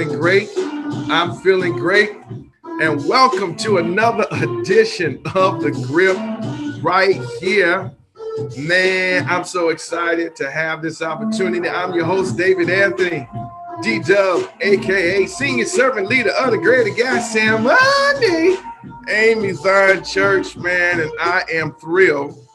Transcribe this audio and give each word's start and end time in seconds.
feeling 0.00 0.18
great. 0.18 0.48
I'm 1.10 1.36
feeling 1.40 1.76
great. 1.76 2.12
And 2.64 3.06
welcome 3.06 3.54
to 3.56 3.76
another 3.76 4.24
edition 4.30 5.20
of 5.34 5.60
The 5.60 5.72
Grip 5.72 6.16
right 6.82 7.20
here. 7.38 7.92
Man, 8.56 9.26
I'm 9.28 9.44
so 9.44 9.68
excited 9.68 10.34
to 10.36 10.50
have 10.50 10.80
this 10.80 11.02
opportunity. 11.02 11.68
I'm 11.68 11.92
your 11.92 12.06
host, 12.06 12.38
David 12.38 12.70
Anthony, 12.70 13.28
D 13.82 14.00
Dub, 14.00 14.50
aka 14.62 15.26
Senior 15.26 15.66
Servant 15.66 16.06
Leader 16.08 16.30
of 16.30 16.52
the 16.52 16.58
Greater 16.58 16.94
Gethsemane, 16.94 18.56
AME 19.06 19.54
Zion 19.54 20.02
Church, 20.02 20.56
man. 20.56 21.00
And 21.00 21.10
I 21.20 21.44
am 21.52 21.74
thrilled 21.74 22.48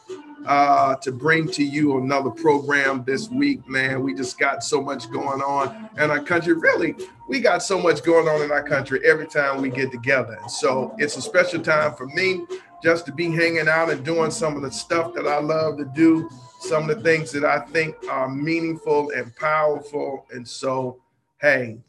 uh, 0.45 0.95
to 0.95 1.11
bring 1.11 1.47
to 1.49 1.63
you 1.63 1.97
another 1.97 2.29
program 2.29 3.03
this 3.05 3.29
week, 3.29 3.67
man. 3.67 4.03
We 4.03 4.13
just 4.13 4.37
got 4.39 4.63
so 4.63 4.81
much 4.81 5.09
going 5.11 5.41
on 5.41 5.89
in 5.97 6.11
our 6.11 6.21
country. 6.21 6.53
Really, 6.53 6.95
we 7.27 7.39
got 7.39 7.63
so 7.63 7.79
much 7.79 8.03
going 8.03 8.27
on 8.27 8.41
in 8.41 8.51
our 8.51 8.63
country 8.63 8.99
every 9.05 9.27
time 9.27 9.61
we 9.61 9.69
get 9.69 9.91
together. 9.91 10.37
So 10.47 10.95
it's 10.97 11.17
a 11.17 11.21
special 11.21 11.61
time 11.61 11.95
for 11.95 12.07
me 12.07 12.45
just 12.83 13.05
to 13.07 13.11
be 13.11 13.31
hanging 13.31 13.67
out 13.67 13.89
and 13.89 14.05
doing 14.05 14.29
some 14.29 14.55
of 14.55 14.61
the 14.61 14.71
stuff 14.71 15.13
that 15.15 15.27
I 15.27 15.39
love 15.39 15.77
to 15.77 15.85
do, 15.85 16.29
some 16.59 16.89
of 16.89 16.97
the 16.97 17.03
things 17.03 17.31
that 17.31 17.43
I 17.43 17.59
think 17.59 17.95
are 18.09 18.29
meaningful 18.29 19.09
and 19.11 19.35
powerful. 19.35 20.27
And 20.31 20.47
so, 20.47 21.01
hey, 21.41 21.79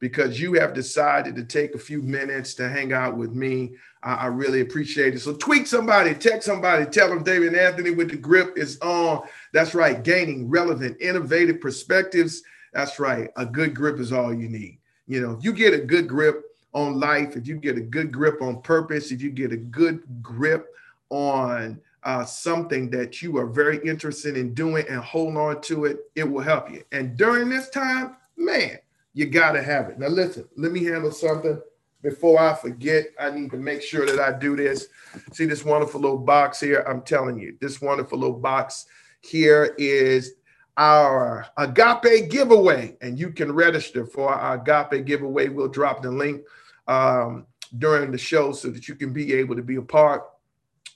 because 0.00 0.38
you 0.38 0.52
have 0.52 0.74
decided 0.74 1.34
to 1.34 1.44
take 1.44 1.74
a 1.74 1.78
few 1.78 2.02
minutes 2.02 2.52
to 2.54 2.68
hang 2.68 2.92
out 2.92 3.16
with 3.16 3.32
me. 3.32 3.72
I, 4.04 4.14
I, 4.14 4.26
really 4.26 4.60
appreciate 4.60 5.14
it. 5.14 5.20
So 5.20 5.34
tweet 5.34 5.66
somebody, 5.66 6.14
text 6.14 6.46
somebody, 6.46 6.84
tell 6.84 7.08
them 7.08 7.24
David 7.24 7.54
Anthony 7.54 7.90
with 7.90 8.10
the 8.10 8.16
grip 8.16 8.56
is 8.56 8.78
on. 8.80 9.26
That's 9.52 9.74
right, 9.74 10.02
gaining 10.02 10.48
relevant, 10.48 11.00
innovative 11.00 11.60
perspectives. 11.60 12.42
That's 12.72 13.00
right, 13.00 13.30
a 13.36 13.46
good 13.46 13.74
grip 13.74 13.98
is 13.98 14.12
all 14.12 14.32
you 14.32 14.48
need. 14.48 14.78
You 15.06 15.20
know, 15.20 15.32
if 15.32 15.44
you 15.44 15.52
get 15.52 15.74
a 15.74 15.78
good 15.78 16.08
grip 16.08 16.44
on 16.72 17.00
life, 17.00 17.36
if 17.36 17.46
you 17.46 17.56
get 17.56 17.78
a 17.78 17.82
good 17.82 18.12
grip 18.12 18.42
on 18.42 18.62
purpose, 18.62 19.10
if 19.10 19.22
you 19.22 19.30
get 19.30 19.52
a 19.52 19.56
good 19.56 20.02
grip 20.22 20.68
on 21.10 21.80
uh, 22.02 22.24
something 22.24 22.90
that 22.90 23.22
you 23.22 23.38
are 23.38 23.46
very 23.46 23.78
interested 23.86 24.36
in 24.36 24.52
doing 24.54 24.84
and 24.88 25.00
hold 25.00 25.36
on 25.36 25.60
to 25.62 25.86
it, 25.86 26.00
it 26.14 26.24
will 26.24 26.42
help 26.42 26.70
you. 26.70 26.82
And 26.92 27.16
during 27.16 27.48
this 27.48 27.70
time, 27.70 28.16
man, 28.36 28.78
you 29.14 29.26
got 29.26 29.52
to 29.52 29.62
have 29.62 29.88
it. 29.88 29.98
Now, 29.98 30.08
listen, 30.08 30.46
let 30.56 30.72
me 30.72 30.84
handle 30.84 31.12
something 31.12 31.60
before 32.04 32.38
I 32.38 32.54
forget. 32.54 33.06
I 33.18 33.30
need 33.30 33.50
to 33.50 33.56
make 33.56 33.82
sure 33.82 34.06
that 34.06 34.20
I 34.20 34.38
do 34.38 34.54
this. 34.54 34.86
See 35.32 35.46
this 35.46 35.64
wonderful 35.64 36.00
little 36.00 36.18
box 36.18 36.60
here? 36.60 36.84
I'm 36.86 37.02
telling 37.02 37.38
you, 37.38 37.56
this 37.60 37.80
wonderful 37.80 38.18
little 38.18 38.38
box 38.38 38.86
here 39.22 39.74
is 39.78 40.34
our 40.76 41.46
agape 41.56 42.30
giveaway, 42.30 42.96
and 43.00 43.18
you 43.18 43.30
can 43.30 43.50
register 43.50 44.06
for 44.06 44.32
our 44.32 44.60
agape 44.60 45.06
giveaway. 45.06 45.48
We'll 45.48 45.68
drop 45.68 46.02
the 46.02 46.10
link 46.10 46.42
um, 46.86 47.46
during 47.78 48.12
the 48.12 48.18
show 48.18 48.52
so 48.52 48.68
that 48.68 48.86
you 48.86 48.94
can 48.94 49.12
be 49.12 49.32
able 49.32 49.56
to 49.56 49.62
be 49.62 49.76
a 49.76 49.82
part 49.82 50.24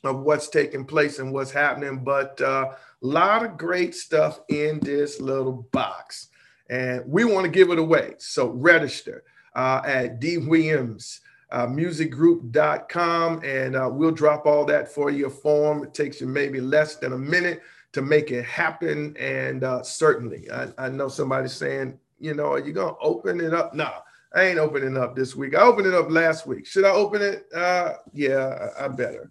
of 0.05 0.21
what's 0.21 0.49
taking 0.49 0.85
place 0.85 1.19
and 1.19 1.33
what's 1.33 1.51
happening. 1.51 2.05
But 2.05 2.41
a 2.41 2.49
uh, 2.49 2.75
lot 3.01 3.45
of 3.45 3.57
great 3.57 3.95
stuff 3.95 4.41
in 4.49 4.79
this 4.81 5.21
little 5.21 5.67
box 5.73 6.29
and 6.71 7.03
we 7.07 7.25
want 7.25 7.45
to 7.45 7.51
give 7.51 7.71
it 7.71 7.79
away. 7.79 8.15
So 8.19 8.49
register 8.49 9.25
uh, 9.59 9.83
at 9.85 10.21
D 10.21 10.39
Williams. 10.39 11.21
Uh, 11.51 11.67
and 11.67 13.77
uh, 13.77 13.89
we'll 13.91 14.13
drop 14.13 14.47
all 14.47 14.65
that 14.67 14.93
for 14.93 15.11
you. 15.11 15.27
A 15.27 15.31
form 15.31 15.83
it 15.83 15.95
takes 15.95 16.21
you 16.21 16.27
maybe 16.27 16.61
less 16.61 16.97
than 16.97 17.15
a 17.15 17.19
minute 17.19 17.63
to 17.93 18.03
make 18.03 18.31
it 18.31 18.45
happen 18.45 19.17
and 19.19 19.65
uh, 19.65 19.83
certainly. 19.83 20.49
I, 20.51 20.69
I, 20.79 20.89
know 20.91 21.09
somebody's 21.09 21.55
saying 21.55 21.99
you 22.21 22.35
know 22.35 22.53
are 22.53 22.61
you 22.61 22.73
gonna 22.73 22.97
open 23.01 23.41
it 23.41 23.55
up? 23.55 23.75
No 23.75 23.91
i 24.35 24.43
ain't 24.43 24.59
opening 24.59 24.97
up 24.97 25.17
this 25.17 25.35
week. 25.35 25.57
I 25.57 25.63
opened 25.63 25.87
it 25.87 25.95
up 25.95 26.11
last 26.11 26.47
week. 26.47 26.67
Should 26.67 26.85
i 26.85 26.91
open 26.91 27.23
it? 27.23 27.47
Uh, 27.53 27.95
yeah 28.13 28.69
I, 28.79 28.85
I 28.85 28.89
better. 28.89 29.29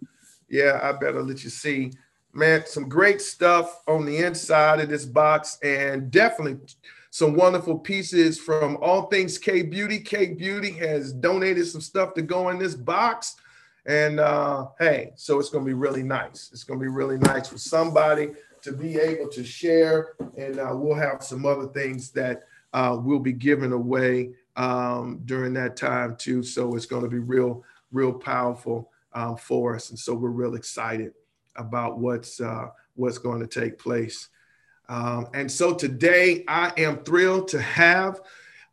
Yeah 0.50 0.80
i 0.82 0.92
better 0.92 1.22
let 1.22 1.44
you 1.44 1.50
see. 1.50 1.92
Man 2.34 2.64
some 2.66 2.88
great 2.88 3.22
stuff 3.22 3.80
on 3.86 4.04
the 4.04 4.18
inside 4.18 4.80
of 4.80 4.88
this 4.88 5.06
box 5.06 5.58
and 5.62 6.10
definitely 6.10 6.58
some 7.10 7.34
wonderful 7.34 7.78
pieces 7.78 8.38
from 8.38 8.76
All 8.80 9.06
Things 9.06 9.38
K 9.38 9.62
Beauty. 9.62 10.00
K 10.00 10.34
Beauty 10.34 10.70
has 10.72 11.12
donated 11.12 11.66
some 11.66 11.80
stuff 11.80 12.14
to 12.14 12.22
go 12.22 12.48
in 12.50 12.58
this 12.58 12.74
box. 12.74 13.36
And 13.86 14.20
uh, 14.20 14.66
hey, 14.78 15.12
so 15.16 15.38
it's 15.38 15.48
going 15.48 15.64
to 15.64 15.68
be 15.68 15.74
really 15.74 16.02
nice. 16.02 16.50
It's 16.52 16.64
going 16.64 16.78
to 16.78 16.82
be 16.82 16.90
really 16.90 17.16
nice 17.16 17.48
for 17.48 17.58
somebody 17.58 18.32
to 18.62 18.72
be 18.72 18.98
able 18.98 19.28
to 19.28 19.44
share. 19.44 20.14
And 20.36 20.58
uh, 20.58 20.72
we'll 20.74 20.94
have 20.94 21.22
some 21.22 21.46
other 21.46 21.68
things 21.68 22.10
that 22.10 22.42
uh, 22.74 22.98
we'll 23.00 23.18
be 23.18 23.32
giving 23.32 23.72
away 23.72 24.30
um, 24.56 25.22
during 25.24 25.54
that 25.54 25.76
time 25.76 26.16
too. 26.16 26.42
So 26.42 26.74
it's 26.74 26.86
going 26.86 27.04
to 27.04 27.08
be 27.08 27.20
real, 27.20 27.64
real 27.90 28.12
powerful 28.12 28.90
um, 29.14 29.36
for 29.36 29.74
us. 29.74 29.90
And 29.90 29.98
so 29.98 30.14
we're 30.14 30.28
real 30.28 30.54
excited 30.54 31.12
about 31.56 31.98
what's 31.98 32.40
uh, 32.40 32.68
what's 32.94 33.18
going 33.18 33.40
to 33.40 33.46
take 33.46 33.78
place. 33.78 34.28
Um, 34.88 35.28
and 35.34 35.50
so 35.50 35.74
today 35.74 36.44
I 36.48 36.72
am 36.78 36.98
thrilled 37.04 37.48
to 37.48 37.60
have 37.60 38.20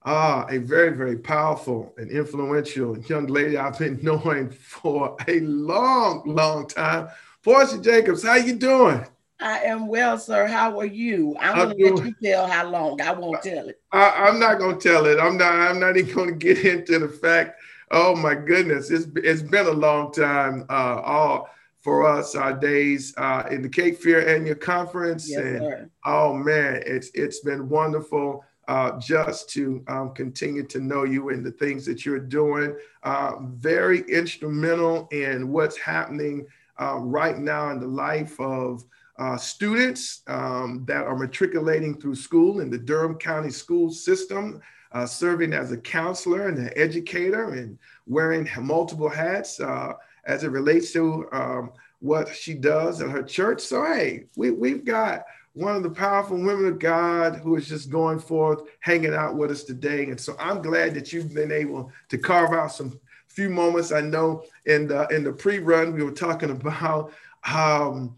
uh, 0.04 0.46
a 0.50 0.60
very, 0.60 0.96
very 0.96 1.18
powerful 1.18 1.94
and 1.98 2.10
influential 2.10 2.98
young 3.00 3.28
lady 3.28 3.58
I've 3.58 3.78
been 3.78 4.00
knowing 4.04 4.52
for 4.52 5.18
a 5.28 5.40
long, 5.42 6.24
long 6.26 6.68
time. 6.68 7.10
Portia 7.44 7.80
Jacobs, 7.80 8.24
how 8.24 8.36
you 8.36 8.56
doing? 8.56 9.06
I 9.42 9.60
am 9.60 9.88
well, 9.88 10.18
sir. 10.18 10.48
How 10.48 10.80
are 10.80 10.86
you? 10.86 11.36
I'm, 11.40 11.60
I'm 11.60 11.78
gonna 11.78 11.96
let 11.96 12.06
you 12.06 12.16
tell 12.24 12.48
how 12.48 12.70
long. 12.70 13.02
I 13.02 13.12
won't 13.12 13.42
tell 13.44 13.68
it. 13.68 13.82
I, 13.92 14.30
am 14.30 14.40
not 14.40 14.60
gonna 14.60 14.78
tell 14.78 15.06
it. 15.06 15.20
I'm 15.20 15.38
not. 15.38 15.54
I'm 15.54 15.80
not 15.80 15.98
even 15.98 16.16
gonna 16.16 16.32
get 16.32 16.60
into 16.66 17.00
the 17.00 17.10
fact. 17.10 17.60
Oh 17.92 18.16
my 18.16 18.34
goodness, 18.34 18.90
it's 18.90 19.08
it's 19.18 19.42
been 19.42 19.68
a 19.68 19.72
long 19.72 20.14
time. 20.14 20.66
Uh, 20.70 21.02
all 21.04 21.50
for 21.86 22.04
us 22.04 22.34
our 22.34 22.52
days 22.52 23.14
uh, 23.16 23.44
in 23.52 23.62
the 23.62 23.70
Cape 23.70 24.00
Fear 24.00 24.28
Annual 24.28 24.56
Conference. 24.56 25.30
Yes, 25.30 25.40
and 25.40 25.60
sir. 25.60 25.90
oh 26.04 26.34
man, 26.34 26.82
it's 26.84 27.12
it's 27.14 27.42
been 27.42 27.70
wonderful 27.70 28.44
uh, 28.68 28.98
just 29.00 29.52
to 29.52 29.84
um, 29.88 30.12
continue 30.16 30.64
to 30.66 30.80
know 30.80 31.04
you 31.04 31.30
and 31.30 31.46
the 31.46 31.52
things 31.52 31.86
that 31.86 32.04
you're 32.04 32.18
doing. 32.18 32.76
Uh, 33.04 33.34
very 33.42 34.00
instrumental 34.10 35.08
in 35.12 35.52
what's 35.52 35.78
happening 35.78 36.48
uh, 36.82 36.96
right 36.96 37.38
now 37.38 37.70
in 37.70 37.80
the 37.80 37.88
life 37.88 38.40
of 38.40 38.84
uh, 39.20 39.38
students 39.38 40.24
um, 40.26 40.86
that 40.88 41.06
are 41.06 41.16
matriculating 41.16 42.02
through 42.02 42.16
school 42.16 42.62
in 42.62 42.72
the 42.72 42.80
Durham 42.80 43.16
County 43.16 43.52
school 43.52 43.92
system. 43.92 44.60
Uh, 44.92 45.06
serving 45.06 45.52
as 45.52 45.74
a 45.74 45.78
counselor 45.78 46.48
and 46.48 46.58
an 46.58 46.70
educator 46.78 47.50
and 47.50 47.78
wearing 48.08 48.48
multiple 48.62 49.10
hats 49.10 49.60
as 50.26 50.44
it 50.44 50.52
relates 50.52 50.92
to 50.94 51.28
um, 51.32 51.72
what 52.00 52.34
she 52.34 52.54
does 52.54 53.02
at 53.02 53.10
her 53.10 53.24
church. 53.24 53.62
So, 53.62 53.84
hey, 53.86 54.26
we, 54.36 54.52
we've 54.52 54.86
got 54.86 55.26
one 55.54 55.76
of 55.76 55.84
the 55.84 55.90
powerful 55.90 56.38
women 56.38 56.68
of 56.68 56.80
God 56.80 57.38
who 57.38 57.56
is 57.56 57.68
just 57.68 57.90
going 57.90 58.20
forth, 58.20 58.64
hanging 58.82 59.14
out 59.14 59.36
with 59.36 59.52
us 59.52 59.64
today. 59.64 60.04
And 60.06 60.20
so 60.20 60.36
I'm 60.38 60.62
glad 60.62 60.94
that 60.96 61.14
you've 61.14 61.34
been 61.34 61.52
able 61.52 61.92
to 62.10 62.18
carve 62.18 62.54
out 62.54 62.74
some 62.74 63.00
few 63.28 63.50
moments. 63.50 63.92
I 63.92 64.02
know 64.02 64.44
in 64.66 64.88
the 64.88 65.08
in 65.08 65.24
the 65.24 65.32
pre-run 65.32 65.94
we 65.94 66.04
were 66.04 66.12
talking 66.12 66.52
about 66.52 67.14
um, 67.50 68.16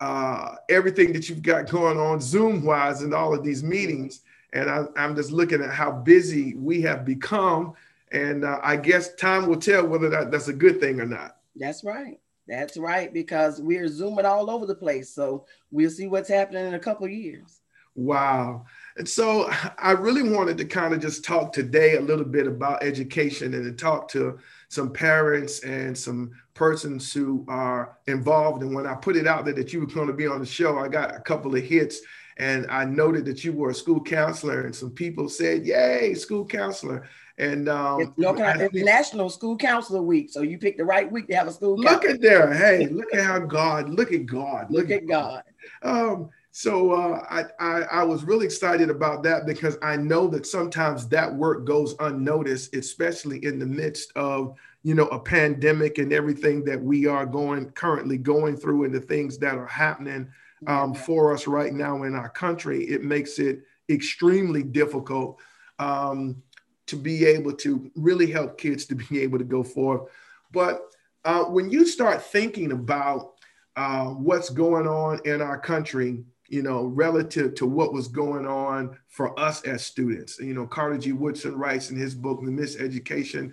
uh, 0.00 0.56
everything 0.68 1.12
that 1.12 1.28
you've 1.28 1.42
got 1.42 1.70
going 1.70 1.98
on 1.98 2.20
Zoom 2.20 2.64
wise 2.64 3.02
in 3.02 3.14
all 3.14 3.34
of 3.34 3.44
these 3.44 3.62
meetings. 3.62 4.20
And 4.52 4.70
I, 4.70 4.86
am 4.96 5.16
just 5.16 5.30
looking 5.30 5.62
at 5.62 5.70
how 5.70 5.90
busy 5.90 6.54
we 6.54 6.82
have 6.82 7.04
become. 7.04 7.74
And 8.12 8.44
uh, 8.44 8.60
I 8.62 8.76
guess 8.76 9.14
time 9.14 9.46
will 9.46 9.60
tell 9.60 9.86
whether 9.86 10.08
that, 10.08 10.30
that's 10.30 10.48
a 10.48 10.52
good 10.52 10.80
thing 10.80 11.00
or 11.00 11.06
not. 11.06 11.36
That's 11.58 11.84
right. 11.84 12.20
That's 12.48 12.76
right, 12.76 13.12
because 13.12 13.60
we're 13.60 13.88
zooming 13.88 14.24
all 14.24 14.50
over 14.50 14.66
the 14.66 14.74
place. 14.74 15.10
So 15.12 15.46
we'll 15.70 15.90
see 15.90 16.06
what's 16.06 16.28
happening 16.28 16.66
in 16.66 16.74
a 16.74 16.78
couple 16.78 17.08
years. 17.08 17.60
Wow. 17.96 18.66
And 18.98 19.08
so 19.08 19.50
I 19.78 19.92
really 19.92 20.22
wanted 20.22 20.58
to 20.58 20.66
kind 20.66 20.92
of 20.92 21.00
just 21.00 21.24
talk 21.24 21.52
today 21.52 21.96
a 21.96 22.00
little 22.00 22.26
bit 22.26 22.46
about 22.46 22.82
education 22.82 23.54
and 23.54 23.64
to 23.64 23.72
talk 23.72 24.06
to 24.08 24.38
some 24.68 24.92
parents 24.92 25.60
and 25.60 25.96
some 25.96 26.32
persons 26.52 27.12
who 27.12 27.44
are 27.48 27.96
involved. 28.06 28.62
And 28.62 28.74
when 28.74 28.86
I 28.86 28.94
put 28.94 29.16
it 29.16 29.26
out 29.26 29.46
there 29.46 29.54
that 29.54 29.72
you 29.72 29.80
were 29.80 29.86
going 29.86 30.08
to 30.08 30.12
be 30.12 30.26
on 30.26 30.40
the 30.40 30.46
show, 30.46 30.78
I 30.78 30.88
got 30.88 31.16
a 31.16 31.20
couple 31.20 31.56
of 31.56 31.62
hits 31.62 32.00
and 32.36 32.66
I 32.70 32.84
noted 32.84 33.24
that 33.24 33.44
you 33.44 33.52
were 33.52 33.70
a 33.70 33.74
school 33.74 34.02
counselor 34.02 34.62
and 34.62 34.76
some 34.76 34.90
people 34.90 35.30
said, 35.30 35.64
Yay, 35.64 36.12
school 36.14 36.44
counselor. 36.44 37.08
And 37.38 37.68
um, 37.68 38.00
it's, 38.00 38.10
Carolina, 38.14 38.64
it's 38.72 38.84
National 38.84 39.28
School 39.28 39.56
Counselor 39.58 40.00
Week, 40.00 40.30
so 40.30 40.40
you 40.40 40.58
picked 40.58 40.78
the 40.78 40.84
right 40.84 41.10
week 41.10 41.28
to 41.28 41.34
have 41.34 41.48
a 41.48 41.52
school. 41.52 41.76
Look 41.76 42.02
counselor. 42.02 42.14
at 42.14 42.20
there, 42.22 42.54
hey, 42.54 42.86
look 42.86 43.12
at 43.12 43.20
how 43.20 43.40
God, 43.40 43.90
look 43.90 44.12
at 44.12 44.24
God, 44.24 44.70
look, 44.70 44.88
look 44.88 44.90
at 44.90 45.06
God. 45.06 45.42
God. 45.82 46.10
Um, 46.12 46.30
so 46.50 46.92
uh, 46.92 47.22
I, 47.28 47.44
I, 47.60 47.82
I 47.82 48.02
was 48.02 48.24
really 48.24 48.46
excited 48.46 48.88
about 48.88 49.22
that 49.24 49.44
because 49.44 49.76
I 49.82 49.96
know 49.96 50.26
that 50.28 50.46
sometimes 50.46 51.06
that 51.08 51.34
work 51.34 51.66
goes 51.66 51.94
unnoticed, 52.00 52.74
especially 52.74 53.44
in 53.44 53.58
the 53.58 53.66
midst 53.66 54.10
of 54.16 54.54
you 54.82 54.94
know 54.94 55.06
a 55.08 55.18
pandemic 55.18 55.98
and 55.98 56.14
everything 56.14 56.64
that 56.64 56.82
we 56.82 57.06
are 57.06 57.26
going 57.26 57.68
currently 57.72 58.16
going 58.16 58.56
through 58.56 58.84
and 58.84 58.94
the 58.94 59.00
things 59.00 59.36
that 59.36 59.58
are 59.58 59.66
happening 59.66 60.30
um, 60.66 60.94
for 60.94 61.34
us 61.34 61.46
right 61.46 61.74
now 61.74 62.04
in 62.04 62.14
our 62.14 62.30
country. 62.30 62.84
It 62.84 63.04
makes 63.04 63.38
it 63.38 63.60
extremely 63.90 64.62
difficult. 64.62 65.38
Um, 65.78 66.42
to 66.86 66.96
be 66.96 67.24
able 67.24 67.52
to 67.52 67.90
really 67.94 68.30
help 68.30 68.58
kids 68.58 68.86
to 68.86 68.94
be 69.10 69.20
able 69.20 69.38
to 69.38 69.44
go 69.44 69.62
forth. 69.62 70.10
But 70.52 70.82
uh, 71.24 71.44
when 71.44 71.70
you 71.70 71.86
start 71.86 72.22
thinking 72.22 72.72
about 72.72 73.34
uh, 73.74 74.06
what's 74.06 74.48
going 74.48 74.86
on 74.86 75.20
in 75.24 75.42
our 75.42 75.58
country, 75.58 76.24
you 76.48 76.62
know, 76.62 76.84
relative 76.84 77.54
to 77.56 77.66
what 77.66 77.92
was 77.92 78.08
going 78.08 78.46
on 78.46 78.96
for 79.08 79.38
us 79.38 79.62
as 79.62 79.84
students, 79.84 80.38
you 80.38 80.54
know, 80.54 80.66
Carter 80.66 80.96
G. 80.96 81.12
Woodson 81.12 81.56
writes 81.56 81.90
in 81.90 81.96
his 81.96 82.14
book, 82.14 82.40
The 82.40 82.50
Miseducation 82.50 83.52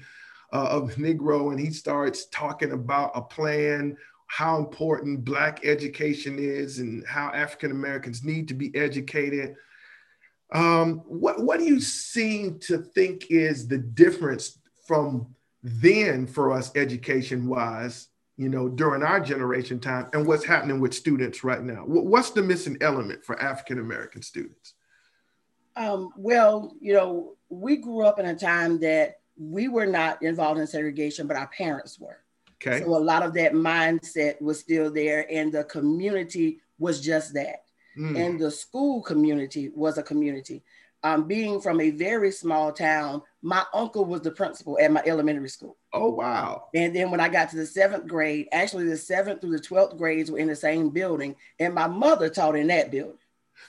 uh, 0.53 0.68
of 0.69 0.94
Negro, 0.95 1.51
and 1.51 1.59
he 1.59 1.71
starts 1.71 2.25
talking 2.25 2.71
about 2.71 3.12
a 3.15 3.21
plan 3.21 3.97
how 4.27 4.57
important 4.57 5.24
Black 5.24 5.63
education 5.63 6.39
is 6.39 6.79
and 6.79 7.06
how 7.06 7.27
African 7.27 7.69
Americans 7.69 8.24
need 8.24 8.47
to 8.47 8.56
be 8.56 8.75
educated. 8.75 9.56
Um, 10.53 11.00
what, 11.07 11.44
what 11.44 11.59
do 11.59 11.65
you 11.65 11.81
seem 11.81 12.59
to 12.59 12.77
think 12.77 13.31
is 13.31 13.67
the 13.67 13.79
difference 13.79 14.59
from 14.88 15.27
then 15.63 16.27
for 16.27 16.51
us 16.51 16.71
education 16.75 17.47
wise, 17.47 18.09
you 18.38 18.50
know, 18.50 18.69
during 18.69 19.01
our 19.01 19.19
generation 19.19 19.79
time 19.79 20.09
and 20.13 20.27
what's 20.27 20.45
happening 20.45 20.79
with 20.79 20.94
students 20.94 21.44
right 21.44 21.63
now? 21.63 21.83
What's 21.85 22.29
the 22.31 22.44
missing 22.44 22.77
element 22.81 23.25
for 23.25 23.41
African 23.41 23.79
American 23.79 24.21
students? 24.21 24.73
Um, 25.75 26.09
well, 26.15 26.75
you 26.79 26.94
know, 26.94 27.35
we 27.50 27.77
grew 27.77 28.05
up 28.05 28.19
in 28.19 28.27
a 28.27 28.35
time 28.35 28.79
that 28.81 29.15
we 29.38 29.67
were 29.67 29.88
not 29.88 30.21
involved 30.21 30.59
in 30.59 30.67
segregation, 30.67 31.25
but 31.25 31.38
our 31.38 31.47
parents 31.47 32.00
were. 32.00 32.19
Okay. 32.65 32.83
So 32.83 32.95
a 32.95 32.97
lot 32.97 33.23
of 33.23 33.33
that 33.33 33.53
mindset 33.53 34.41
was 34.41 34.59
still 34.59 34.91
there, 34.91 35.25
and 35.31 35.51
the 35.51 35.63
community 35.63 36.59
was 36.77 37.01
just 37.01 37.33
that. 37.33 37.63
Mm. 37.98 38.19
And 38.19 38.40
the 38.40 38.51
school 38.51 39.01
community 39.01 39.72
was 39.75 39.98
a 39.98 40.04
community. 40.04 40.63
Um, 41.06 41.28
being 41.28 41.60
from 41.60 41.81
a 41.81 41.92
very 41.92 42.31
small 42.31 42.72
town, 42.72 43.22
my 43.42 43.63
uncle 43.74 44.06
was 44.06 44.22
the 44.22 44.31
principal 44.31 44.80
at 44.80 44.92
my 44.92 45.04
elementary 45.06 45.50
school. 45.50 45.75
Oh, 45.92 46.10
wow. 46.12 46.69
And 46.74 46.95
then 46.95 47.12
when 47.12 47.19
I 47.19 47.28
got 47.28 47.50
to 47.50 47.57
the 47.57 47.66
seventh 47.66 48.07
grade, 48.07 48.48
actually 48.54 48.86
the 48.88 48.95
seventh 48.95 49.42
through 49.42 49.57
the 49.57 49.63
12th 49.63 49.98
grades 49.98 50.31
were 50.31 50.38
in 50.38 50.48
the 50.48 50.56
same 50.56 50.90
building, 50.90 51.36
and 51.60 51.74
my 51.74 51.88
mother 51.88 52.30
taught 52.30 52.56
in 52.56 52.68
that 52.68 52.90
building. 52.90 53.18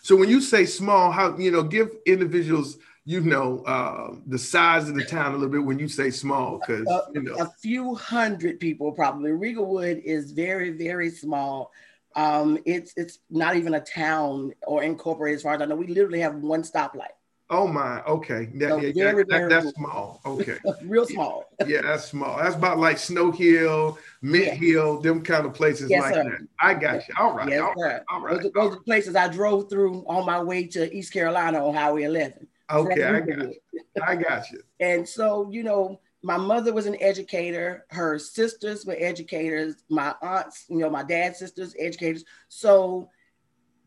So 0.00 0.14
when 0.14 0.28
you 0.28 0.40
say 0.40 0.64
small, 0.64 1.10
how, 1.10 1.36
you 1.36 1.50
know, 1.50 1.64
give 1.64 1.90
individuals 2.06 2.78
you 3.06 3.20
know 3.20 3.62
uh, 3.66 4.14
the 4.26 4.38
size 4.38 4.88
of 4.88 4.94
the 4.94 5.04
town 5.04 5.32
a 5.32 5.34
little 5.34 5.50
bit 5.50 5.64
when 5.64 5.78
you 5.78 5.88
say 5.88 6.10
small 6.10 6.58
because 6.58 6.86
you 7.14 7.22
know 7.22 7.34
a 7.34 7.50
few 7.60 7.94
hundred 7.94 8.58
people 8.58 8.92
probably 8.92 9.30
Riegelwood 9.30 10.02
is 10.02 10.32
very 10.32 10.70
very 10.70 11.10
small 11.10 11.70
um, 12.16 12.58
it's 12.64 12.92
it's 12.96 13.18
not 13.30 13.56
even 13.56 13.74
a 13.74 13.80
town 13.80 14.52
or 14.66 14.82
incorporated 14.82 15.36
as 15.36 15.42
far 15.42 15.54
as 15.54 15.62
I 15.62 15.64
know 15.66 15.76
we 15.76 15.86
literally 15.86 16.20
have 16.20 16.36
one 16.36 16.62
stoplight 16.62 17.14
Oh 17.50 17.66
my, 17.66 18.02
okay. 18.04 18.48
That, 18.54 18.70
so 18.70 18.80
yeah, 18.80 18.92
very, 18.94 19.24
that, 19.24 19.28
very 19.28 19.48
that's 19.50 19.68
small. 19.74 20.20
Okay. 20.24 20.56
Real 20.84 21.04
small. 21.06 21.44
yeah, 21.66 21.82
that's 21.82 22.06
small. 22.06 22.38
That's 22.38 22.56
about 22.56 22.78
like 22.78 22.96
Snow 22.96 23.30
Hill, 23.30 23.98
Mint 24.22 24.46
yeah. 24.46 24.54
Hill, 24.54 25.00
them 25.00 25.22
kind 25.22 25.44
of 25.44 25.52
places 25.52 25.90
yes, 25.90 26.02
like 26.02 26.14
sir. 26.14 26.24
that. 26.24 26.48
I 26.58 26.72
got 26.72 27.06
you. 27.06 27.14
All 27.18 27.36
right. 27.36 27.48
Yes, 27.50 27.60
all 27.60 27.74
right. 27.74 28.00
All 28.10 28.20
right. 28.20 28.42
Those, 28.42 28.52
those 28.52 28.76
are 28.76 28.80
places 28.80 29.14
I 29.14 29.28
drove 29.28 29.68
through 29.68 30.04
on 30.08 30.24
my 30.24 30.42
way 30.42 30.66
to 30.68 30.92
East 30.94 31.12
Carolina 31.12 31.66
on 31.66 31.74
Highway 31.74 32.04
11. 32.04 32.46
Okay, 32.72 33.04
I 33.04 33.20
got 33.20 33.38
you. 33.38 33.54
I 34.02 34.16
got 34.16 34.50
you. 34.50 34.62
and 34.80 35.06
so, 35.06 35.50
you 35.50 35.62
know, 35.62 36.00
my 36.24 36.38
mother 36.38 36.72
was 36.72 36.86
an 36.86 36.96
educator. 37.02 37.84
Her 37.90 38.18
sisters 38.18 38.86
were 38.86 38.96
educators. 38.98 39.84
My 39.90 40.14
aunts, 40.22 40.64
you 40.70 40.78
know, 40.78 40.88
my 40.88 41.02
dad's 41.02 41.38
sisters, 41.38 41.76
educators. 41.78 42.24
So 42.48 43.10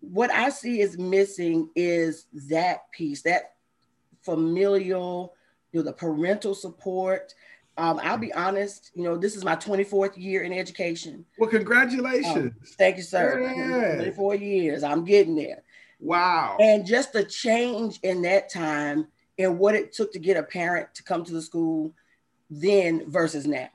what 0.01 0.31
I 0.31 0.49
see 0.49 0.79
is 0.79 0.99
missing 0.99 1.69
is 1.75 2.27
that 2.49 2.91
piece, 2.91 3.23
that 3.23 3.55
familial, 4.21 5.33
you 5.71 5.79
know, 5.79 5.83
the 5.83 5.93
parental 5.93 6.53
support. 6.53 7.33
Um, 7.75 7.99
I'll 8.03 8.19
be 8.19 8.33
honest, 8.33 8.91
you 8.93 9.03
know, 9.03 9.17
this 9.17 9.35
is 9.35 9.43
my 9.43 9.55
24th 9.55 10.15
year 10.15 10.43
in 10.43 10.53
education. 10.53 11.25
Well, 11.39 11.49
congratulations. 11.49 12.37
Um, 12.37 12.55
thank 12.77 12.97
you, 12.97 13.03
sir. 13.03 13.41
Yeah. 13.41 13.95
24 13.95 14.35
years. 14.35 14.83
I'm 14.83 15.03
getting 15.05 15.35
there. 15.35 15.63
Wow. 15.99 16.57
And 16.59 16.85
just 16.85 17.13
the 17.13 17.23
change 17.23 17.99
in 18.03 18.21
that 18.21 18.51
time 18.51 19.07
and 19.39 19.57
what 19.57 19.73
it 19.73 19.91
took 19.91 20.13
to 20.13 20.19
get 20.19 20.37
a 20.37 20.43
parent 20.43 20.93
to 20.93 21.03
come 21.03 21.23
to 21.23 21.33
the 21.33 21.41
school 21.41 21.93
then 22.49 23.09
versus 23.09 23.45
now. 23.47 23.69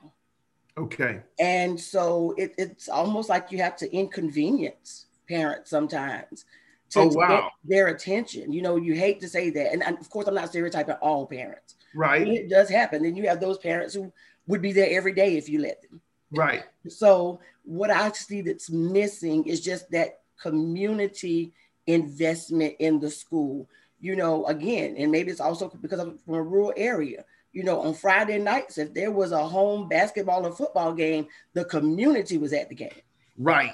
Okay. 0.77 1.19
And 1.39 1.79
so 1.79 2.33
it, 2.37 2.53
it's 2.57 2.89
almost 2.89 3.29
like 3.29 3.51
you 3.51 3.59
have 3.59 3.75
to 3.77 3.91
inconvenience 3.95 5.05
parents 5.29 5.69
sometimes 5.69 6.45
to, 6.89 7.01
oh, 7.01 7.07
wow. 7.07 7.27
get 7.27 7.43
their 7.63 7.87
attention. 7.87 8.51
You 8.51 8.61
know, 8.61 8.75
you 8.77 8.93
hate 8.93 9.19
to 9.21 9.29
say 9.29 9.49
that. 9.51 9.71
And, 9.71 9.83
and, 9.83 9.97
of 9.99 10.09
course, 10.09 10.27
I'm 10.27 10.35
not 10.35 10.49
stereotyping 10.49 10.95
all 10.95 11.27
parents. 11.27 11.75
Right. 11.93 12.27
It 12.27 12.49
does 12.49 12.69
happen. 12.69 13.03
Then 13.03 13.15
you 13.15 13.27
have 13.27 13.39
those 13.39 13.59
parents 13.59 13.93
who 13.93 14.11
would 14.47 14.61
be 14.61 14.71
there 14.71 14.89
every 14.89 15.13
day 15.13 15.37
if 15.37 15.47
you 15.47 15.59
let 15.59 15.81
them. 15.83 16.01
Right. 16.31 16.63
So 16.87 17.39
what 17.63 17.91
I 17.91 18.11
see 18.11 18.41
that's 18.41 18.71
missing 18.71 19.45
is 19.45 19.61
just 19.61 19.91
that 19.91 20.21
community 20.41 21.53
investment 21.85 22.75
in 22.79 22.99
the 22.99 23.11
school. 23.11 23.69
You 23.99 24.15
know, 24.15 24.45
again, 24.47 24.95
and 24.97 25.11
maybe 25.11 25.31
it's 25.31 25.39
also 25.39 25.69
because 25.81 25.99
I'm 25.99 26.17
from 26.17 26.33
a 26.33 26.41
rural 26.41 26.73
area. 26.75 27.23
You 27.53 27.63
know, 27.63 27.81
on 27.81 27.93
Friday 27.93 28.39
nights, 28.39 28.77
if 28.77 28.93
there 28.93 29.11
was 29.11 29.31
a 29.31 29.47
home 29.47 29.87
basketball 29.87 30.45
or 30.45 30.51
football 30.51 30.93
game, 30.93 31.27
the 31.53 31.65
community 31.65 32.37
was 32.37 32.51
at 32.51 32.67
the 32.67 32.75
game. 32.75 33.01
Right. 33.37 33.73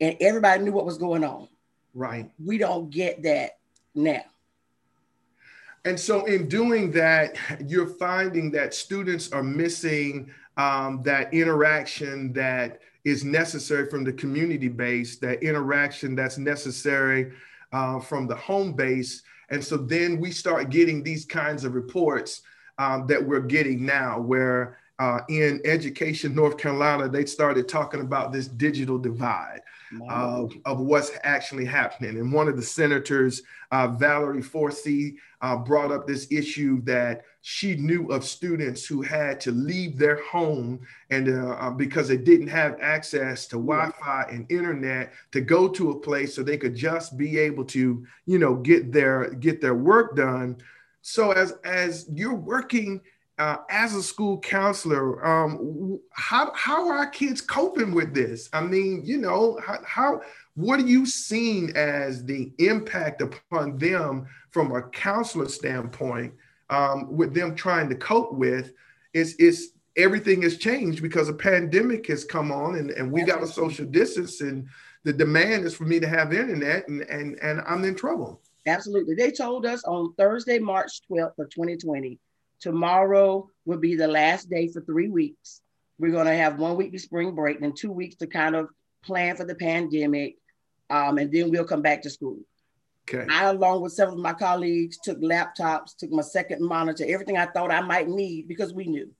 And 0.00 0.16
everybody 0.20 0.62
knew 0.62 0.72
what 0.72 0.86
was 0.86 0.98
going 0.98 1.24
on. 1.24 1.48
Right. 1.94 2.30
We 2.42 2.58
don't 2.58 2.90
get 2.90 3.22
that 3.24 3.58
now. 3.94 4.22
And 5.84 5.98
so, 5.98 6.26
in 6.26 6.48
doing 6.48 6.92
that, 6.92 7.36
you're 7.66 7.88
finding 7.88 8.52
that 8.52 8.72
students 8.72 9.32
are 9.32 9.42
missing 9.42 10.30
um, 10.56 11.02
that 11.02 11.34
interaction 11.34 12.32
that 12.34 12.80
is 13.04 13.24
necessary 13.24 13.88
from 13.90 14.04
the 14.04 14.12
community 14.12 14.68
base, 14.68 15.16
that 15.18 15.42
interaction 15.42 16.14
that's 16.14 16.38
necessary 16.38 17.32
uh, 17.72 17.98
from 17.98 18.26
the 18.26 18.36
home 18.36 18.72
base. 18.74 19.22
And 19.50 19.62
so 19.62 19.76
then 19.76 20.20
we 20.20 20.30
start 20.30 20.70
getting 20.70 21.02
these 21.02 21.24
kinds 21.24 21.64
of 21.64 21.74
reports 21.74 22.42
um, 22.78 23.06
that 23.06 23.24
we're 23.24 23.40
getting 23.40 23.84
now, 23.84 24.20
where 24.20 24.78
uh, 24.98 25.20
in 25.28 25.60
Education 25.64 26.34
North 26.34 26.56
Carolina, 26.58 27.08
they 27.08 27.24
started 27.24 27.68
talking 27.68 28.00
about 28.00 28.32
this 28.32 28.46
digital 28.46 28.98
divide 28.98 29.60
of, 30.08 30.52
of 30.64 30.80
what's 30.80 31.10
actually 31.22 31.64
happening. 31.64 32.18
And 32.18 32.32
one 32.32 32.48
of 32.48 32.56
the 32.56 32.62
senators, 32.62 33.42
uh, 33.70 33.88
Valerie 33.88 34.42
Forsyth, 34.42 35.16
uh, 35.40 35.56
brought 35.56 35.90
up 35.90 36.06
this 36.06 36.30
issue 36.30 36.80
that 36.82 37.24
she 37.40 37.74
knew 37.74 38.06
of 38.12 38.24
students 38.24 38.86
who 38.86 39.02
had 39.02 39.40
to 39.40 39.50
leave 39.50 39.98
their 39.98 40.22
home 40.22 40.78
and 41.10 41.28
uh, 41.28 41.50
uh 41.54 41.70
because 41.70 42.06
they 42.06 42.16
didn't 42.16 42.46
have 42.46 42.78
access 42.80 43.46
to 43.48 43.56
Wi-Fi 43.56 44.28
and 44.30 44.50
internet 44.50 45.12
to 45.32 45.40
go 45.40 45.68
to 45.68 45.90
a 45.90 45.98
place 45.98 46.34
so 46.34 46.42
they 46.42 46.56
could 46.56 46.76
just 46.76 47.18
be 47.18 47.36
able 47.38 47.64
to, 47.64 48.06
you 48.26 48.38
know, 48.38 48.54
get 48.54 48.92
their 48.92 49.30
get 49.34 49.60
their 49.60 49.74
work 49.74 50.14
done. 50.14 50.56
So 51.02 51.32
as 51.32 51.52
as 51.64 52.08
you're 52.12 52.34
working 52.34 53.00
uh, 53.38 53.56
as 53.68 53.94
a 53.94 54.02
school 54.02 54.38
counselor, 54.38 55.24
um, 55.26 56.00
how 56.12 56.52
how 56.54 56.88
are 56.88 56.98
our 56.98 57.10
kids 57.10 57.40
coping 57.40 57.92
with 57.92 58.14
this? 58.14 58.48
I 58.52 58.60
mean, 58.60 59.02
you 59.04 59.18
know, 59.18 59.58
how, 59.64 59.78
how 59.84 60.20
what 60.54 60.80
are 60.80 60.86
you 60.86 61.04
seeing 61.04 61.74
as 61.76 62.24
the 62.24 62.52
impact 62.58 63.20
upon 63.20 63.78
them 63.78 64.26
from 64.50 64.74
a 64.74 64.82
counselor 64.82 65.48
standpoint 65.48 66.34
um, 66.70 67.14
with 67.14 67.34
them 67.34 67.54
trying 67.54 67.88
to 67.88 67.96
cope 67.96 68.32
with? 68.32 68.72
Is 69.12 69.34
is 69.34 69.72
everything 69.96 70.42
has 70.42 70.56
changed 70.56 71.02
because 71.02 71.28
a 71.28 71.34
pandemic 71.34 72.06
has 72.06 72.24
come 72.24 72.50
on 72.50 72.76
and, 72.76 72.90
and 72.92 73.10
we 73.10 73.24
got 73.24 73.42
a 73.42 73.46
social 73.46 73.84
distance 73.84 74.40
and 74.40 74.66
the 75.04 75.12
demand 75.12 75.64
is 75.64 75.74
for 75.74 75.84
me 75.84 76.00
to 76.00 76.08
have 76.08 76.32
internet 76.32 76.88
and, 76.88 77.02
and, 77.02 77.38
and 77.42 77.60
I'm 77.66 77.84
in 77.84 77.94
trouble. 77.94 78.40
Absolutely. 78.66 79.14
They 79.14 79.30
told 79.30 79.66
us 79.66 79.82
on 79.84 80.14
Thursday, 80.14 80.58
March 80.58 81.00
12th 81.10 81.38
of 81.38 81.50
2020 81.50 82.18
Tomorrow 82.62 83.50
will 83.64 83.78
be 83.78 83.96
the 83.96 84.06
last 84.06 84.48
day 84.48 84.68
for 84.68 84.80
three 84.82 85.08
weeks. 85.08 85.60
We're 85.98 86.12
going 86.12 86.26
to 86.26 86.34
have 86.34 86.60
one 86.60 86.76
week 86.76 86.92
to 86.92 86.98
spring 86.98 87.34
break 87.34 87.60
and 87.60 87.76
two 87.76 87.90
weeks 87.90 88.14
to 88.16 88.28
kind 88.28 88.54
of 88.54 88.68
plan 89.04 89.34
for 89.34 89.44
the 89.44 89.56
pandemic. 89.56 90.36
Um, 90.88 91.18
and 91.18 91.32
then 91.32 91.50
we'll 91.50 91.64
come 91.64 91.82
back 91.82 92.02
to 92.02 92.10
school. 92.10 92.38
Okay. 93.12 93.26
I, 93.28 93.46
along 93.46 93.82
with 93.82 93.94
several 93.94 94.16
of 94.16 94.22
my 94.22 94.32
colleagues, 94.32 94.98
took 95.02 95.20
laptops, 95.20 95.96
took 95.96 96.12
my 96.12 96.22
second 96.22 96.62
monitor, 96.62 97.04
everything 97.08 97.36
I 97.36 97.46
thought 97.46 97.72
I 97.72 97.80
might 97.80 98.08
need 98.08 98.46
because 98.46 98.72
we 98.72 98.86
knew 98.86 99.10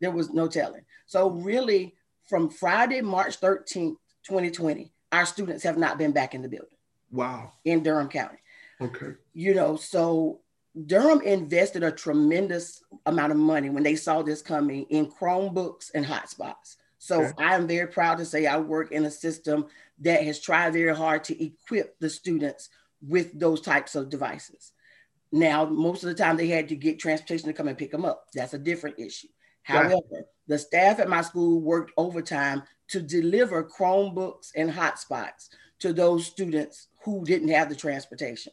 there 0.00 0.12
was 0.12 0.30
no 0.30 0.46
telling. 0.46 0.82
So, 1.06 1.28
really, 1.28 1.96
from 2.28 2.50
Friday, 2.50 3.00
March 3.00 3.40
13th, 3.40 3.96
2020, 4.28 4.92
our 5.10 5.26
students 5.26 5.64
have 5.64 5.76
not 5.76 5.98
been 5.98 6.12
back 6.12 6.36
in 6.36 6.42
the 6.42 6.48
building. 6.48 6.68
Wow. 7.10 7.52
In 7.64 7.82
Durham 7.82 8.08
County. 8.08 8.38
Okay. 8.82 9.12
You 9.34 9.54
know, 9.54 9.76
so 9.76 10.40
Durham 10.86 11.20
invested 11.22 11.82
a 11.82 11.92
tremendous 11.92 12.82
amount 13.06 13.32
of 13.32 13.38
money 13.38 13.70
when 13.70 13.82
they 13.82 13.96
saw 13.96 14.22
this 14.22 14.42
coming 14.42 14.84
in 14.90 15.10
Chromebooks 15.10 15.90
and 15.94 16.04
hotspots. 16.04 16.76
So 16.98 17.22
okay. 17.22 17.32
I 17.38 17.54
am 17.54 17.66
very 17.66 17.88
proud 17.88 18.18
to 18.18 18.24
say 18.24 18.46
I 18.46 18.58
work 18.58 18.92
in 18.92 19.04
a 19.04 19.10
system 19.10 19.66
that 20.00 20.24
has 20.24 20.40
tried 20.40 20.72
very 20.72 20.94
hard 20.94 21.24
to 21.24 21.44
equip 21.44 21.98
the 21.98 22.08
students 22.08 22.68
with 23.06 23.38
those 23.38 23.60
types 23.60 23.94
of 23.94 24.08
devices. 24.08 24.72
Now, 25.32 25.64
most 25.64 26.04
of 26.04 26.08
the 26.08 26.14
time 26.14 26.36
they 26.36 26.46
had 26.46 26.68
to 26.68 26.76
get 26.76 26.98
transportation 26.98 27.48
to 27.48 27.54
come 27.54 27.68
and 27.68 27.78
pick 27.78 27.90
them 27.90 28.04
up. 28.04 28.26
That's 28.34 28.54
a 28.54 28.58
different 28.58 28.98
issue. 28.98 29.28
However, 29.62 30.26
the 30.46 30.58
staff 30.58 30.98
at 30.98 31.08
my 31.08 31.22
school 31.22 31.60
worked 31.60 31.92
overtime 31.96 32.62
to 32.88 33.00
deliver 33.00 33.64
Chromebooks 33.64 34.50
and 34.54 34.70
hotspots 34.70 35.48
to 35.78 35.92
those 35.92 36.26
students 36.26 36.88
who 37.04 37.24
didn't 37.24 37.48
have 37.48 37.68
the 37.68 37.74
transportation. 37.74 38.52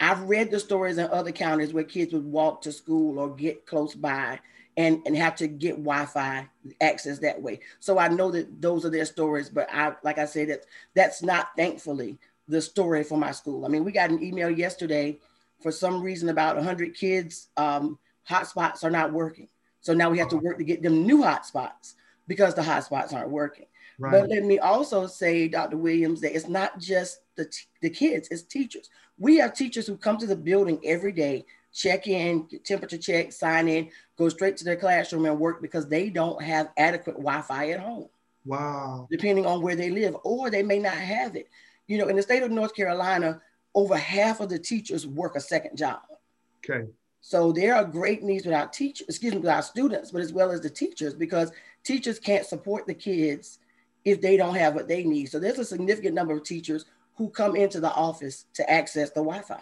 I've 0.00 0.22
read 0.22 0.50
the 0.50 0.58
stories 0.58 0.98
in 0.98 1.08
other 1.10 1.30
counties 1.30 1.72
where 1.72 1.84
kids 1.84 2.12
would 2.12 2.24
walk 2.24 2.62
to 2.62 2.72
school 2.72 3.18
or 3.18 3.34
get 3.34 3.66
close 3.66 3.94
by 3.94 4.40
and, 4.76 5.02
and 5.04 5.16
have 5.16 5.36
to 5.36 5.46
get 5.46 5.76
Wi-Fi 5.76 6.48
access 6.80 7.18
that 7.18 7.40
way. 7.40 7.60
So 7.80 7.98
I 7.98 8.08
know 8.08 8.30
that 8.30 8.62
those 8.62 8.84
are 8.86 8.90
their 8.90 9.04
stories, 9.04 9.50
but 9.50 9.68
I 9.72 9.94
like 10.02 10.18
I 10.18 10.24
said 10.24 10.48
that 10.48 10.64
that's 10.94 11.22
not 11.22 11.48
thankfully 11.56 12.18
the 12.48 12.62
story 12.62 13.04
for 13.04 13.18
my 13.18 13.30
school. 13.30 13.64
I 13.64 13.68
mean, 13.68 13.84
we 13.84 13.92
got 13.92 14.10
an 14.10 14.22
email 14.22 14.50
yesterday 14.50 15.18
for 15.62 15.70
some 15.70 16.02
reason 16.02 16.30
about 16.30 16.56
100 16.56 16.94
kids 16.94 17.48
um, 17.56 17.98
hotspots 18.28 18.82
are 18.82 18.90
not 18.90 19.12
working. 19.12 19.48
So 19.82 19.94
now 19.94 20.10
we 20.10 20.18
have 20.18 20.28
to 20.28 20.36
work 20.36 20.58
to 20.58 20.64
get 20.64 20.82
them 20.82 21.04
new 21.04 21.18
hotspots 21.18 21.94
because 22.26 22.54
the 22.54 22.62
hotspots 22.62 23.12
aren't 23.12 23.30
working. 23.30 23.66
Right. 23.98 24.12
But 24.12 24.30
let 24.30 24.44
me 24.44 24.58
also 24.58 25.06
say, 25.06 25.46
Dr. 25.48 25.76
Williams, 25.76 26.22
that 26.22 26.34
it's 26.34 26.48
not 26.48 26.78
just 26.78 27.20
the, 27.36 27.44
t- 27.44 27.66
the 27.82 27.90
kids, 27.90 28.28
it's 28.30 28.42
teachers. 28.42 28.88
We 29.20 29.36
have 29.36 29.54
teachers 29.54 29.86
who 29.86 29.96
come 29.96 30.16
to 30.16 30.26
the 30.26 30.34
building 30.34 30.80
every 30.82 31.12
day, 31.12 31.44
check 31.72 32.08
in, 32.08 32.48
temperature 32.64 32.98
check, 32.98 33.32
sign 33.32 33.68
in, 33.68 33.90
go 34.16 34.28
straight 34.30 34.56
to 34.56 34.64
their 34.64 34.76
classroom 34.76 35.26
and 35.26 35.38
work 35.38 35.62
because 35.62 35.86
they 35.86 36.08
don't 36.08 36.42
have 36.42 36.70
adequate 36.76 37.16
Wi-Fi 37.16 37.70
at 37.70 37.80
home. 37.80 38.08
Wow. 38.46 39.06
Depending 39.10 39.44
on 39.44 39.60
where 39.60 39.76
they 39.76 39.90
live, 39.90 40.16
or 40.24 40.50
they 40.50 40.62
may 40.62 40.78
not 40.78 40.94
have 40.94 41.36
it. 41.36 41.48
You 41.86 41.98
know, 41.98 42.08
in 42.08 42.16
the 42.16 42.22
state 42.22 42.42
of 42.42 42.50
North 42.50 42.74
Carolina, 42.74 43.42
over 43.74 43.96
half 43.96 44.40
of 44.40 44.48
the 44.48 44.58
teachers 44.58 45.06
work 45.06 45.36
a 45.36 45.40
second 45.40 45.76
job. 45.76 46.00
Okay. 46.64 46.88
So 47.20 47.52
there 47.52 47.74
are 47.74 47.84
great 47.84 48.22
needs 48.22 48.46
with 48.46 48.54
our 48.54 48.68
teachers, 48.68 49.06
excuse 49.08 49.34
me, 49.34 49.40
with 49.40 49.50
our 49.50 49.62
students, 49.62 50.10
but 50.10 50.22
as 50.22 50.32
well 50.32 50.50
as 50.50 50.62
the 50.62 50.70
teachers, 50.70 51.14
because 51.14 51.52
teachers 51.84 52.18
can't 52.18 52.46
support 52.46 52.86
the 52.86 52.94
kids 52.94 53.58
if 54.06 54.22
they 54.22 54.38
don't 54.38 54.54
have 54.54 54.74
what 54.74 54.88
they 54.88 55.04
need. 55.04 55.26
So 55.26 55.38
there's 55.38 55.58
a 55.58 55.64
significant 55.64 56.14
number 56.14 56.32
of 56.32 56.42
teachers 56.42 56.86
who 57.20 57.28
come 57.28 57.54
into 57.54 57.80
the 57.80 57.92
office 57.92 58.46
to 58.54 58.68
access 58.68 59.10
the 59.10 59.20
Wi-Fi. 59.20 59.60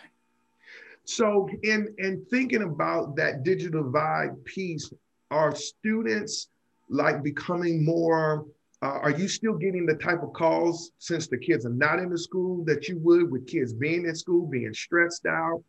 So 1.05 1.49
in 1.65 1.93
in 1.99 2.25
thinking 2.31 2.63
about 2.63 3.17
that 3.17 3.43
digital 3.43 3.83
divide 3.83 4.45
piece, 4.45 4.93
are 5.33 5.53
students 5.57 6.51
like 6.89 7.25
becoming 7.25 7.85
more 7.85 8.47
uh, 8.81 9.01
are 9.03 9.11
you 9.11 9.27
still 9.27 9.55
getting 9.55 9.87
the 9.87 9.97
type 9.97 10.23
of 10.23 10.33
calls 10.35 10.93
since 10.99 11.27
the 11.27 11.37
kids 11.37 11.67
are 11.67 11.71
not 11.87 11.99
in 11.99 12.11
the 12.11 12.17
school 12.17 12.65
that 12.65 12.87
you 12.87 12.97
would 12.99 13.29
with 13.29 13.45
kids 13.49 13.73
being 13.73 14.07
in 14.07 14.15
school, 14.15 14.47
being 14.47 14.73
stressed 14.73 15.27
out, 15.27 15.61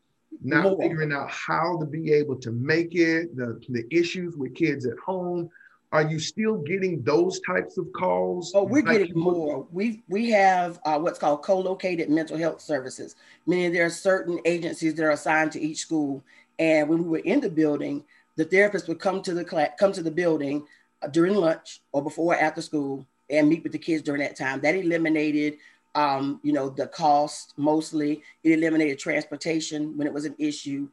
not 0.44 0.66
more. 0.66 0.78
figuring 0.80 1.12
out 1.12 1.32
how 1.32 1.80
to 1.80 1.88
be 1.88 2.14
able 2.14 2.36
to 2.36 2.52
make 2.52 2.94
it, 2.94 3.36
the, 3.36 3.60
the 3.70 3.84
issues 3.90 4.38
with 4.38 4.54
kids 4.54 4.86
at 4.86 5.00
home? 5.00 5.50
Are 5.92 6.04
you 6.04 6.20
still 6.20 6.58
getting 6.58 7.02
those 7.02 7.40
types 7.42 7.80
of 7.80 7.92
calls? 7.94 8.52
Oh, 8.54 8.64
we're 8.64 8.84
getting 8.84 9.18
more. 9.18 9.68
We 9.72 10.04
we 10.08 10.30
have 10.30 10.80
uh, 10.86 11.00
what's 11.00 11.18
called 11.18 11.42
co-located 11.42 12.10
mental 12.10 12.38
health 12.38 12.62
services, 12.62 13.16
meaning 13.48 13.74
there 13.74 13.88
are 13.88 13.90
certain 13.90 14.40
agencies 14.46 14.94
that 14.96 15.04
are 15.04 15.12
assigned 15.12 15.52
to 15.54 15.60
each 15.60 15.80
school. 15.80 16.24
And 16.60 16.88
when 16.88 17.04
we 17.04 17.10
were 17.10 17.26
in 17.26 17.40
the 17.40 17.50
building, 17.50 18.04
the 18.36 18.46
therapist 18.46 18.88
would 18.88 19.00
come 19.00 19.24
to 19.24 19.34
the 19.34 19.44
class, 19.44 19.72
come 19.80 19.92
to 19.94 20.04
the 20.04 20.12
building, 20.12 20.64
during 21.12 21.34
lunch 21.34 21.82
or 21.92 22.04
before 22.04 22.36
or 22.36 22.38
after 22.38 22.62
school 22.62 23.06
and 23.32 23.50
meet 23.50 23.64
with 23.64 23.72
the 23.72 23.80
kids 23.80 24.04
during 24.04 24.22
that 24.22 24.36
time. 24.36 24.62
That 24.62 24.76
eliminated, 24.76 25.58
um, 25.96 26.40
you 26.44 26.54
know, 26.54 26.70
the 26.70 26.86
cost 26.86 27.54
mostly. 27.58 28.22
It 28.44 28.52
eliminated 28.52 29.00
transportation 29.00 29.98
when 29.98 30.06
it 30.06 30.14
was 30.14 30.26
an 30.26 30.36
issue. 30.38 30.88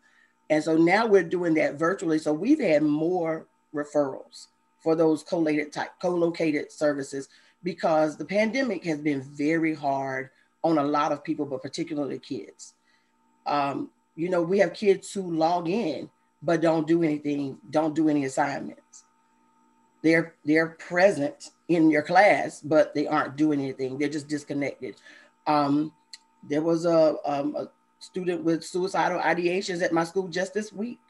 And 0.48 0.64
so 0.64 0.78
now 0.78 1.06
we're 1.06 1.22
doing 1.22 1.52
that 1.54 1.74
virtually. 1.74 2.18
So 2.18 2.32
we've 2.32 2.60
had 2.60 2.82
more 2.82 3.46
referrals 3.74 4.46
for 4.86 4.94
those 4.94 5.24
co-located 5.24 5.72
type 5.72 5.90
co-located 6.00 6.70
services 6.70 7.28
because 7.64 8.16
the 8.16 8.24
pandemic 8.24 8.84
has 8.84 9.00
been 9.00 9.20
very 9.20 9.74
hard 9.74 10.30
on 10.62 10.78
a 10.78 10.84
lot 10.84 11.10
of 11.10 11.24
people, 11.24 11.44
but 11.44 11.60
particularly 11.60 12.20
kids. 12.20 12.74
Um, 13.46 13.90
you 14.14 14.28
know, 14.28 14.42
we 14.42 14.60
have 14.60 14.74
kids 14.74 15.12
who 15.12 15.22
log 15.22 15.68
in 15.68 16.08
but 16.40 16.60
don't 16.60 16.86
do 16.86 17.02
anything, 17.02 17.58
don't 17.70 17.96
do 17.96 18.08
any 18.08 18.26
assignments 18.26 19.06
they're 20.06 20.34
they're 20.44 20.68
present 20.68 21.50
in 21.66 21.90
your 21.90 22.02
class, 22.02 22.60
but 22.60 22.94
they 22.94 23.08
aren't 23.08 23.36
doing 23.36 23.60
anything. 23.60 23.98
They're 23.98 24.08
just 24.08 24.28
disconnected. 24.28 24.94
Um, 25.48 25.92
there 26.48 26.62
was 26.62 26.86
a, 26.86 27.16
um, 27.24 27.56
a 27.56 27.68
student 27.98 28.44
with 28.44 28.64
suicidal 28.64 29.18
ideations 29.18 29.82
at 29.82 29.92
my 29.92 30.04
school 30.04 30.28
just 30.28 30.54
this 30.54 30.72
week. 30.72 31.00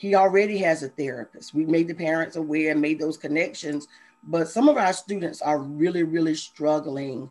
He 0.00 0.14
already 0.14 0.56
has 0.56 0.82
a 0.82 0.88
therapist. 0.88 1.52
We 1.52 1.66
made 1.66 1.86
the 1.86 1.94
parents 1.94 2.36
aware 2.36 2.70
and 2.70 2.80
made 2.80 2.98
those 2.98 3.18
connections, 3.18 3.86
but 4.22 4.48
some 4.48 4.66
of 4.66 4.78
our 4.78 4.94
students 4.94 5.42
are 5.42 5.58
really, 5.58 6.04
really 6.04 6.34
struggling 6.34 7.28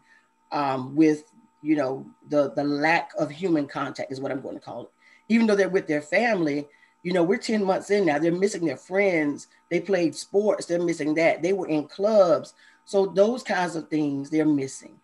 um, 0.51 0.95
with, 0.95 1.23
you 1.63 1.75
know, 1.75 2.05
the 2.29 2.51
the 2.51 2.63
lack 2.63 3.09
of 3.17 3.31
human 3.31 3.65
contact 3.65 4.11
is 4.11 4.21
what 4.21 4.31
I'm 4.31 4.41
going 4.41 4.53
to 4.53 4.61
call 4.61 4.83
it. 4.83 4.89
Even 5.29 5.47
though 5.47 5.55
they're 5.55 5.67
with 5.67 5.87
their 5.87 6.03
family, 6.03 6.67
you 7.01 7.11
know, 7.11 7.23
we're 7.23 7.39
10 7.39 7.63
months 7.63 7.89
in 7.89 8.05
now. 8.05 8.19
They're 8.19 8.31
missing 8.31 8.65
their 8.67 8.77
friends. 8.77 9.47
They 9.71 9.79
played 9.79 10.13
sports. 10.13 10.67
They're 10.67 10.79
missing 10.79 11.15
that. 11.15 11.41
They 11.41 11.53
were 11.53 11.69
in 11.69 11.87
clubs. 11.87 12.53
So 12.85 13.07
those 13.07 13.41
kinds 13.41 13.75
of 13.77 13.89
things 13.89 14.29
they're 14.29 14.45
missing. 14.45 14.99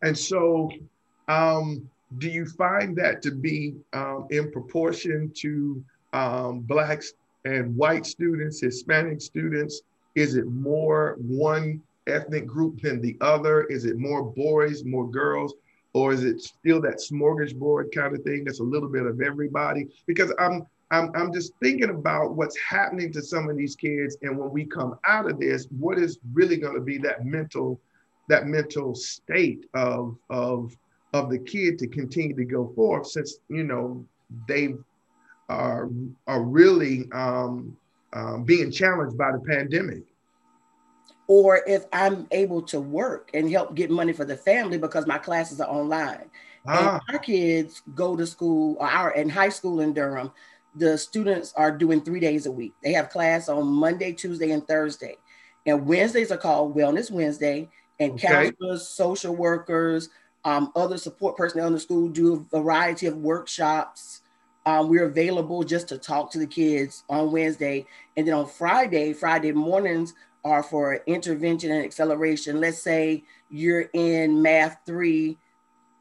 And 0.00 0.16
so, 0.16 0.70
um, 1.28 1.90
do 2.16 2.30
you 2.30 2.46
find 2.46 2.96
that 2.96 3.20
to 3.20 3.32
be 3.32 3.74
um, 3.92 4.28
in 4.30 4.50
proportion 4.50 5.30
to 5.36 5.84
um, 6.12 6.60
blacks 6.60 7.12
and 7.44 7.76
white 7.76 8.06
students, 8.06 8.60
Hispanic 8.60 9.20
students? 9.20 9.82
Is 10.14 10.36
it 10.36 10.46
more 10.46 11.16
one 11.20 11.82
ethnic 12.06 12.46
group 12.46 12.80
than 12.80 13.00
the 13.00 13.16
other? 13.20 13.64
Is 13.64 13.84
it 13.84 13.98
more 13.98 14.24
boys, 14.24 14.84
more 14.84 15.08
girls? 15.08 15.54
or 15.92 16.12
is 16.12 16.24
it 16.24 16.40
still 16.40 16.80
that 16.80 16.98
smorgasbord 16.98 17.92
kind 17.94 18.14
of 18.14 18.22
thing 18.22 18.44
that's 18.44 18.60
a 18.60 18.64
little 18.64 18.88
bit 18.88 19.06
of 19.06 19.20
everybody 19.20 19.86
because 20.06 20.32
i'm 20.38 20.66
i'm, 20.90 21.10
I'm 21.14 21.32
just 21.32 21.52
thinking 21.62 21.90
about 21.90 22.34
what's 22.34 22.56
happening 22.58 23.12
to 23.12 23.22
some 23.22 23.48
of 23.48 23.56
these 23.56 23.74
kids 23.74 24.16
and 24.22 24.38
when 24.38 24.50
we 24.50 24.64
come 24.64 24.98
out 25.04 25.30
of 25.30 25.38
this 25.38 25.66
what 25.78 25.98
is 25.98 26.18
really 26.32 26.56
going 26.56 26.74
to 26.74 26.80
be 26.80 26.98
that 26.98 27.24
mental 27.24 27.80
that 28.28 28.46
mental 28.46 28.94
state 28.94 29.66
of 29.74 30.16
of 30.30 30.76
of 31.14 31.30
the 31.30 31.38
kid 31.38 31.78
to 31.78 31.86
continue 31.86 32.36
to 32.36 32.44
go 32.44 32.70
forth 32.74 33.06
since 33.06 33.38
you 33.48 33.64
know 33.64 34.04
they 34.46 34.74
are 35.48 35.88
are 36.26 36.42
really 36.42 37.08
um, 37.12 37.76
um, 38.12 38.44
being 38.44 38.70
challenged 38.70 39.16
by 39.16 39.32
the 39.32 39.40
pandemic 39.40 40.02
or 41.28 41.60
if 41.66 41.84
I'm 41.92 42.26
able 42.32 42.62
to 42.62 42.80
work 42.80 43.30
and 43.34 43.50
help 43.50 43.74
get 43.74 43.90
money 43.90 44.12
for 44.12 44.24
the 44.24 44.36
family 44.36 44.78
because 44.78 45.06
my 45.06 45.18
classes 45.18 45.60
are 45.60 45.68
online. 45.68 46.30
Ah. 46.66 47.00
And 47.08 47.14
our 47.14 47.18
kids 47.20 47.82
go 47.94 48.16
to 48.16 48.26
school, 48.26 48.76
our 48.80 49.12
in 49.12 49.28
high 49.28 49.50
school 49.50 49.80
in 49.80 49.92
Durham, 49.92 50.32
the 50.74 50.96
students 50.98 51.52
are 51.54 51.70
doing 51.70 52.00
three 52.00 52.18
days 52.18 52.46
a 52.46 52.52
week. 52.52 52.72
They 52.82 52.92
have 52.94 53.10
class 53.10 53.48
on 53.48 53.66
Monday, 53.66 54.12
Tuesday, 54.12 54.50
and 54.50 54.66
Thursday. 54.66 55.16
And 55.66 55.86
Wednesdays 55.86 56.32
are 56.32 56.38
called 56.38 56.74
Wellness 56.74 57.10
Wednesday, 57.10 57.68
and 58.00 58.12
okay. 58.12 58.28
counselors, 58.28 58.88
social 58.88 59.36
workers, 59.36 60.08
um, 60.44 60.72
other 60.74 60.96
support 60.96 61.36
personnel 61.36 61.66
in 61.66 61.74
the 61.74 61.80
school 61.80 62.08
do 62.08 62.34
a 62.34 62.58
variety 62.58 63.06
of 63.06 63.16
workshops. 63.18 64.22
Um, 64.68 64.90
we're 64.90 65.06
available 65.06 65.62
just 65.62 65.88
to 65.88 65.96
talk 65.96 66.30
to 66.32 66.38
the 66.38 66.46
kids 66.46 67.02
on 67.08 67.32
Wednesday. 67.32 67.86
And 68.18 68.26
then 68.26 68.34
on 68.34 68.46
Friday, 68.46 69.14
Friday 69.14 69.50
mornings, 69.50 70.12
are 70.44 70.62
for 70.62 70.96
intervention 71.06 71.72
and 71.72 71.82
acceleration. 71.82 72.60
Let's 72.60 72.82
say 72.82 73.24
you're 73.50 73.88
in 73.94 74.42
math 74.42 74.80
three, 74.84 75.38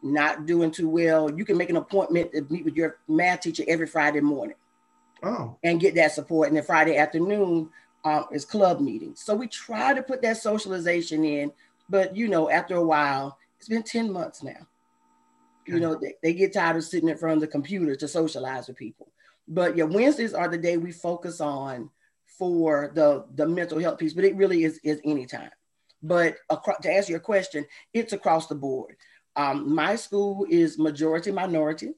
not 0.04 0.46
doing 0.46 0.72
too 0.72 0.90
well. 0.90 1.32
You 1.32 1.46
can 1.46 1.56
make 1.56 1.70
an 1.70 1.78
appointment 1.78 2.34
to 2.34 2.46
meet 2.50 2.66
with 2.66 2.76
your 2.76 2.98
math 3.08 3.40
teacher 3.40 3.64
every 3.70 3.88
Friday 3.88 4.20
morning. 4.20 4.58
Oh. 5.24 5.56
And 5.64 5.80
get 5.80 5.96
that 5.96 6.12
support. 6.12 6.50
And 6.50 6.58
then 6.58 6.64
Friday 6.66 6.98
afternoon 6.98 7.70
um, 8.04 8.26
is 8.34 8.44
club 8.44 8.82
meetings. 8.82 9.22
So 9.22 9.34
we 9.34 9.48
try 9.48 9.94
to 9.94 10.04
put 10.04 10.22
that 10.24 10.38
socialization 10.38 11.24
in, 11.24 11.54
but 11.90 12.18
you 12.18 12.28
know, 12.28 12.50
after 12.50 12.76
a 12.76 12.84
while, 12.84 13.38
it's 13.60 13.70
been 13.70 13.84
10 13.84 14.12
months 14.12 14.44
now. 14.44 14.68
Okay. 15.68 15.76
You 15.76 15.80
know, 15.80 16.00
they, 16.00 16.14
they 16.24 16.34
get 16.34 16.54
tired 16.54 16.78
of 16.78 16.84
sitting 16.84 17.10
in 17.10 17.18
front 17.18 17.36
of 17.36 17.42
the 17.42 17.48
computer 17.48 17.96
to 17.96 18.08
socialize 18.08 18.68
with 18.68 18.78
people. 18.78 19.12
But 19.48 19.78
yeah, 19.78 19.86
Wednesdays 19.86 20.34
are 20.34 20.48
the 20.48 20.58
day 20.58 20.78
we 20.78 20.92
focus 20.92 21.42
on 21.42 21.90
for 22.38 22.92
the 22.94 23.26
the 23.36 23.48
mental 23.48 23.80
health 23.80 23.98
piece, 23.98 24.14
but 24.14 24.26
it 24.26 24.36
really 24.36 24.64
is 24.64 24.80
is 24.84 25.02
anytime. 25.04 25.50
But 26.04 26.38
across, 26.50 26.78
to 26.82 26.92
answer 26.92 27.12
your 27.12 27.20
question, 27.20 27.66
it's 27.94 28.14
across 28.14 28.48
the 28.48 28.56
board. 28.56 28.96
Um, 29.36 29.74
my 29.74 29.96
school 29.96 30.46
is 30.50 30.78
majority 30.78 31.32
minority. 31.32 31.94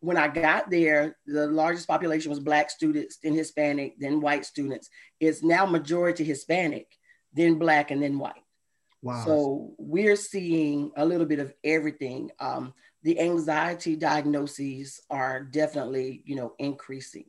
When 0.00 0.16
I 0.16 0.28
got 0.28 0.70
there, 0.70 1.16
the 1.26 1.46
largest 1.46 1.86
population 1.86 2.30
was 2.30 2.40
Black 2.40 2.70
students, 2.70 3.18
then 3.22 3.34
Hispanic, 3.34 3.96
then 3.98 4.20
white 4.20 4.46
students. 4.46 4.88
It's 5.20 5.42
now 5.42 5.66
majority 5.66 6.24
Hispanic, 6.24 6.86
then 7.34 7.58
Black, 7.58 7.90
and 7.90 8.02
then 8.02 8.18
white. 8.18 8.42
Wow. 9.02 9.24
So 9.24 9.74
we're 9.78 10.16
seeing 10.16 10.92
a 10.96 11.04
little 11.04 11.26
bit 11.26 11.38
of 11.38 11.52
everything. 11.64 12.30
Um, 12.38 12.74
the 13.02 13.18
anxiety 13.20 13.96
diagnoses 13.96 15.00
are 15.10 15.42
definitely, 15.42 16.22
you 16.24 16.36
know, 16.36 16.54
increasing. 16.58 17.24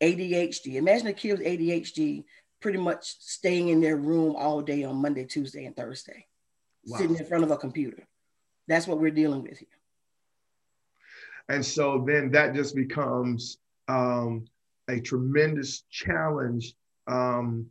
ADHD. 0.00 0.74
Imagine 0.74 1.08
a 1.08 1.12
kid 1.12 1.38
with 1.38 1.46
ADHD 1.46 2.24
pretty 2.60 2.78
much 2.78 3.16
staying 3.20 3.68
in 3.68 3.80
their 3.80 3.96
room 3.96 4.34
all 4.36 4.60
day 4.60 4.84
on 4.84 4.96
Monday, 4.96 5.24
Tuesday, 5.24 5.64
and 5.64 5.76
Thursday, 5.76 6.26
wow. 6.86 6.98
sitting 6.98 7.16
in 7.16 7.24
front 7.24 7.44
of 7.44 7.50
a 7.50 7.56
computer. 7.56 8.06
That's 8.66 8.86
what 8.86 9.00
we're 9.00 9.10
dealing 9.10 9.42
with 9.42 9.58
here. 9.58 9.68
And 11.48 11.64
so 11.64 12.04
then 12.06 12.30
that 12.32 12.54
just 12.54 12.74
becomes 12.74 13.58
um, 13.88 14.44
a 14.88 15.00
tremendous 15.00 15.84
challenge 15.90 16.74
um, 17.06 17.66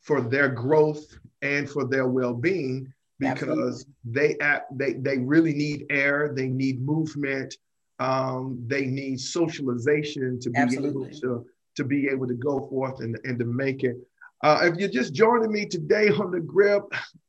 for 0.00 0.20
their 0.20 0.48
growth 0.48 1.18
and 1.42 1.68
for 1.68 1.86
their 1.86 2.06
well-being 2.06 2.92
because 3.18 3.86
they 4.04 4.36
they 4.72 4.94
they 4.94 5.18
really 5.18 5.54
need 5.54 5.86
air, 5.90 6.32
they 6.34 6.48
need 6.48 6.84
movement, 6.84 7.54
um, 7.98 8.62
they 8.66 8.86
need 8.86 9.20
socialization 9.20 10.38
to 10.40 10.50
be 10.50 10.58
Absolutely. 10.58 11.08
able 11.08 11.20
to 11.20 11.46
to 11.76 11.84
be 11.84 12.08
able 12.08 12.26
to 12.26 12.34
go 12.34 12.66
forth 12.68 13.00
and, 13.00 13.18
and 13.24 13.38
to 13.38 13.44
make 13.44 13.84
it. 13.84 13.96
Uh, 14.44 14.60
if 14.62 14.76
you're 14.76 14.88
just 14.88 15.14
joining 15.14 15.50
me 15.50 15.66
today 15.66 16.08
on 16.08 16.30
the 16.30 16.40
grip, 16.40 16.82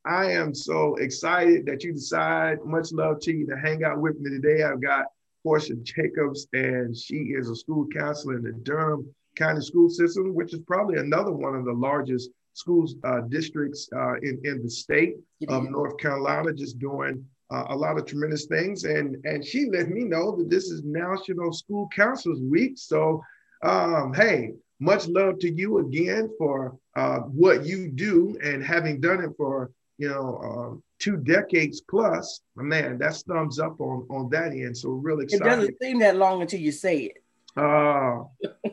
I 0.06 0.32
am 0.32 0.54
so 0.54 0.96
excited 0.96 1.66
that 1.66 1.84
you 1.84 1.94
decide. 1.94 2.64
Much 2.66 2.92
love 2.92 3.20
to 3.22 3.34
you 3.34 3.46
to 3.48 3.58
hang 3.58 3.84
out 3.84 4.02
with 4.02 4.20
me 4.20 4.30
today. 4.30 4.64
I've 4.64 4.82
got 4.82 5.06
Portia 5.44 5.76
Jacobs, 5.76 6.48
and 6.54 6.96
she 6.96 7.16
is 7.16 7.50
a 7.50 7.56
school 7.56 7.88
counselor 7.96 8.36
in 8.36 8.44
the 8.44 8.52
Durham 8.52 9.14
County 9.38 9.62
School 9.62 9.90
System, 9.90 10.36
which 10.36 10.54
is 10.54 10.60
probably 10.68 10.98
another 10.98 11.32
one 11.32 11.56
of 11.56 11.64
the 11.64 11.74
largest 11.74 12.30
schools 12.58 12.96
uh, 13.04 13.22
districts 13.30 13.88
uh, 13.96 14.16
in, 14.28 14.40
in 14.44 14.64
the 14.64 14.70
state 14.70 15.14
of 15.48 15.70
North 15.70 15.98
Carolina, 15.98 16.52
just 16.54 16.80
doing 16.80 17.24
uh, 17.52 17.66
a 17.70 17.76
lot 17.76 17.98
of 17.98 18.06
tremendous 18.06 18.46
things. 18.46 18.84
And, 18.84 19.18
and 19.26 19.46
she 19.46 19.70
let 19.70 19.90
me 19.90 20.04
know 20.04 20.36
that 20.38 20.50
this 20.50 20.66
is 20.74 20.82
National 20.84 21.54
School 21.54 21.88
Counselors 21.96 22.42
Week. 22.42 22.74
So, 22.76 23.22
um, 23.64 24.14
hey, 24.14 24.54
much 24.80 25.08
love 25.08 25.40
to 25.40 25.50
you 25.54 25.80
again 25.80 26.30
for 26.38 26.78
uh, 26.96 27.20
what 27.44 27.66
you 27.66 27.90
do 27.90 28.38
and 28.44 28.64
having 28.64 29.00
done 29.00 29.24
it 29.24 29.32
for, 29.38 29.72
you 29.98 30.10
know, 30.10 30.40
um, 30.44 30.84
two 31.00 31.18
decades 31.18 31.82
plus. 31.82 32.42
Man, 32.56 32.98
that's 32.98 33.22
thumbs 33.22 33.60
up 33.60 33.80
on, 33.80 34.08
on 34.10 34.30
that 34.32 34.52
end. 34.52 34.76
So 34.76 34.90
really 34.90 35.26
excited. 35.26 35.46
It 35.46 35.50
doesn't 35.50 35.76
seem 35.82 36.00
that 36.00 36.18
long 36.18 36.42
until 36.42 36.60
you 36.60 36.72
say 36.72 36.98
it. 37.12 37.18
Uh, 37.56 38.24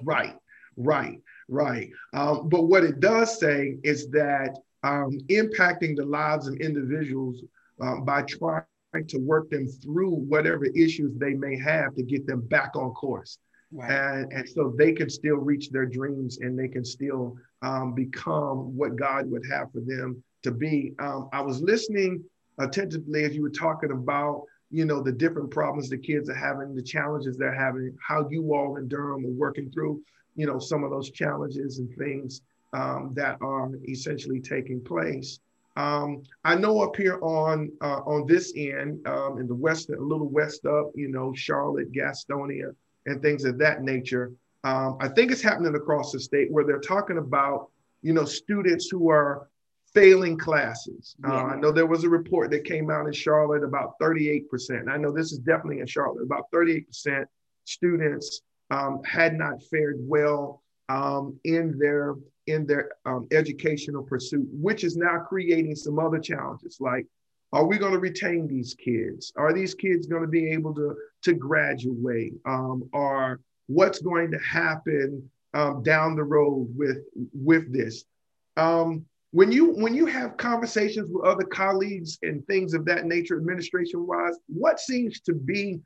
right, 0.02 0.36
right. 0.76 1.20
Right. 1.48 1.90
Um, 2.12 2.48
but 2.48 2.64
what 2.64 2.84
it 2.84 3.00
does 3.00 3.38
say 3.38 3.76
is 3.82 4.08
that 4.10 4.56
um, 4.82 5.18
impacting 5.28 5.96
the 5.96 6.04
lives 6.04 6.46
of 6.46 6.54
individuals 6.56 7.42
um, 7.80 8.04
by 8.04 8.22
trying 8.22 8.64
to 9.08 9.18
work 9.18 9.50
them 9.50 9.66
through 9.66 10.10
whatever 10.10 10.66
issues 10.66 11.16
they 11.16 11.34
may 11.34 11.58
have 11.58 11.94
to 11.96 12.02
get 12.02 12.26
them 12.26 12.42
back 12.42 12.76
on 12.76 12.92
course. 12.92 13.38
Right. 13.72 13.90
And, 13.90 14.32
and 14.32 14.48
so 14.48 14.72
they 14.76 14.92
can 14.92 15.10
still 15.10 15.36
reach 15.36 15.70
their 15.70 15.86
dreams 15.86 16.38
and 16.38 16.58
they 16.58 16.68
can 16.68 16.84
still 16.84 17.36
um, 17.62 17.94
become 17.94 18.76
what 18.76 18.96
God 18.96 19.30
would 19.30 19.44
have 19.50 19.72
for 19.72 19.80
them 19.80 20.22
to 20.44 20.52
be. 20.52 20.92
Um, 20.98 21.28
I 21.32 21.40
was 21.40 21.60
listening 21.60 22.22
attentively 22.58 23.24
as 23.24 23.34
you 23.34 23.42
were 23.42 23.50
talking 23.50 23.90
about 23.90 24.44
you 24.70 24.84
know 24.84 25.02
the 25.02 25.12
different 25.12 25.50
problems 25.50 25.88
the 25.88 25.98
kids 25.98 26.28
are 26.28 26.34
having 26.34 26.74
the 26.74 26.82
challenges 26.82 27.36
they're 27.36 27.54
having 27.54 27.96
how 28.00 28.28
you 28.30 28.54
all 28.54 28.76
in 28.76 28.88
durham 28.88 29.24
are 29.24 29.30
working 29.30 29.70
through 29.70 30.00
you 30.34 30.46
know, 30.46 30.58
some 30.58 30.84
of 30.84 30.90
those 30.90 31.10
challenges 31.10 31.78
and 31.78 31.94
things 31.96 32.42
um, 32.72 33.12
that 33.14 33.38
are 33.40 33.70
essentially 33.88 34.40
taking 34.40 34.80
place. 34.80 35.38
Um, 35.76 36.22
I 36.44 36.54
know 36.54 36.82
up 36.82 36.96
here 36.96 37.18
on 37.20 37.72
uh, 37.80 38.00
on 38.06 38.26
this 38.26 38.52
end, 38.56 39.06
um, 39.06 39.38
in 39.38 39.48
the 39.48 39.54
west, 39.54 39.90
a 39.90 40.00
little 40.00 40.28
west 40.28 40.66
up, 40.66 40.92
you 40.94 41.08
know, 41.08 41.32
Charlotte, 41.34 41.92
Gastonia, 41.92 42.74
and 43.06 43.20
things 43.20 43.44
of 43.44 43.58
that 43.58 43.82
nature. 43.82 44.32
Um, 44.62 44.96
I 45.00 45.08
think 45.08 45.30
it's 45.30 45.42
happening 45.42 45.74
across 45.74 46.12
the 46.12 46.20
state 46.20 46.50
where 46.50 46.64
they're 46.64 46.80
talking 46.80 47.18
about, 47.18 47.70
you 48.02 48.12
know, 48.12 48.24
students 48.24 48.88
who 48.88 49.10
are 49.10 49.48
failing 49.92 50.38
classes. 50.38 51.16
Uh, 51.24 51.44
I 51.44 51.56
know 51.56 51.70
there 51.70 51.86
was 51.86 52.04
a 52.04 52.08
report 52.08 52.50
that 52.50 52.64
came 52.64 52.90
out 52.90 53.06
in 53.06 53.12
Charlotte 53.12 53.62
about 53.62 53.98
38%. 54.00 54.88
I 54.88 54.96
know 54.96 55.12
this 55.12 55.32
is 55.32 55.38
definitely 55.38 55.80
in 55.80 55.86
Charlotte, 55.86 56.22
about 56.22 56.50
38% 56.52 57.24
students 57.64 58.42
um, 58.70 59.02
had 59.04 59.34
not 59.34 59.62
fared 59.64 59.96
well 60.00 60.62
um, 60.88 61.38
in 61.44 61.78
their 61.78 62.14
in 62.46 62.66
their 62.66 62.90
um, 63.06 63.26
educational 63.30 64.02
pursuit, 64.02 64.46
which 64.52 64.84
is 64.84 64.96
now 64.96 65.18
creating 65.18 65.74
some 65.74 65.98
other 65.98 66.18
challenges 66.18 66.76
like 66.78 67.06
are 67.54 67.64
we 67.64 67.78
going 67.78 67.92
to 67.92 68.00
retain 68.00 68.48
these 68.48 68.74
kids? 68.74 69.32
Are 69.36 69.52
these 69.52 69.74
kids 69.74 70.08
going 70.08 70.22
to 70.22 70.28
be 70.28 70.50
able 70.50 70.74
to, 70.74 70.96
to 71.22 71.34
graduate? 71.34 72.34
Um, 72.44 72.90
or 72.92 73.40
what's 73.68 74.00
going 74.00 74.32
to 74.32 74.38
happen 74.38 75.30
um, 75.54 75.84
down 75.84 76.16
the 76.16 76.24
road 76.24 76.66
with, 76.76 77.04
with 77.32 77.72
this? 77.72 78.04
Um, 78.56 79.06
when 79.30 79.52
you 79.52 79.72
when 79.72 79.94
you 79.94 80.06
have 80.06 80.36
conversations 80.36 81.10
with 81.10 81.24
other 81.24 81.44
colleagues 81.44 82.18
and 82.22 82.44
things 82.46 82.72
of 82.74 82.84
that 82.86 83.04
nature, 83.04 83.36
administration 83.36 84.06
wise, 84.06 84.36
what 84.46 84.78
seems 84.78 85.20
to 85.20 85.32
be 85.32 85.80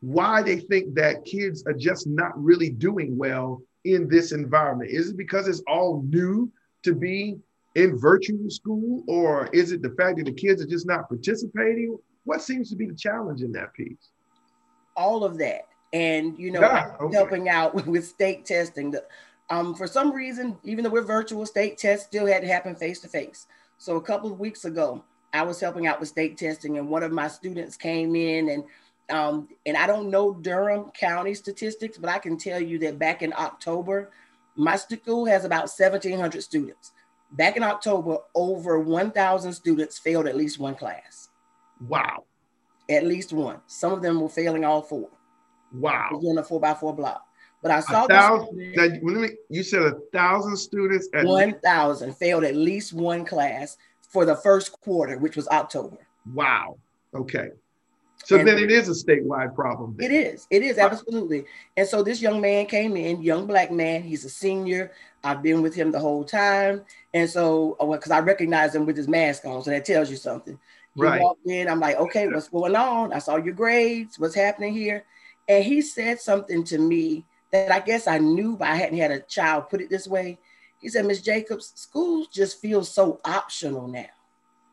why 0.00 0.42
they 0.42 0.58
think 0.58 0.94
that 0.94 1.24
kids 1.24 1.64
are 1.66 1.72
just 1.72 2.06
not 2.06 2.32
really 2.42 2.70
doing 2.70 3.16
well 3.16 3.62
in 3.84 4.08
this 4.08 4.32
environment. 4.32 4.90
Is 4.90 5.10
it 5.10 5.16
because 5.16 5.48
it's 5.48 5.62
all 5.66 6.02
new 6.08 6.50
to 6.82 6.94
be 6.94 7.36
in 7.74 7.98
virtual 7.98 8.50
school, 8.50 9.04
or 9.06 9.48
is 9.52 9.72
it 9.72 9.82
the 9.82 9.90
fact 9.90 10.18
that 10.18 10.24
the 10.24 10.32
kids 10.32 10.62
are 10.62 10.66
just 10.66 10.86
not 10.86 11.08
participating? 11.08 11.96
What 12.24 12.42
seems 12.42 12.70
to 12.70 12.76
be 12.76 12.86
the 12.86 12.94
challenge 12.94 13.42
in 13.42 13.52
that 13.52 13.74
piece? 13.74 14.10
All 14.96 15.24
of 15.24 15.38
that. 15.38 15.68
And, 15.92 16.38
you 16.38 16.50
know, 16.50 16.60
yeah, 16.60 16.92
okay. 17.00 17.14
helping 17.14 17.48
out 17.48 17.74
with 17.86 18.04
state 18.04 18.44
testing. 18.44 18.94
Um, 19.50 19.74
for 19.74 19.86
some 19.86 20.12
reason, 20.12 20.56
even 20.64 20.82
though 20.82 20.90
we're 20.90 21.02
virtual, 21.02 21.46
state 21.46 21.78
tests 21.78 22.06
still 22.06 22.26
had 22.26 22.42
to 22.42 22.48
happen 22.48 22.74
face 22.74 23.00
to 23.00 23.08
face. 23.08 23.46
So 23.78 23.96
a 23.96 24.02
couple 24.02 24.32
of 24.32 24.40
weeks 24.40 24.64
ago, 24.64 25.04
I 25.32 25.42
was 25.42 25.60
helping 25.60 25.86
out 25.86 26.00
with 26.00 26.08
state 26.08 26.38
testing, 26.38 26.78
and 26.78 26.88
one 26.88 27.02
of 27.02 27.12
my 27.12 27.28
students 27.28 27.76
came 27.76 28.16
in 28.16 28.48
and 28.48 28.64
um, 29.10 29.48
and 29.64 29.76
I 29.76 29.86
don't 29.86 30.10
know 30.10 30.34
Durham 30.34 30.90
County 30.90 31.34
statistics, 31.34 31.98
but 31.98 32.10
I 32.10 32.18
can 32.18 32.36
tell 32.36 32.60
you 32.60 32.78
that 32.80 32.98
back 32.98 33.22
in 33.22 33.32
October, 33.36 34.10
my 34.56 34.76
school 34.76 35.26
has 35.26 35.44
about 35.44 35.68
1,700 35.68 36.42
students. 36.42 36.92
Back 37.32 37.56
in 37.56 37.62
October, 37.62 38.18
over 38.34 38.80
1,000 38.80 39.52
students 39.52 39.98
failed 39.98 40.26
at 40.26 40.36
least 40.36 40.58
one 40.58 40.74
class. 40.74 41.28
Wow. 41.88 42.24
At 42.88 43.04
least 43.04 43.32
one. 43.32 43.60
Some 43.66 43.92
of 43.92 44.02
them 44.02 44.20
were 44.20 44.28
failing 44.28 44.64
all 44.64 44.82
four. 44.82 45.08
Wow. 45.72 46.10
On 46.12 46.38
a 46.38 46.42
four 46.42 46.60
by 46.60 46.74
four 46.74 46.94
block. 46.94 47.26
But 47.62 47.70
I 47.72 47.80
saw 47.80 48.04
a 48.04 48.08
thousand, 48.08 48.56
that, 48.76 49.36
you 49.48 49.62
said 49.62 49.82
a 49.82 49.94
thousand 50.12 50.56
students 50.56 51.08
at 51.14 51.24
1,000 51.24 52.16
failed 52.16 52.44
at 52.44 52.54
least 52.54 52.92
one 52.92 53.24
class 53.24 53.76
for 54.08 54.24
the 54.24 54.36
first 54.36 54.72
quarter, 54.80 55.18
which 55.18 55.36
was 55.36 55.48
October. 55.48 55.96
Wow. 56.32 56.78
Okay. 57.14 57.50
So 58.26 58.36
and 58.36 58.48
then 58.48 58.58
it 58.58 58.72
is 58.72 58.88
a 58.88 59.04
statewide 59.06 59.54
problem. 59.54 59.94
Then. 59.96 60.10
It 60.10 60.14
is. 60.14 60.48
It 60.50 60.64
is 60.64 60.78
absolutely. 60.78 61.44
And 61.76 61.86
so 61.86 62.02
this 62.02 62.20
young 62.20 62.40
man 62.40 62.66
came 62.66 62.96
in, 62.96 63.22
young 63.22 63.46
black 63.46 63.70
man. 63.70 64.02
He's 64.02 64.24
a 64.24 64.28
senior. 64.28 64.90
I've 65.22 65.44
been 65.44 65.62
with 65.62 65.76
him 65.76 65.92
the 65.92 66.00
whole 66.00 66.24
time, 66.24 66.82
and 67.14 67.30
so 67.30 67.76
because 67.78 68.10
uh, 68.10 68.16
I 68.16 68.20
recognize 68.20 68.74
him 68.74 68.84
with 68.84 68.96
his 68.96 69.06
mask 69.06 69.44
on, 69.44 69.62
so 69.62 69.70
that 69.70 69.84
tells 69.84 70.10
you 70.10 70.16
something. 70.16 70.58
He 70.96 71.02
right. 71.02 71.22
walked 71.22 71.46
in. 71.46 71.68
I'm 71.68 71.78
like, 71.78 71.98
okay, 71.98 72.26
what's 72.26 72.48
going 72.48 72.74
on? 72.74 73.12
I 73.12 73.20
saw 73.20 73.36
your 73.36 73.54
grades. 73.54 74.18
What's 74.18 74.34
happening 74.34 74.74
here? 74.74 75.04
And 75.48 75.64
he 75.64 75.80
said 75.80 76.20
something 76.20 76.64
to 76.64 76.78
me 76.78 77.24
that 77.52 77.70
I 77.70 77.78
guess 77.78 78.08
I 78.08 78.18
knew, 78.18 78.56
but 78.56 78.66
I 78.66 78.74
hadn't 78.74 78.98
had 78.98 79.12
a 79.12 79.20
child 79.20 79.68
put 79.70 79.80
it 79.80 79.88
this 79.88 80.08
way. 80.08 80.38
He 80.80 80.88
said, 80.88 81.06
Miss 81.06 81.22
Jacobs, 81.22 81.72
schools 81.76 82.26
just 82.26 82.60
feel 82.60 82.82
so 82.82 83.20
optional 83.24 83.86
now. 83.86 84.06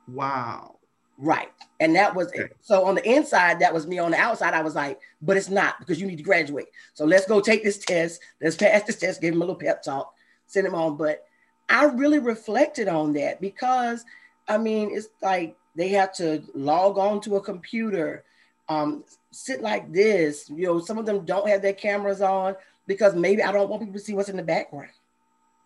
Wow. 0.08 0.78
Right. 1.24 1.48
And 1.80 1.96
that 1.96 2.14
was 2.14 2.28
okay. 2.28 2.50
so 2.62 2.84
on 2.86 2.96
the 2.96 3.10
inside, 3.10 3.60
that 3.60 3.74
was 3.74 3.88
me. 3.88 3.98
On 3.98 4.12
the 4.12 4.18
outside, 4.18 4.54
I 4.54 4.62
was 4.62 4.76
like, 4.76 5.00
but 5.22 5.38
it's 5.38 5.50
not 5.50 5.80
because 5.80 6.00
you 6.00 6.06
need 6.06 6.18
to 6.18 6.24
graduate. 6.24 6.68
So 6.94 7.06
let's 7.06 7.26
go 7.26 7.40
take 7.40 7.64
this 7.64 7.78
test. 7.78 8.20
Let's 8.42 8.58
pass 8.58 8.84
this 8.84 8.98
test, 8.98 9.22
give 9.22 9.34
him 9.34 9.42
a 9.42 9.46
little 9.46 9.56
pep 9.56 9.82
talk, 9.82 10.14
send 10.48 10.68
him 10.68 10.76
on. 10.76 10.98
But 10.98 11.26
I 11.70 11.86
really 11.86 12.20
reflected 12.20 12.90
on 12.90 13.14
that 13.14 13.40
because 13.40 14.04
I 14.50 14.58
mean, 14.58 14.92
it's 14.92 15.08
like 15.22 15.56
they 15.76 15.90
have 15.90 16.14
to 16.16 16.44
log 16.54 16.98
on 16.98 17.22
to 17.22 17.38
a 17.38 17.42
computer, 17.42 18.26
um, 18.68 19.06
sit 19.32 19.62
like 19.62 19.92
this. 19.94 20.50
You 20.50 20.66
know, 20.66 20.80
some 20.82 20.98
of 20.98 21.06
them 21.06 21.24
don't 21.24 21.48
have 21.48 21.62
their 21.62 21.74
cameras 21.74 22.22
on 22.22 22.56
because 22.86 23.16
maybe 23.16 23.44
I 23.44 23.54
don't 23.54 23.70
want 23.70 23.82
people 23.82 23.98
to 23.98 24.06
see 24.06 24.14
what's 24.14 24.30
in 24.30 24.38
the 24.38 24.44
background. 24.44 24.90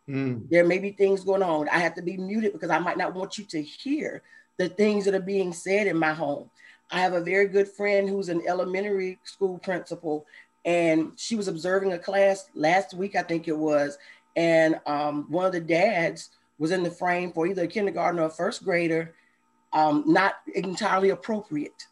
Mm. 0.07 0.49
There 0.51 0.65
may 0.65 0.77
be 0.77 0.91
things 0.91 1.23
going 1.23 1.41
on. 1.41 1.67
I 1.69 1.79
have 1.79 1.95
to 1.95 2.03
be 2.03 2.15
muted 2.15 2.53
because 2.53 2.69
I 2.69 2.77
might 2.77 2.97
not 2.97 3.15
want 3.15 3.39
you 3.39 3.43
to 3.45 3.61
hear 3.61 4.21
the 4.57 4.69
things 4.69 5.05
that 5.05 5.15
are 5.15 5.19
being 5.19 5.53
said 5.53 5.87
in 5.87 5.97
my 5.97 6.13
home. 6.13 6.49
I 6.91 6.99
have 7.01 7.13
a 7.13 7.21
very 7.21 7.47
good 7.47 7.67
friend 7.67 8.07
who's 8.09 8.29
an 8.29 8.41
elementary 8.47 9.19
school 9.23 9.59
principal, 9.59 10.25
and 10.65 11.11
she 11.15 11.35
was 11.35 11.47
observing 11.47 11.93
a 11.93 11.99
class 11.99 12.49
last 12.55 12.93
week, 12.93 13.15
I 13.15 13.23
think 13.23 13.47
it 13.47 13.57
was, 13.57 13.97
and 14.35 14.79
um, 14.85 15.25
one 15.29 15.45
of 15.45 15.51
the 15.51 15.59
dads 15.59 16.29
was 16.59 16.71
in 16.71 16.83
the 16.83 16.91
frame 16.91 17.31
for 17.31 17.45
either 17.47 17.63
a 17.63 17.67
kindergarten 17.67 18.19
or 18.19 18.25
a 18.25 18.29
first 18.29 18.63
grader, 18.63 19.13
um, 19.73 20.03
not 20.07 20.35
entirely 20.55 21.09
appropriate. 21.09 21.87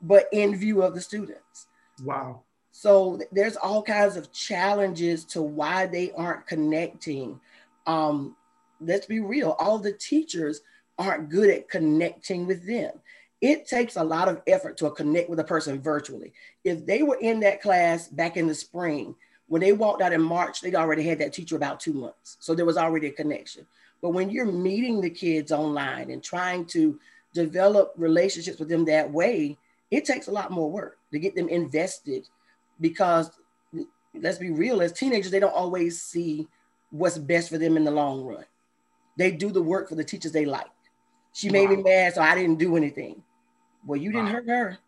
but 0.00 0.26
in 0.32 0.56
view 0.56 0.82
of 0.82 0.94
the 0.94 1.00
students. 1.00 1.66
Wow. 2.04 2.42
So 2.70 3.20
there's 3.32 3.56
all 3.56 3.82
kinds 3.82 4.16
of 4.16 4.32
challenges 4.32 5.24
to 5.26 5.42
why 5.42 5.86
they 5.86 6.12
aren't 6.12 6.46
connecting. 6.46 7.40
Um, 7.86 8.36
let's 8.80 9.06
be 9.06 9.20
real, 9.20 9.56
all 9.58 9.78
the 9.78 9.92
teachers 9.92 10.60
aren't 10.98 11.28
good 11.28 11.50
at 11.50 11.68
connecting 11.68 12.46
with 12.46 12.66
them. 12.66 12.92
It 13.40 13.68
takes 13.68 13.96
a 13.96 14.02
lot 14.02 14.28
of 14.28 14.42
effort 14.46 14.76
to 14.78 14.90
connect 14.90 15.30
with 15.30 15.38
a 15.38 15.44
person 15.44 15.80
virtually. 15.80 16.32
If 16.64 16.84
they 16.86 17.02
were 17.02 17.18
in 17.20 17.40
that 17.40 17.62
class 17.62 18.08
back 18.08 18.36
in 18.36 18.48
the 18.48 18.54
spring, 18.54 19.14
when 19.46 19.60
they 19.60 19.72
walked 19.72 20.02
out 20.02 20.12
in 20.12 20.22
March, 20.22 20.60
they'd 20.60 20.74
already 20.74 21.04
had 21.04 21.18
that 21.20 21.32
teacher 21.32 21.56
about 21.56 21.80
two 21.80 21.92
months. 21.92 22.36
So 22.40 22.54
there 22.54 22.66
was 22.66 22.76
already 22.76 23.06
a 23.06 23.12
connection. 23.12 23.64
But 24.02 24.10
when 24.10 24.30
you're 24.30 24.50
meeting 24.50 25.00
the 25.00 25.10
kids 25.10 25.52
online 25.52 26.10
and 26.10 26.22
trying 26.22 26.66
to 26.66 26.98
develop 27.32 27.94
relationships 27.96 28.58
with 28.58 28.68
them 28.68 28.84
that 28.86 29.10
way, 29.10 29.56
it 29.90 30.04
takes 30.04 30.26
a 30.26 30.32
lot 30.32 30.50
more 30.50 30.70
work 30.70 30.98
to 31.12 31.18
get 31.18 31.34
them 31.34 31.48
invested 31.48 32.28
because 32.80 33.30
let's 34.14 34.38
be 34.38 34.50
real, 34.50 34.82
as 34.82 34.92
teenagers, 34.92 35.30
they 35.30 35.40
don't 35.40 35.54
always 35.54 36.00
see 36.00 36.46
what's 36.90 37.18
best 37.18 37.48
for 37.48 37.58
them 37.58 37.76
in 37.76 37.84
the 37.84 37.90
long 37.90 38.24
run. 38.24 38.44
They 39.16 39.30
do 39.30 39.50
the 39.50 39.62
work 39.62 39.88
for 39.88 39.94
the 39.94 40.04
teachers 40.04 40.32
they 40.32 40.44
like. 40.44 40.66
She 41.38 41.50
made 41.50 41.68
wow. 41.70 41.76
me 41.76 41.82
mad, 41.84 42.14
so 42.14 42.20
I 42.20 42.34
didn't 42.34 42.56
do 42.58 42.76
anything. 42.76 43.22
Well, 43.86 43.96
you 43.96 44.10
didn't 44.10 44.26
wow. 44.26 44.32
hurt 44.32 44.48
her. 44.48 44.78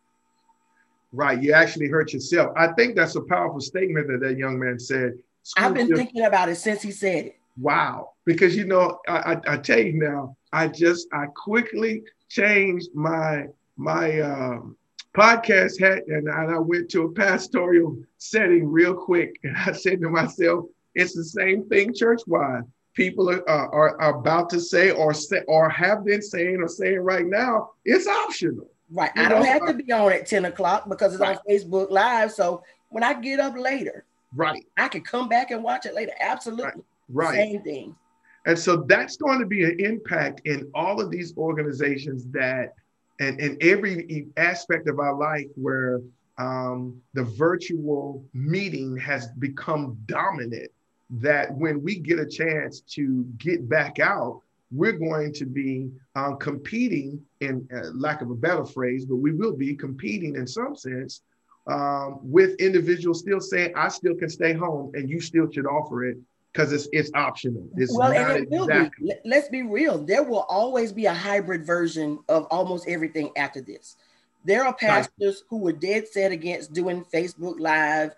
Right. 1.12 1.40
You 1.40 1.52
actually 1.52 1.86
hurt 1.86 2.12
yourself. 2.12 2.52
I 2.56 2.72
think 2.72 2.96
that's 2.96 3.14
a 3.14 3.20
powerful 3.20 3.60
statement 3.60 4.08
that 4.08 4.18
that 4.18 4.36
young 4.36 4.58
man 4.58 4.76
said. 4.80 5.12
I've 5.56 5.74
been 5.74 5.94
thinking 5.94 6.24
about 6.24 6.48
it 6.48 6.56
since 6.56 6.82
he 6.82 6.90
said 6.90 7.26
it. 7.26 7.36
Wow. 7.56 8.14
Because, 8.24 8.56
you 8.56 8.64
know, 8.64 8.98
I, 9.06 9.34
I, 9.34 9.40
I 9.46 9.56
tell 9.58 9.78
you 9.78 9.92
now, 9.92 10.36
I 10.52 10.66
just, 10.66 11.06
I 11.12 11.26
quickly 11.26 12.02
changed 12.28 12.88
my, 12.94 13.46
my, 13.76 14.20
um, 14.20 14.76
podcast 15.14 15.78
hat 15.78 16.02
and 16.08 16.28
I 16.28 16.58
went 16.58 16.90
to 16.90 17.02
a 17.02 17.12
pastoral 17.12 17.96
setting 18.18 18.68
real 18.68 18.94
quick. 18.94 19.38
And 19.44 19.56
I 19.56 19.70
said 19.70 20.00
to 20.00 20.08
myself, 20.08 20.64
it's 20.96 21.14
the 21.14 21.22
same 21.22 21.68
thing 21.68 21.94
church 21.94 22.22
wide. 22.26 22.64
People 23.00 23.30
are, 23.30 23.48
are, 23.48 23.98
are 23.98 24.18
about 24.18 24.50
to 24.50 24.60
say 24.60 24.90
or 24.90 25.14
say 25.14 25.40
or 25.48 25.70
have 25.70 26.04
been 26.04 26.20
saying 26.20 26.60
or 26.60 26.68
saying 26.68 26.98
right 26.98 27.24
now, 27.24 27.70
it's 27.86 28.06
optional. 28.06 28.68
Right. 28.92 29.10
You 29.16 29.22
I 29.22 29.28
don't 29.30 29.46
have 29.46 29.66
to 29.66 29.72
be 29.74 29.90
on 29.90 30.12
at 30.12 30.26
10 30.26 30.44
o'clock 30.44 30.86
because 30.86 31.14
it's 31.14 31.20
right. 31.22 31.38
on 31.38 31.42
Facebook 31.48 31.90
Live. 31.90 32.30
So 32.32 32.62
when 32.90 33.02
I 33.02 33.14
get 33.14 33.40
up 33.40 33.56
later, 33.56 34.04
right, 34.34 34.66
I 34.76 34.88
can 34.88 35.00
come 35.00 35.30
back 35.30 35.50
and 35.50 35.64
watch 35.64 35.86
it 35.86 35.94
later. 35.94 36.12
Absolutely. 36.20 36.82
Right. 37.08 37.28
right. 37.28 37.34
Same 37.36 37.62
thing. 37.62 37.96
And 38.44 38.58
so 38.58 38.84
that's 38.86 39.16
going 39.16 39.38
to 39.38 39.46
be 39.46 39.64
an 39.64 39.80
impact 39.80 40.42
in 40.44 40.70
all 40.74 41.00
of 41.00 41.10
these 41.10 41.34
organizations 41.38 42.26
that 42.32 42.74
and 43.18 43.40
in 43.40 43.56
every 43.62 44.26
aspect 44.36 44.88
of 44.88 44.98
our 44.98 45.14
life 45.14 45.46
where 45.54 46.00
um, 46.36 47.00
the 47.14 47.24
virtual 47.24 48.24
meeting 48.34 48.96
has 48.96 49.28
become 49.38 49.96
dominant, 50.06 50.70
that 51.10 51.52
when 51.54 51.82
we 51.82 51.96
get 51.96 52.18
a 52.18 52.26
chance 52.26 52.80
to 52.80 53.24
get 53.38 53.68
back 53.68 53.98
out, 53.98 54.42
we're 54.72 54.92
going 54.92 55.32
to 55.34 55.46
be 55.46 55.90
um, 56.14 56.36
competing, 56.36 57.20
in 57.40 57.68
uh, 57.74 57.88
lack 57.94 58.22
of 58.22 58.30
a 58.30 58.34
better 58.34 58.64
phrase, 58.64 59.04
but 59.04 59.16
we 59.16 59.32
will 59.32 59.56
be 59.56 59.74
competing 59.74 60.36
in 60.36 60.46
some 60.46 60.76
sense 60.76 61.22
um, 61.66 62.20
with 62.22 62.58
individuals 62.60 63.20
still 63.20 63.40
saying, 63.40 63.72
I 63.76 63.88
still 63.88 64.14
can 64.14 64.28
stay 64.28 64.52
home 64.52 64.92
and 64.94 65.10
you 65.10 65.20
still 65.20 65.50
should 65.50 65.66
offer 65.66 66.04
it 66.04 66.18
because 66.52 66.72
it's 66.72 66.88
it's 66.92 67.10
optional. 67.14 67.68
It's 67.76 67.96
well, 67.96 68.12
and 68.12 68.44
it 68.44 68.50
will 68.50 68.68
exactly. 68.68 69.08
be. 69.08 69.28
Let's 69.28 69.48
be 69.48 69.62
real. 69.62 69.98
There 69.98 70.22
will 70.22 70.46
always 70.48 70.92
be 70.92 71.06
a 71.06 71.14
hybrid 71.14 71.64
version 71.64 72.18
of 72.28 72.46
almost 72.50 72.88
everything 72.88 73.30
after 73.36 73.60
this. 73.60 73.96
There 74.44 74.64
are 74.64 74.74
pastors 74.74 75.12
right. 75.20 75.34
who 75.48 75.58
were 75.58 75.72
dead 75.72 76.08
set 76.08 76.32
against 76.32 76.72
doing 76.72 77.04
Facebook 77.04 77.60
Live 77.60 78.14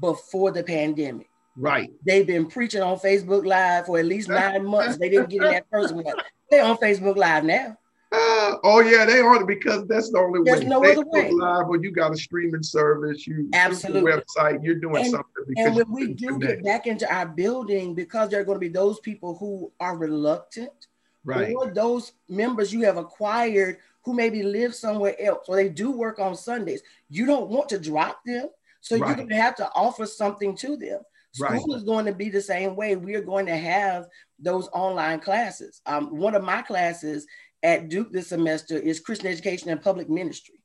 before 0.00 0.50
the 0.50 0.62
pandemic. 0.62 1.28
Right. 1.56 1.90
They've 2.04 2.26
been 2.26 2.46
preaching 2.46 2.82
on 2.82 2.98
Facebook 2.98 3.46
Live 3.46 3.86
for 3.86 3.98
at 3.98 4.04
least 4.04 4.28
nine 4.28 4.64
months. 4.66 4.98
They 4.98 5.08
didn't 5.08 5.30
get 5.30 5.42
in 5.42 5.50
that 5.50 5.66
first 5.70 5.94
one. 5.94 6.04
They're 6.50 6.64
on 6.64 6.76
Facebook 6.76 7.16
Live 7.16 7.44
now. 7.44 7.78
Uh, 8.12 8.56
oh 8.62 8.80
yeah, 8.80 9.04
they 9.04 9.18
are 9.18 9.44
because 9.44 9.84
that's 9.88 10.10
the 10.10 10.18
only 10.18 10.38
way 10.38 10.44
There's 10.44 10.60
way. 10.60 10.66
no 10.66 10.80
Facebook 10.80 10.92
other 10.92 11.06
way. 11.06 11.30
Live, 11.32 11.68
or 11.68 11.76
you 11.82 11.90
got 11.90 12.12
a 12.12 12.16
streaming 12.16 12.62
service, 12.62 13.26
you 13.26 13.48
absolutely 13.52 14.12
website, 14.12 14.62
you're 14.62 14.76
doing 14.76 15.04
and, 15.04 15.10
something. 15.10 15.54
and 15.56 15.74
when 15.74 15.90
we 15.90 16.14
do 16.14 16.28
connect. 16.28 16.40
get 16.40 16.64
back 16.64 16.86
into 16.86 17.12
our 17.12 17.26
building, 17.26 17.94
because 17.94 18.30
there 18.30 18.40
are 18.40 18.44
going 18.44 18.56
to 18.56 18.60
be 18.60 18.68
those 18.68 19.00
people 19.00 19.36
who 19.36 19.72
are 19.80 19.96
reluctant, 19.96 20.86
right? 21.24 21.52
Or 21.56 21.74
those 21.74 22.12
members 22.28 22.72
you 22.72 22.82
have 22.82 22.96
acquired 22.96 23.78
who 24.04 24.14
maybe 24.14 24.44
live 24.44 24.72
somewhere 24.72 25.20
else, 25.20 25.46
or 25.48 25.56
they 25.56 25.68
do 25.68 25.90
work 25.90 26.20
on 26.20 26.36
Sundays. 26.36 26.82
You 27.10 27.26
don't 27.26 27.48
want 27.48 27.68
to 27.70 27.78
drop 27.78 28.20
them, 28.24 28.50
so 28.80 28.96
right. 28.96 29.08
you're 29.08 29.16
going 29.16 29.28
to 29.30 29.34
have 29.34 29.56
to 29.56 29.68
offer 29.74 30.06
something 30.06 30.56
to 30.58 30.76
them. 30.76 31.00
School 31.36 31.48
right. 31.48 31.76
is 31.76 31.84
going 31.84 32.06
to 32.06 32.14
be 32.14 32.30
the 32.30 32.40
same 32.40 32.76
way. 32.76 32.96
We 32.96 33.14
are 33.14 33.22
going 33.22 33.46
to 33.46 33.56
have 33.56 34.06
those 34.38 34.68
online 34.72 35.20
classes. 35.20 35.82
Um, 35.84 36.16
one 36.16 36.34
of 36.34 36.42
my 36.42 36.62
classes 36.62 37.26
at 37.62 37.88
Duke 37.90 38.10
this 38.12 38.28
semester 38.28 38.78
is 38.78 39.00
Christian 39.00 39.28
education 39.28 39.68
and 39.68 39.82
public 39.82 40.08
ministry. 40.08 40.62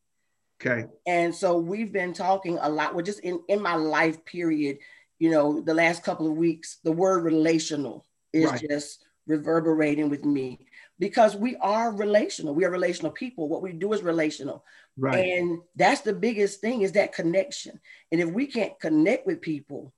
Okay. 0.61 0.87
And 1.05 1.33
so 1.35 1.57
we've 1.57 1.91
been 1.91 2.13
talking 2.13 2.57
a 2.61 2.69
lot. 2.69 2.95
We're 2.95 3.01
just 3.01 3.19
in, 3.19 3.41
in 3.49 3.61
my 3.61 3.75
life 3.75 4.23
period, 4.23 4.77
you 5.19 5.29
know, 5.29 5.59
the 5.59 5.73
last 5.73 6.03
couple 6.03 6.27
of 6.27 6.37
weeks, 6.37 6.77
the 6.83 6.91
word 6.91 7.23
relational 7.23 8.05
is 8.31 8.49
right. 8.49 8.63
just 8.69 9.03
reverberating 9.27 10.09
with 10.09 10.23
me 10.23 10.59
because 10.99 11.35
we 11.35 11.55
are 11.57 11.91
relational. 11.91 12.53
We 12.53 12.63
are 12.63 12.69
relational 12.69 13.11
people. 13.11 13.49
What 13.49 13.63
we 13.63 13.73
do 13.73 13.91
is 13.93 14.03
relational. 14.03 14.63
Right. 14.97 15.37
And 15.37 15.59
that's 15.75 16.01
the 16.01 16.13
biggest 16.13 16.61
thing 16.61 16.83
is 16.83 16.91
that 16.93 17.13
connection. 17.13 17.79
And 18.11 18.21
if 18.21 18.29
we 18.29 18.45
can't 18.45 18.79
connect 18.79 19.25
with 19.25 19.41
people, 19.41 19.93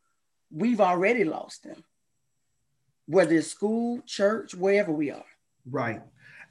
we've 0.54 0.82
already 0.82 1.24
lost 1.24 1.64
them. 1.64 1.84
Whether 3.08 3.36
it's 3.36 3.48
school, 3.48 4.02
church, 4.06 4.54
wherever 4.56 4.92
we 4.92 5.12
are. 5.12 5.26
Right. 5.70 6.02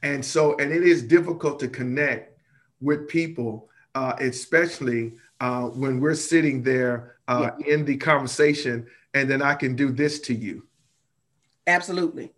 And 0.02 0.24
so, 0.24 0.56
and 0.58 0.72
it 0.72 0.82
is 0.82 1.02
difficult 1.02 1.60
to 1.60 1.68
connect 1.68 2.38
with 2.80 3.08
people, 3.08 3.68
uh, 3.94 4.14
especially 4.18 5.14
uh, 5.40 5.62
when 5.68 6.00
we're 6.00 6.14
sitting 6.14 6.62
there 6.62 7.16
uh, 7.28 7.50
yeah. 7.58 7.74
in 7.74 7.84
the 7.84 7.96
conversation, 7.96 8.86
and 9.14 9.30
then 9.30 9.40
I 9.40 9.54
can 9.54 9.76
do 9.76 9.92
this 9.92 10.20
to 10.20 10.34
you. 10.34 10.66
Absolutely. 11.66 12.32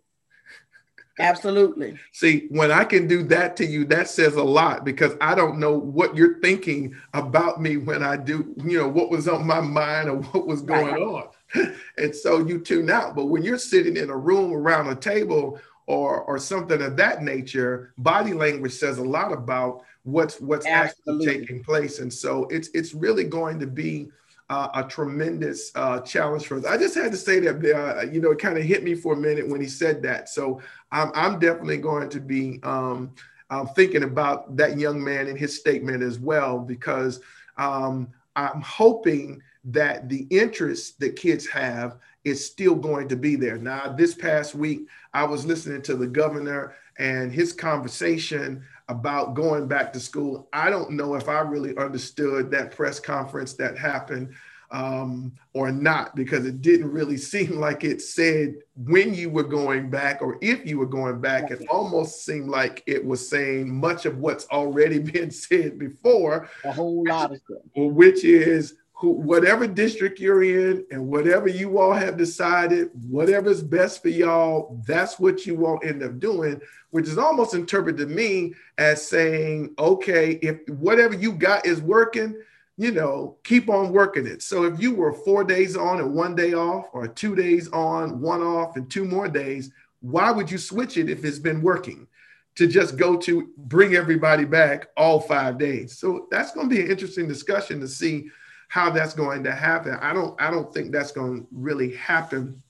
Absolutely. 1.17 1.97
See, 2.11 2.47
when 2.49 2.71
I 2.71 2.83
can 2.83 3.07
do 3.07 3.23
that 3.23 3.55
to 3.57 3.65
you, 3.65 3.85
that 3.85 4.09
says 4.09 4.35
a 4.35 4.43
lot 4.43 4.83
because 4.83 5.13
I 5.21 5.33
don't 5.33 5.59
know 5.59 5.77
what 5.77 6.15
you're 6.15 6.39
thinking 6.41 6.93
about 7.13 7.61
me 7.61 7.77
when 7.77 8.03
I 8.03 8.17
do, 8.17 8.53
you 8.57 8.77
know, 8.79 8.89
what 8.89 9.09
was 9.09 9.27
on 9.27 9.47
my 9.47 9.61
mind 9.61 10.09
or 10.09 10.17
what 10.17 10.45
was 10.45 10.61
going 10.61 10.87
right. 10.87 11.01
on. 11.01 11.27
and 11.97 12.15
so 12.15 12.39
you 12.39 12.59
tune 12.59 12.89
out. 12.89 13.15
But 13.15 13.25
when 13.25 13.43
you're 13.43 13.57
sitting 13.57 13.97
in 13.97 14.09
a 14.09 14.17
room 14.17 14.53
around 14.53 14.87
a 14.87 14.95
table 14.95 15.59
or 15.87 16.21
or 16.21 16.37
something 16.39 16.81
of 16.81 16.97
that 16.97 17.21
nature, 17.21 17.93
body 17.97 18.33
language 18.33 18.73
says 18.73 18.97
a 18.97 19.03
lot 19.03 19.31
about 19.31 19.83
what's 20.03 20.39
what's 20.39 20.65
Absolutely. 20.65 21.27
actually 21.27 21.39
taking 21.39 21.63
place, 21.63 21.99
and 21.99 22.11
so 22.11 22.45
it's 22.45 22.69
it's 22.73 22.93
really 22.93 23.23
going 23.23 23.59
to 23.59 23.67
be 23.67 24.09
uh, 24.49 24.69
a 24.75 24.83
tremendous 24.83 25.71
uh, 25.75 25.99
challenge 26.01 26.45
for 26.45 26.57
us. 26.57 26.65
I 26.65 26.77
just 26.77 26.95
had 26.95 27.11
to 27.11 27.17
say 27.17 27.39
that 27.39 27.55
uh, 27.55 28.03
you 28.11 28.21
know 28.21 28.31
it 28.31 28.39
kind 28.39 28.57
of 28.57 28.63
hit 28.63 28.83
me 28.83 28.95
for 28.95 29.13
a 29.13 29.17
minute 29.17 29.47
when 29.47 29.61
he 29.61 29.67
said 29.67 30.01
that. 30.03 30.29
So 30.29 30.61
I'm 30.91 31.11
I'm 31.13 31.39
definitely 31.39 31.77
going 31.77 32.09
to 32.09 32.19
be 32.19 32.59
um, 32.63 33.13
um, 33.49 33.67
thinking 33.69 34.03
about 34.03 34.55
that 34.57 34.77
young 34.77 35.03
man 35.03 35.27
and 35.27 35.37
his 35.37 35.59
statement 35.59 36.03
as 36.03 36.19
well 36.19 36.59
because 36.59 37.19
um, 37.57 38.09
I'm 38.35 38.61
hoping 38.61 39.41
that 39.65 40.07
the 40.09 40.27
interest 40.29 40.99
that 40.99 41.15
kids 41.15 41.47
have 41.47 41.97
is 42.23 42.45
still 42.45 42.75
going 42.75 43.07
to 43.07 43.15
be 43.15 43.35
there. 43.35 43.57
Now, 43.57 43.93
this 43.93 44.15
past 44.15 44.55
week, 44.55 44.87
I 45.13 45.23
was 45.23 45.45
listening 45.45 45.81
to 45.83 45.95
the 45.95 46.07
governor 46.07 46.75
and 46.97 47.31
his 47.31 47.51
conversation 47.53 48.63
about 48.87 49.33
going 49.33 49.67
back 49.67 49.91
to 49.93 49.99
school. 49.99 50.47
I 50.53 50.69
don't 50.69 50.91
know 50.91 51.15
if 51.15 51.27
I 51.27 51.39
really 51.39 51.75
understood 51.77 52.51
that 52.51 52.71
press 52.75 52.99
conference 52.99 53.53
that 53.53 53.77
happened 53.77 54.35
um, 54.71 55.31
or 55.53 55.71
not, 55.71 56.15
because 56.15 56.45
it 56.45 56.61
didn't 56.61 56.91
really 56.91 57.17
seem 57.33 57.59
like 57.59 57.83
it 57.83 58.01
said 58.01 58.55
when 58.75 59.13
you 59.13 59.29
were 59.29 59.43
going 59.43 59.89
back 59.89 60.21
or 60.21 60.37
if 60.41 60.65
you 60.65 60.77
were 60.77 60.85
going 60.85 61.21
back. 61.21 61.51
It 61.51 61.65
almost 61.69 62.25
seemed 62.25 62.49
like 62.49 62.83
it 62.85 63.03
was 63.03 63.27
saying 63.27 63.73
much 63.73 64.05
of 64.05 64.19
what's 64.19 64.47
already 64.47 64.99
been 65.13 65.31
said 65.31 65.79
before. 65.79 66.49
A 66.63 66.71
whole 66.71 67.03
lot 67.07 67.31
of 67.31 67.41
stuff. 67.45 67.61
Which 67.75 68.23
is 68.23 68.75
who, 68.97 69.11
whatever 69.11 69.67
district 69.67 70.19
you're 70.19 70.43
in 70.43 70.85
and 70.89 71.05
whatever 71.05 71.49
you 71.49 71.79
all 71.79 71.93
have 71.93 72.15
decided, 72.15 72.89
whatever's 73.09 73.61
best 73.61 74.01
for 74.01 74.07
y'all, 74.07 74.81
that's 74.87 75.19
what 75.19 75.45
you 75.45 75.65
all 75.65 75.79
end 75.83 76.01
up 76.01 76.17
doing, 76.19 76.61
which 76.91 77.07
is 77.07 77.17
almost 77.17 77.53
interpreted 77.53 78.07
to 78.07 78.13
me 78.13 78.53
as 78.77 79.05
saying, 79.05 79.75
okay, 79.77 80.39
if 80.41 80.67
whatever 80.69 81.13
you 81.13 81.33
got 81.33 81.65
is 81.65 81.81
working, 81.81 82.41
you 82.77 82.91
know, 82.91 83.35
keep 83.43 83.69
on 83.69 83.91
working 83.91 84.25
it. 84.25 84.41
So 84.41 84.63
if 84.63 84.79
you 84.79 84.95
were 84.95 85.11
four 85.11 85.43
days 85.43 85.75
on 85.75 85.99
and 85.99 86.13
one 86.13 86.33
day 86.33 86.53
off, 86.53 86.85
or 86.93 87.07
two 87.07 87.35
days 87.35 87.67
on, 87.69 88.21
one 88.21 88.41
off, 88.41 88.77
and 88.77 88.89
two 88.89 89.03
more 89.03 89.27
days, 89.27 89.71
why 89.99 90.31
would 90.31 90.49
you 90.49 90.57
switch 90.57 90.95
it 90.97 91.09
if 91.09 91.25
it's 91.25 91.39
been 91.39 91.61
working? 91.61 92.07
to 92.55 92.67
just 92.67 92.95
go 92.95 93.17
to 93.17 93.49
bring 93.57 93.95
everybody 93.95 94.45
back 94.45 94.87
all 94.95 95.19
five 95.19 95.57
days. 95.57 95.97
So 95.97 96.27
that's 96.31 96.53
going 96.53 96.69
to 96.69 96.73
be 96.75 96.81
an 96.81 96.89
interesting 96.89 97.27
discussion 97.27 97.81
to 97.81 97.87
see 97.89 98.29
how 98.67 98.89
that's 98.89 99.13
going 99.13 99.43
to 99.43 99.51
happen. 99.51 99.97
I 100.01 100.13
don't 100.13 100.39
I 100.41 100.51
don't 100.51 100.73
think 100.73 100.91
that's 100.91 101.11
going 101.11 101.41
to 101.41 101.47
really 101.51 101.95
happen 101.95 102.61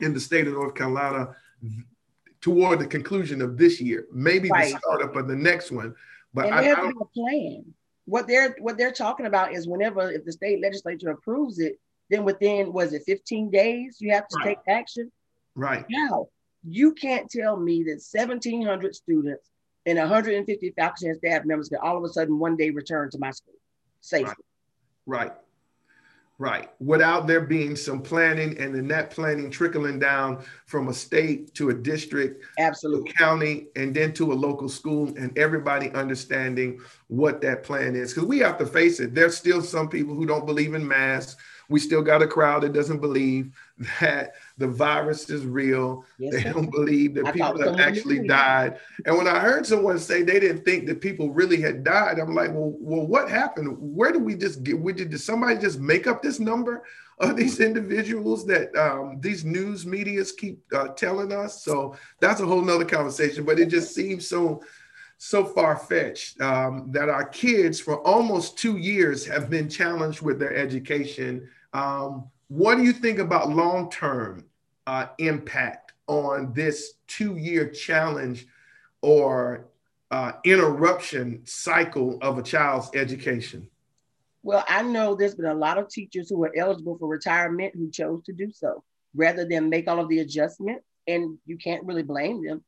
in 0.00 0.12
the 0.12 0.20
state 0.20 0.46
of 0.46 0.54
North 0.54 0.74
Carolina 0.74 1.34
toward 2.40 2.78
the 2.78 2.86
conclusion 2.86 3.42
of 3.42 3.56
this 3.56 3.80
year. 3.80 4.06
Maybe 4.12 4.48
right. 4.50 4.72
the 4.72 4.78
startup 4.78 5.16
of 5.16 5.28
the 5.28 5.36
next 5.36 5.70
one. 5.70 5.94
But 6.34 6.46
and 6.46 6.54
I, 6.54 6.62
have 6.64 6.78
a 6.78 7.04
plan. 7.06 7.64
What 8.04 8.26
they're 8.26 8.56
what 8.60 8.76
they're 8.76 8.92
talking 8.92 9.26
about 9.26 9.52
is 9.52 9.66
whenever 9.66 10.10
if 10.10 10.24
the 10.24 10.32
state 10.32 10.62
legislature 10.62 11.10
approves 11.10 11.58
it, 11.58 11.78
then 12.10 12.24
within 12.24 12.72
was 12.72 12.92
it 12.92 13.02
15 13.06 13.50
days 13.50 13.98
you 14.00 14.12
have 14.12 14.28
to 14.28 14.36
right. 14.38 14.46
take 14.46 14.58
action. 14.68 15.10
Right. 15.54 15.84
Now 15.88 16.28
you 16.68 16.92
can't 16.92 17.30
tell 17.30 17.56
me 17.56 17.84
that 17.84 18.02
1,700 18.12 18.94
students 18.94 19.50
and 19.86 19.98
150 19.98 20.70
faculty 20.76 21.06
and 21.06 21.16
staff 21.16 21.44
members 21.44 21.68
can 21.68 21.78
all 21.78 21.96
of 21.96 22.04
a 22.04 22.08
sudden 22.08 22.38
one 22.38 22.56
day 22.56 22.70
return 22.70 23.10
to 23.10 23.18
my 23.18 23.30
school 23.30 23.54
safely. 24.00 24.26
Right. 24.26 24.36
Right. 25.06 25.32
Right. 26.38 26.68
Without 26.80 27.26
there 27.26 27.40
being 27.40 27.76
some 27.76 28.02
planning 28.02 28.58
and 28.58 28.74
then 28.74 28.86
that 28.88 29.10
planning 29.10 29.50
trickling 29.50 29.98
down 29.98 30.44
from 30.66 30.88
a 30.88 30.92
state 30.92 31.54
to 31.54 31.70
a 31.70 31.74
district, 31.74 32.44
absolutely, 32.58 33.10
county, 33.12 33.68
and 33.74 33.94
then 33.94 34.12
to 34.14 34.32
a 34.32 34.34
local 34.34 34.68
school, 34.68 35.08
and 35.16 35.36
everybody 35.38 35.90
understanding 35.92 36.78
what 37.06 37.40
that 37.40 37.62
plan 37.62 37.96
is. 37.96 38.12
Because 38.12 38.28
we 38.28 38.38
have 38.40 38.58
to 38.58 38.66
face 38.66 39.00
it. 39.00 39.14
There's 39.14 39.34
still 39.34 39.62
some 39.62 39.88
people 39.88 40.14
who 40.14 40.26
don't 40.26 40.44
believe 40.44 40.74
in 40.74 40.86
masks. 40.86 41.36
We 41.68 41.80
still 41.80 42.02
got 42.02 42.22
a 42.22 42.26
crowd 42.26 42.62
that 42.62 42.72
doesn't 42.72 43.00
believe 43.00 43.52
that 44.00 44.34
the 44.58 44.68
virus 44.68 45.28
is 45.30 45.44
real. 45.44 46.04
Yes, 46.18 46.34
they 46.34 46.50
don't 46.50 46.70
believe 46.70 47.14
that 47.14 47.26
I 47.26 47.32
people 47.32 47.60
have 47.60 47.78
actually 47.80 48.26
died. 48.26 48.78
And 49.04 49.16
when 49.16 49.28
I 49.28 49.38
heard 49.40 49.66
someone 49.66 49.98
say 49.98 50.22
they 50.22 50.40
didn't 50.40 50.64
think 50.64 50.86
that 50.86 51.00
people 51.00 51.30
really 51.30 51.60
had 51.60 51.84
died, 51.84 52.18
I'm 52.18 52.34
like, 52.34 52.50
well, 52.50 52.74
well, 52.78 53.06
what 53.06 53.28
happened? 53.28 53.76
Where 53.78 54.12
did 54.12 54.22
we 54.22 54.34
just 54.34 54.62
get? 54.62 54.78
We 54.78 54.92
did, 54.92 55.10
did 55.10 55.20
somebody 55.20 55.58
just 55.58 55.80
make 55.80 56.06
up 56.06 56.22
this 56.22 56.40
number 56.40 56.84
of 57.18 57.36
these 57.36 57.60
individuals 57.68 58.46
that 58.46 58.74
um, 58.76 59.20
these 59.20 59.44
news 59.44 59.84
medias 59.86 60.32
keep 60.32 60.60
uh, 60.72 60.88
telling 60.88 61.32
us? 61.32 61.62
So 61.62 61.96
that's 62.20 62.40
a 62.40 62.46
whole 62.46 62.62
nother 62.62 62.84
conversation. 62.84 63.44
But 63.44 63.58
it 63.58 63.66
just 63.66 63.94
seems 63.94 64.28
so 64.28 64.62
so 65.18 65.44
far 65.44 65.76
fetched 65.76 66.40
um, 66.40 66.90
that 66.92 67.08
our 67.08 67.24
kids 67.24 67.80
for 67.80 68.06
almost 68.06 68.58
two 68.58 68.76
years 68.76 69.26
have 69.26 69.48
been 69.48 69.68
challenged 69.68 70.20
with 70.20 70.38
their 70.38 70.54
education. 70.54 71.48
Um, 71.76 72.30
what 72.48 72.76
do 72.76 72.84
you 72.84 72.92
think 72.94 73.18
about 73.18 73.50
long 73.50 73.90
term 73.90 74.46
uh, 74.86 75.08
impact 75.18 75.92
on 76.06 76.54
this 76.54 76.94
two 77.06 77.36
year 77.36 77.68
challenge 77.68 78.46
or 79.02 79.68
uh, 80.10 80.32
interruption 80.44 81.42
cycle 81.44 82.18
of 82.22 82.38
a 82.38 82.42
child's 82.42 82.88
education? 82.94 83.68
Well, 84.42 84.64
I 84.68 84.82
know 84.82 85.14
there's 85.14 85.34
been 85.34 85.44
a 85.44 85.54
lot 85.54 85.76
of 85.76 85.90
teachers 85.90 86.30
who 86.30 86.42
are 86.44 86.56
eligible 86.56 86.96
for 86.96 87.08
retirement 87.08 87.74
who 87.74 87.90
chose 87.90 88.22
to 88.24 88.32
do 88.32 88.50
so 88.50 88.82
rather 89.14 89.44
than 89.44 89.68
make 89.68 89.86
all 89.86 90.00
of 90.00 90.08
the 90.08 90.20
adjustments. 90.20 90.86
And 91.06 91.36
you 91.44 91.58
can't 91.58 91.84
really 91.84 92.02
blame 92.02 92.42
them, 92.42 92.64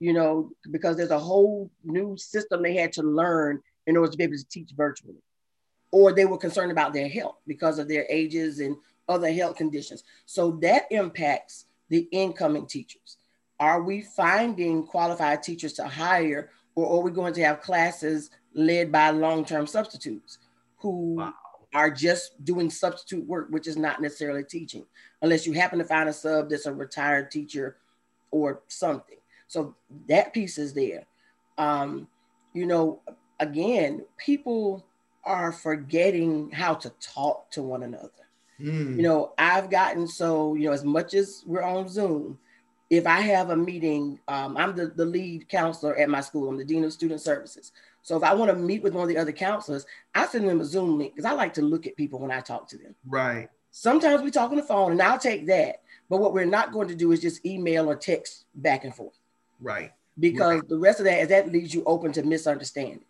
you 0.00 0.12
know, 0.12 0.50
because 0.70 0.98
there's 0.98 1.10
a 1.10 1.18
whole 1.18 1.70
new 1.82 2.14
system 2.18 2.62
they 2.62 2.76
had 2.76 2.92
to 2.94 3.02
learn 3.02 3.62
in 3.86 3.96
order 3.96 4.12
to 4.12 4.18
be 4.18 4.24
able 4.24 4.36
to 4.36 4.48
teach 4.50 4.72
virtually. 4.76 5.22
Or 5.92 6.12
they 6.12 6.24
were 6.24 6.38
concerned 6.38 6.70
about 6.70 6.92
their 6.92 7.08
health 7.08 7.36
because 7.46 7.78
of 7.78 7.88
their 7.88 8.06
ages 8.08 8.60
and 8.60 8.76
other 9.08 9.32
health 9.32 9.56
conditions. 9.56 10.04
So 10.24 10.52
that 10.62 10.84
impacts 10.90 11.66
the 11.88 12.08
incoming 12.12 12.66
teachers. 12.66 13.18
Are 13.58 13.82
we 13.82 14.00
finding 14.00 14.86
qualified 14.86 15.42
teachers 15.42 15.74
to 15.74 15.84
hire, 15.84 16.50
or 16.74 16.98
are 16.98 17.02
we 17.02 17.10
going 17.10 17.34
to 17.34 17.44
have 17.44 17.60
classes 17.60 18.30
led 18.54 18.90
by 18.90 19.10
long 19.10 19.44
term 19.44 19.66
substitutes 19.66 20.38
who 20.78 21.16
wow. 21.16 21.34
are 21.74 21.90
just 21.90 22.42
doing 22.44 22.70
substitute 22.70 23.26
work, 23.26 23.48
which 23.50 23.66
is 23.66 23.76
not 23.76 24.00
necessarily 24.00 24.44
teaching, 24.44 24.86
unless 25.20 25.46
you 25.46 25.52
happen 25.52 25.78
to 25.78 25.84
find 25.84 26.08
a 26.08 26.12
sub 26.12 26.48
that's 26.48 26.66
a 26.66 26.72
retired 26.72 27.30
teacher 27.30 27.76
or 28.30 28.62
something? 28.68 29.18
So 29.48 29.74
that 30.08 30.32
piece 30.32 30.56
is 30.56 30.72
there. 30.72 31.04
Um, 31.58 32.06
you 32.54 32.64
know, 32.64 33.00
again, 33.40 34.04
people 34.16 34.86
are 35.24 35.52
forgetting 35.52 36.50
how 36.50 36.74
to 36.74 36.90
talk 37.00 37.50
to 37.52 37.62
one 37.62 37.82
another. 37.82 38.10
Mm. 38.60 38.96
You 38.96 39.02
know, 39.02 39.32
I've 39.38 39.70
gotten 39.70 40.06
so, 40.06 40.54
you 40.54 40.66
know, 40.66 40.72
as 40.72 40.84
much 40.84 41.14
as 41.14 41.42
we're 41.46 41.62
on 41.62 41.88
Zoom, 41.88 42.38
if 42.90 43.06
I 43.06 43.20
have 43.20 43.50
a 43.50 43.56
meeting, 43.56 44.18
um, 44.28 44.56
I'm 44.56 44.74
the, 44.74 44.88
the 44.88 45.04
lead 45.04 45.48
counselor 45.48 45.96
at 45.96 46.10
my 46.10 46.20
school, 46.20 46.48
I'm 46.48 46.56
the 46.56 46.64
Dean 46.64 46.84
of 46.84 46.92
Student 46.92 47.20
Services. 47.20 47.72
So 48.02 48.16
if 48.16 48.22
I 48.22 48.34
want 48.34 48.50
to 48.50 48.56
meet 48.56 48.82
with 48.82 48.94
one 48.94 49.02
of 49.02 49.08
the 49.08 49.18
other 49.18 49.32
counselors, 49.32 49.86
I 50.14 50.26
send 50.26 50.48
them 50.48 50.60
a 50.60 50.64
Zoom 50.64 50.98
link 50.98 51.14
because 51.14 51.30
I 51.30 51.34
like 51.34 51.54
to 51.54 51.62
look 51.62 51.86
at 51.86 51.96
people 51.96 52.18
when 52.18 52.30
I 52.30 52.40
talk 52.40 52.68
to 52.68 52.78
them. 52.78 52.94
Right. 53.06 53.48
Sometimes 53.70 54.22
we 54.22 54.30
talk 54.30 54.50
on 54.50 54.56
the 54.56 54.62
phone 54.62 54.92
and 54.92 55.02
I'll 55.02 55.18
take 55.18 55.46
that. 55.46 55.82
But 56.08 56.18
what 56.18 56.32
we're 56.32 56.44
not 56.44 56.72
going 56.72 56.88
to 56.88 56.94
do 56.94 57.12
is 57.12 57.20
just 57.20 57.46
email 57.46 57.88
or 57.88 57.94
text 57.94 58.46
back 58.56 58.84
and 58.84 58.94
forth. 58.94 59.18
Right. 59.60 59.92
Because 60.18 60.60
right. 60.60 60.68
the 60.68 60.78
rest 60.78 60.98
of 60.98 61.04
that 61.04 61.20
is 61.20 61.28
that 61.28 61.52
leaves 61.52 61.72
you 61.72 61.84
open 61.84 62.12
to 62.12 62.22
misunderstanding. 62.22 63.04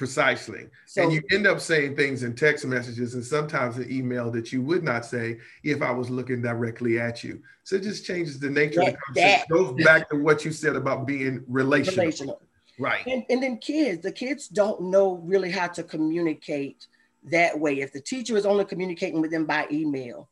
Precisely. 0.00 0.66
So, 0.86 1.02
and 1.02 1.12
you 1.12 1.22
end 1.30 1.46
up 1.46 1.60
saying 1.60 1.94
things 1.94 2.22
in 2.22 2.34
text 2.34 2.64
messages 2.64 3.12
and 3.12 3.22
sometimes 3.22 3.76
an 3.76 3.92
email 3.92 4.30
that 4.30 4.50
you 4.50 4.62
would 4.62 4.82
not 4.82 5.04
say 5.04 5.36
if 5.62 5.82
I 5.82 5.90
was 5.90 6.08
looking 6.08 6.40
directly 6.40 6.98
at 6.98 7.22
you. 7.22 7.42
So 7.64 7.76
it 7.76 7.82
just 7.82 8.06
changes 8.06 8.40
the 8.40 8.48
nature 8.48 8.80
that, 8.80 8.88
of 8.88 8.92
the 8.94 8.98
conversation. 9.20 9.40
That, 9.40 9.48
goes 9.50 9.84
back 9.84 10.08
to 10.08 10.16
what 10.16 10.42
you 10.42 10.52
said 10.52 10.74
about 10.74 11.06
being 11.06 11.44
relational. 11.46 11.98
relational. 11.98 12.40
Right. 12.78 13.06
And, 13.06 13.26
and 13.28 13.42
then 13.42 13.58
kids, 13.58 14.00
the 14.00 14.10
kids 14.10 14.48
don't 14.48 14.84
know 14.84 15.16
really 15.16 15.50
how 15.50 15.66
to 15.66 15.82
communicate 15.82 16.86
that 17.24 17.60
way. 17.60 17.80
If 17.80 17.92
the 17.92 18.00
teacher 18.00 18.38
is 18.38 18.46
only 18.46 18.64
communicating 18.64 19.20
with 19.20 19.30
them 19.30 19.44
by 19.44 19.66
email, 19.70 20.30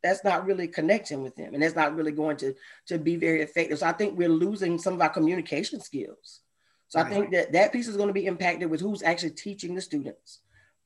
that's 0.00 0.22
not 0.22 0.46
really 0.46 0.68
connecting 0.68 1.24
with 1.24 1.34
them 1.34 1.54
and 1.54 1.62
that's 1.64 1.74
not 1.74 1.96
really 1.96 2.12
going 2.12 2.36
to, 2.36 2.54
to 2.86 3.00
be 3.00 3.16
very 3.16 3.42
effective. 3.42 3.80
So 3.80 3.86
I 3.88 3.92
think 3.92 4.16
we're 4.16 4.28
losing 4.28 4.78
some 4.78 4.94
of 4.94 5.00
our 5.00 5.08
communication 5.08 5.80
skills. 5.80 6.42
So 6.88 7.00
right. 7.00 7.06
I 7.06 7.14
think 7.14 7.32
that 7.32 7.52
that 7.52 7.72
piece 7.72 7.88
is 7.88 7.96
going 7.96 8.08
to 8.08 8.14
be 8.14 8.26
impacted 8.26 8.70
with 8.70 8.80
who's 8.80 9.02
actually 9.02 9.30
teaching 9.30 9.74
the 9.74 9.80
students. 9.80 10.40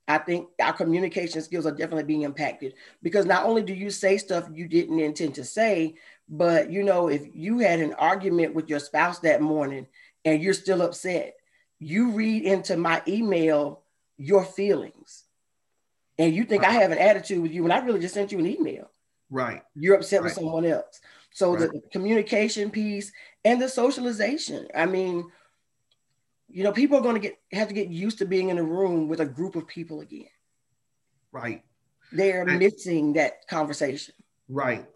I 0.08 0.18
think 0.18 0.48
our 0.60 0.72
communication 0.72 1.40
skills 1.40 1.66
are 1.66 1.70
definitely 1.70 2.04
being 2.04 2.22
impacted 2.22 2.74
because 3.02 3.26
not 3.26 3.44
only 3.44 3.62
do 3.62 3.72
you 3.72 3.90
say 3.90 4.18
stuff 4.18 4.48
you 4.52 4.66
didn't 4.66 4.98
intend 4.98 5.36
to 5.36 5.44
say, 5.44 5.94
but 6.28 6.70
you 6.70 6.82
know, 6.82 7.08
if 7.08 7.22
you 7.32 7.60
had 7.60 7.80
an 7.80 7.94
argument 7.94 8.54
with 8.54 8.68
your 8.68 8.80
spouse 8.80 9.20
that 9.20 9.40
morning 9.40 9.86
and 10.24 10.42
you're 10.42 10.54
still 10.54 10.82
upset, 10.82 11.34
you 11.78 12.10
read 12.10 12.42
into 12.42 12.76
my 12.76 13.02
email 13.06 13.82
your 14.16 14.44
feelings. 14.44 15.24
And 16.18 16.34
you 16.34 16.44
think 16.44 16.62
right. 16.62 16.72
I 16.72 16.80
have 16.80 16.92
an 16.92 16.98
attitude 16.98 17.40
with 17.40 17.52
you 17.52 17.62
when 17.62 17.72
I 17.72 17.78
really 17.78 18.00
just 18.00 18.14
sent 18.14 18.32
you 18.32 18.38
an 18.38 18.46
email. 18.46 18.90
Right. 19.30 19.62
You're 19.74 19.96
upset 19.96 20.20
right. 20.20 20.24
with 20.24 20.34
someone 20.34 20.64
else. 20.64 21.00
So 21.32 21.54
right. 21.54 21.70
the 21.70 21.80
communication 21.92 22.70
piece 22.70 23.12
and 23.44 23.62
the 23.62 23.68
socialization. 23.68 24.66
I 24.74 24.86
mean, 24.86 25.30
you 26.52 26.64
know, 26.64 26.72
people 26.72 26.98
are 26.98 27.02
going 27.02 27.14
to 27.14 27.20
get 27.20 27.38
have 27.52 27.68
to 27.68 27.74
get 27.74 27.88
used 27.88 28.18
to 28.18 28.26
being 28.26 28.48
in 28.48 28.58
a 28.58 28.62
room 28.62 29.08
with 29.08 29.20
a 29.20 29.26
group 29.26 29.56
of 29.56 29.66
people 29.66 30.00
again. 30.00 30.26
Right. 31.32 31.62
They're 32.12 32.42
and, 32.42 32.58
missing 32.58 33.12
that 33.14 33.46
conversation. 33.48 34.14
Right. 34.48 34.86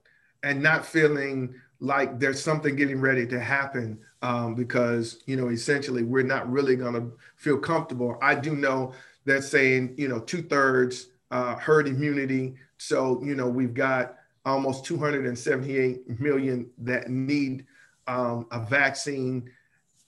And 0.42 0.62
not 0.62 0.84
feeling 0.84 1.54
like 1.80 2.18
there's 2.18 2.42
something 2.42 2.76
getting 2.76 3.00
ready 3.00 3.26
to 3.26 3.40
happen 3.40 3.98
um, 4.22 4.54
because, 4.54 5.22
you 5.26 5.36
know, 5.36 5.48
essentially 5.48 6.02
we're 6.02 6.22
not 6.22 6.50
really 6.50 6.76
going 6.76 6.94
to 6.94 7.12
feel 7.36 7.58
comfortable. 7.58 8.18
I 8.20 8.34
do 8.34 8.56
know 8.56 8.92
that 9.26 9.44
saying, 9.44 9.94
you 9.96 10.08
know, 10.08 10.20
two 10.20 10.42
thirds 10.42 11.08
uh, 11.30 11.56
herd 11.56 11.88
immunity. 11.88 12.54
So, 12.78 13.22
you 13.22 13.34
know, 13.34 13.48
we've 13.48 13.74
got 13.74 14.16
almost 14.44 14.84
278 14.84 16.20
million 16.20 16.70
that 16.78 17.10
need 17.10 17.66
um, 18.06 18.46
a 18.50 18.60
vaccine 18.60 19.50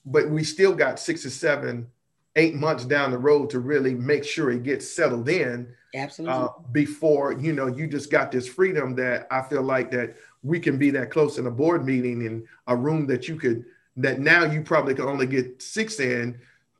but 0.07 0.29
we 0.29 0.43
still 0.43 0.73
got 0.73 0.99
six 0.99 1.25
or 1.25 1.29
seven, 1.29 1.87
eight 2.35 2.55
months 2.55 2.85
down 2.85 3.11
the 3.11 3.17
road 3.17 3.49
to 3.51 3.59
really 3.59 3.93
make 3.93 4.23
sure 4.23 4.49
it 4.49 4.63
gets 4.63 4.89
settled 4.89 5.27
in. 5.29 5.67
Absolutely. 5.93 6.35
Uh, 6.35 6.49
before 6.71 7.33
you 7.33 7.53
know, 7.53 7.67
you 7.67 7.87
just 7.87 8.09
got 8.09 8.31
this 8.31 8.47
freedom 8.47 8.95
that 8.95 9.27
I 9.31 9.41
feel 9.41 9.63
like 9.63 9.91
that 9.91 10.15
we 10.43 10.59
can 10.59 10.77
be 10.77 10.89
that 10.91 11.11
close 11.11 11.37
in 11.37 11.47
a 11.47 11.51
board 11.51 11.85
meeting 11.85 12.25
in 12.25 12.47
a 12.67 12.75
room 12.75 13.05
that 13.07 13.27
you 13.27 13.35
could 13.35 13.65
that 13.97 14.19
now 14.19 14.43
you 14.43 14.61
probably 14.61 14.93
could 14.93 15.07
only 15.07 15.25
get 15.25 15.61
six 15.61 15.99
in 15.99 16.39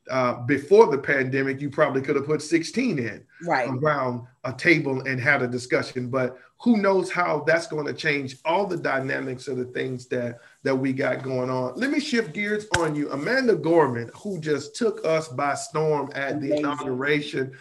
uh, 0.10 0.36
before 0.46 0.88
the 0.88 0.98
pandemic, 0.98 1.62
you 1.62 1.70
probably 1.70 2.02
could 2.02 2.16
have 2.16 2.26
put 2.26 2.42
16 2.42 3.00
in 3.00 3.26
right. 3.46 3.68
around 3.70 4.26
a 4.44 4.54
table 4.54 5.02
and 5.02 5.20
had 5.20 5.42
a 5.42 5.48
discussion. 5.48 6.10
But 6.10 6.38
who 6.60 6.78
knows 6.78 7.12
how 7.12 7.44
that's 7.46 7.68
going 7.68 7.86
to 7.86 7.94
change 7.94 8.38
all 8.44 8.66
the 8.66 8.78
dynamics 8.78 9.48
of 9.48 9.58
the 9.58 9.66
things 9.66 10.08
that 10.08 10.40
that 10.64 10.76
we 10.76 10.92
got 10.92 11.24
going 11.24 11.50
on. 11.50 11.74
Let 11.76 11.92
me 11.92 12.00
shift 12.00 12.34
gears 12.34 12.68
on 12.78 12.96
you. 12.96 13.12
Amanda 13.12 13.56
Gorman, 13.56 14.10
who 14.16 14.40
just 14.40 14.76
took 14.76 15.06
us 15.06 15.28
by 15.28 15.54
storm 15.54 16.10
at 16.16 16.34
Amazing. 16.34 16.50
the 16.50 16.58
inauguration. 16.58 17.52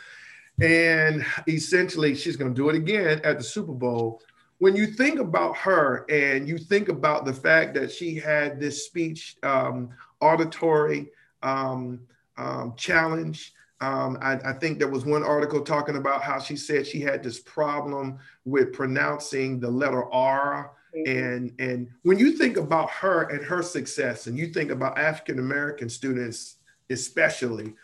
And 0.61 1.26
essentially, 1.46 2.14
she's 2.14 2.37
going 2.37 2.54
to 2.54 2.56
do 2.56 2.70
it 2.70 2.76
again 2.76 3.20
at 3.22 3.37
the 3.37 3.44
Super 3.44 3.72
Bowl. 3.74 4.22
When 4.59 4.74
you 4.74 4.87
think 4.87 5.20
about 5.20 5.54
her 5.59 6.06
and 6.09 6.48
you 6.48 6.56
think 6.56 6.88
about 6.88 7.26
the 7.26 7.35
fact 7.35 7.74
that 7.74 7.92
she 7.92 8.14
had 8.14 8.59
this 8.59 8.87
speech 8.87 9.37
um, 9.42 9.90
auditory 10.20 11.11
um, 11.42 12.00
um, 12.38 12.74
challenge. 12.76 13.52
Um, 13.81 14.17
I, 14.23 14.37
I, 14.37 14.53
think 14.55 14.79
there 14.79 14.89
was 14.89 15.05
one 15.05 15.23
article 15.23 15.61
talking 15.61 15.97
about 15.97 16.23
how 16.23 16.39
she 16.39 16.57
said 16.57 16.87
she 16.87 17.01
had 17.01 17.23
this 17.23 17.39
problem 17.39 18.19
with 18.47 18.73
pronouncing 18.73 19.61
the 19.61 19.71
letter 19.71 20.11
R. 20.11 20.73
Mm-hmm. 20.97 21.19
And, 21.19 21.53
and 21.59 21.89
when 22.03 22.19
you 22.19 22.33
think 22.33 22.57
about 22.57 22.89
her 22.91 23.29
and 23.29 23.45
her 23.45 23.62
success, 23.62 24.29
and 24.29 24.39
you 24.39 24.47
think 24.47 24.71
about 24.71 24.97
African 24.97 25.39
American 25.39 25.91
students, 25.91 26.57
especially, 26.89 27.75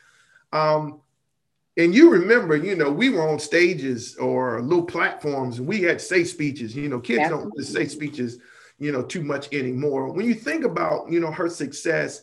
um, 0.55 1.03
and 1.77 1.95
you 1.95 2.11
remember, 2.11 2.57
you 2.57 2.77
know, 2.77 2.91
we 2.91 3.09
were 3.09 3.29
on 3.29 3.39
stages 3.39 4.17
or 4.17 4.61
little 4.61 4.85
platforms 4.85 5.59
and 5.59 5.67
we 5.67 5.83
had 5.83 6.01
say 6.01 6.25
speeches. 6.25 6.77
You 6.77 6.89
know, 6.89 7.01
kids 7.01 7.21
Absolutely. 7.21 7.51
don't 7.51 7.65
say 7.65 7.87
speeches, 7.87 8.39
you 8.79 8.93
know, 8.93 9.03
too 9.03 9.23
much 9.23 9.53
anymore. 9.53 10.13
When 10.13 10.27
you 10.27 10.35
think 10.35 10.65
about, 10.65 11.11
you 11.11 11.21
know, 11.21 11.31
her 11.31 11.49
success, 11.49 12.23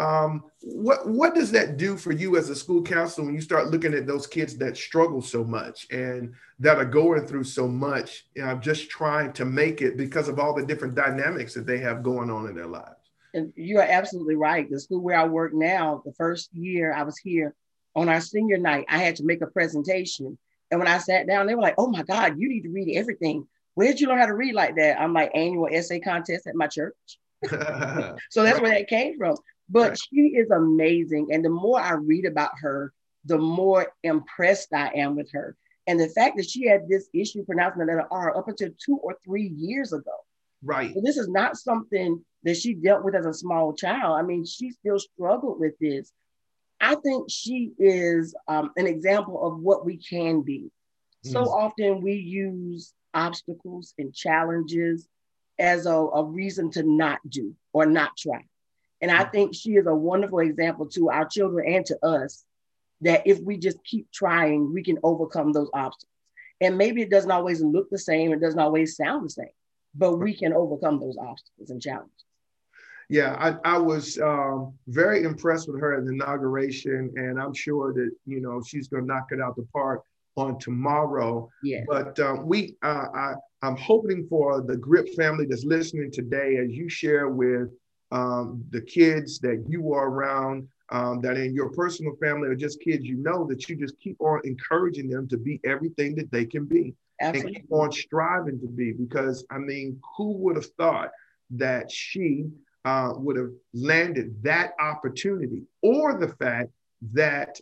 um, 0.00 0.44
what 0.62 1.06
what 1.06 1.34
does 1.34 1.52
that 1.52 1.76
do 1.76 1.96
for 1.96 2.10
you 2.10 2.38
as 2.38 2.48
a 2.48 2.56
school 2.56 2.82
counselor 2.82 3.26
when 3.26 3.34
you 3.34 3.40
start 3.42 3.70
looking 3.70 3.92
at 3.92 4.06
those 4.06 4.26
kids 4.26 4.56
that 4.56 4.76
struggle 4.76 5.20
so 5.20 5.44
much 5.44 5.86
and 5.90 6.32
that 6.58 6.78
are 6.78 6.86
going 6.86 7.26
through 7.26 7.44
so 7.44 7.68
much, 7.68 8.24
you 8.34 8.42
know, 8.42 8.56
just 8.56 8.88
trying 8.88 9.32
to 9.34 9.44
make 9.44 9.82
it 9.82 9.98
because 9.98 10.28
of 10.28 10.38
all 10.38 10.54
the 10.54 10.64
different 10.64 10.94
dynamics 10.94 11.52
that 11.52 11.66
they 11.66 11.78
have 11.78 12.02
going 12.02 12.30
on 12.30 12.46
in 12.46 12.54
their 12.54 12.66
lives? 12.66 12.96
And 13.34 13.52
you 13.56 13.78
are 13.78 13.86
absolutely 13.86 14.36
right. 14.36 14.68
The 14.70 14.80
school 14.80 15.02
where 15.02 15.18
I 15.18 15.26
work 15.26 15.52
now, 15.52 16.02
the 16.04 16.14
first 16.14 16.52
year 16.54 16.94
I 16.94 17.02
was 17.02 17.18
here, 17.18 17.54
on 17.94 18.08
our 18.08 18.20
senior 18.22 18.56
night, 18.56 18.86
I 18.88 18.98
had 18.98 19.16
to 19.16 19.24
make 19.24 19.42
a 19.42 19.46
presentation. 19.46 20.38
And 20.70 20.80
when 20.80 20.88
I 20.88 20.98
sat 20.98 21.26
down, 21.26 21.46
they 21.46 21.54
were 21.54 21.62
like, 21.62 21.74
oh 21.76 21.88
my 21.88 22.04
God, 22.04 22.38
you 22.38 22.48
need 22.48 22.62
to 22.62 22.70
read 22.70 22.96
everything. 22.96 23.46
Where'd 23.74 24.00
you 24.00 24.08
learn 24.08 24.18
how 24.18 24.26
to 24.26 24.34
read 24.34 24.54
like 24.54 24.76
that? 24.76 24.98
I'm 24.98 25.12
like, 25.12 25.32
annual 25.34 25.68
essay 25.70 26.00
contest 26.00 26.46
at 26.46 26.54
my 26.54 26.68
church. 26.68 26.94
so 27.48 28.42
that's 28.42 28.60
where 28.60 28.70
that 28.70 28.88
came 28.88 29.18
from. 29.18 29.36
But 29.70 29.90
right. 29.90 29.98
she 29.98 30.20
is 30.36 30.50
amazing. 30.50 31.28
And 31.32 31.44
the 31.44 31.50
more 31.50 31.80
I 31.80 31.92
read 31.92 32.26
about 32.26 32.52
her, 32.60 32.92
the 33.24 33.38
more 33.38 33.92
impressed 34.02 34.72
I 34.74 34.90
am 34.96 35.16
with 35.16 35.30
her. 35.32 35.56
And 35.86 35.98
the 35.98 36.08
fact 36.08 36.36
that 36.36 36.48
she 36.48 36.66
had 36.66 36.88
this 36.88 37.08
issue 37.14 37.44
pronouncing 37.44 37.80
the 37.80 37.86
letter 37.86 38.06
R 38.10 38.36
up 38.36 38.48
until 38.48 38.70
two 38.84 38.96
or 38.96 39.16
three 39.24 39.48
years 39.48 39.92
ago. 39.92 40.12
Right. 40.62 40.92
So 40.92 41.00
this 41.02 41.16
is 41.16 41.28
not 41.28 41.56
something 41.56 42.22
that 42.42 42.56
she 42.56 42.74
dealt 42.74 43.04
with 43.04 43.14
as 43.14 43.26
a 43.26 43.34
small 43.34 43.72
child. 43.72 44.18
I 44.18 44.22
mean, 44.22 44.44
she 44.44 44.70
still 44.70 44.98
struggled 44.98 45.60
with 45.60 45.74
this. 45.80 46.12
I 46.80 46.94
think 46.94 47.30
she 47.30 47.72
is 47.78 48.34
um, 48.48 48.70
an 48.76 48.86
example 48.86 49.44
of 49.46 49.60
what 49.60 49.84
we 49.84 49.98
can 49.98 50.42
be. 50.42 50.70
So 51.24 51.44
mm. 51.44 51.46
often 51.46 52.00
we 52.00 52.14
use 52.14 52.94
obstacles 53.12 53.94
and 53.98 54.14
challenges 54.14 55.06
as 55.58 55.84
a, 55.84 55.92
a, 55.94 56.24
reason 56.24 56.70
to 56.70 56.82
not 56.82 57.18
do 57.28 57.54
or 57.74 57.84
not 57.84 58.16
try. 58.16 58.44
And 59.00 59.10
I 59.10 59.24
think 59.24 59.54
she 59.54 59.72
is 59.72 59.86
a 59.86 59.94
wonderful 59.94 60.40
example 60.40 60.86
to 60.90 61.10
our 61.10 61.26
children 61.26 61.74
and 61.74 61.86
to 61.86 62.04
us 62.04 62.44
that 63.00 63.26
if 63.26 63.40
we 63.40 63.56
just 63.56 63.82
keep 63.84 64.10
trying, 64.12 64.72
we 64.74 64.82
can 64.82 64.98
overcome 65.02 65.52
those 65.52 65.70
obstacles. 65.72 66.10
And 66.60 66.76
maybe 66.76 67.00
it 67.00 67.10
doesn't 67.10 67.30
always 67.30 67.62
look 67.62 67.88
the 67.90 67.98
same, 67.98 68.32
it 68.32 68.40
doesn't 68.40 68.60
always 68.60 68.96
sound 68.96 69.24
the 69.24 69.30
same, 69.30 69.46
but 69.94 70.18
we 70.18 70.34
can 70.34 70.52
overcome 70.52 71.00
those 71.00 71.16
obstacles 71.16 71.70
and 71.70 71.80
challenges 71.80 72.24
yeah, 73.10 73.34
I, 73.40 73.74
I 73.74 73.78
was 73.78 74.18
um, 74.20 74.72
very 74.86 75.24
impressed 75.24 75.68
with 75.68 75.80
her 75.80 75.98
at 75.98 76.06
the 76.06 76.12
inauguration, 76.12 77.12
and 77.16 77.40
I'm 77.40 77.52
sure 77.52 77.92
that 77.92 78.10
you 78.24 78.40
know 78.40 78.62
she's 78.64 78.86
going 78.86 79.02
to 79.02 79.06
knock 79.06 79.26
it 79.32 79.40
out 79.40 79.56
the 79.56 79.66
park 79.72 80.04
on 80.36 80.60
tomorrow. 80.60 81.50
Yeah. 81.64 81.82
But 81.88 82.18
uh, 82.20 82.36
we, 82.40 82.76
uh, 82.84 83.06
I, 83.12 83.34
I'm 83.62 83.76
hoping 83.76 84.28
for 84.28 84.62
the 84.62 84.76
Grip 84.76 85.08
family 85.16 85.44
that's 85.44 85.64
listening 85.64 86.12
today, 86.12 86.58
as 86.58 86.70
you 86.70 86.88
share 86.88 87.28
with 87.28 87.70
um, 88.10 88.64
the 88.70 88.80
kids 88.80 89.38
that 89.40 89.64
you 89.68 89.92
are 89.92 90.08
around, 90.08 90.68
um, 90.90 91.20
that 91.20 91.36
in 91.36 91.54
your 91.54 91.70
personal 91.70 92.16
family 92.16 92.48
or 92.48 92.54
just 92.54 92.80
kids 92.80 93.04
you 93.04 93.16
know, 93.16 93.46
that 93.46 93.68
you 93.68 93.76
just 93.76 93.98
keep 94.00 94.20
on 94.20 94.40
encouraging 94.44 95.08
them 95.08 95.28
to 95.28 95.38
be 95.38 95.60
everything 95.64 96.16
that 96.16 96.30
they 96.32 96.44
can 96.44 96.64
be, 96.64 96.94
Absolutely. 97.20 97.54
and 97.54 97.62
keep 97.62 97.72
on 97.72 97.92
striving 97.92 98.60
to 98.60 98.66
be. 98.66 98.92
Because 98.92 99.44
I 99.50 99.58
mean, 99.58 100.00
who 100.16 100.32
would 100.38 100.56
have 100.56 100.70
thought 100.76 101.10
that 101.50 101.90
she 101.90 102.46
uh, 102.84 103.12
would 103.16 103.36
have 103.36 103.50
landed 103.74 104.42
that 104.42 104.72
opportunity, 104.80 105.62
or 105.82 106.18
the 106.18 106.28
fact 106.28 106.70
that 107.12 107.60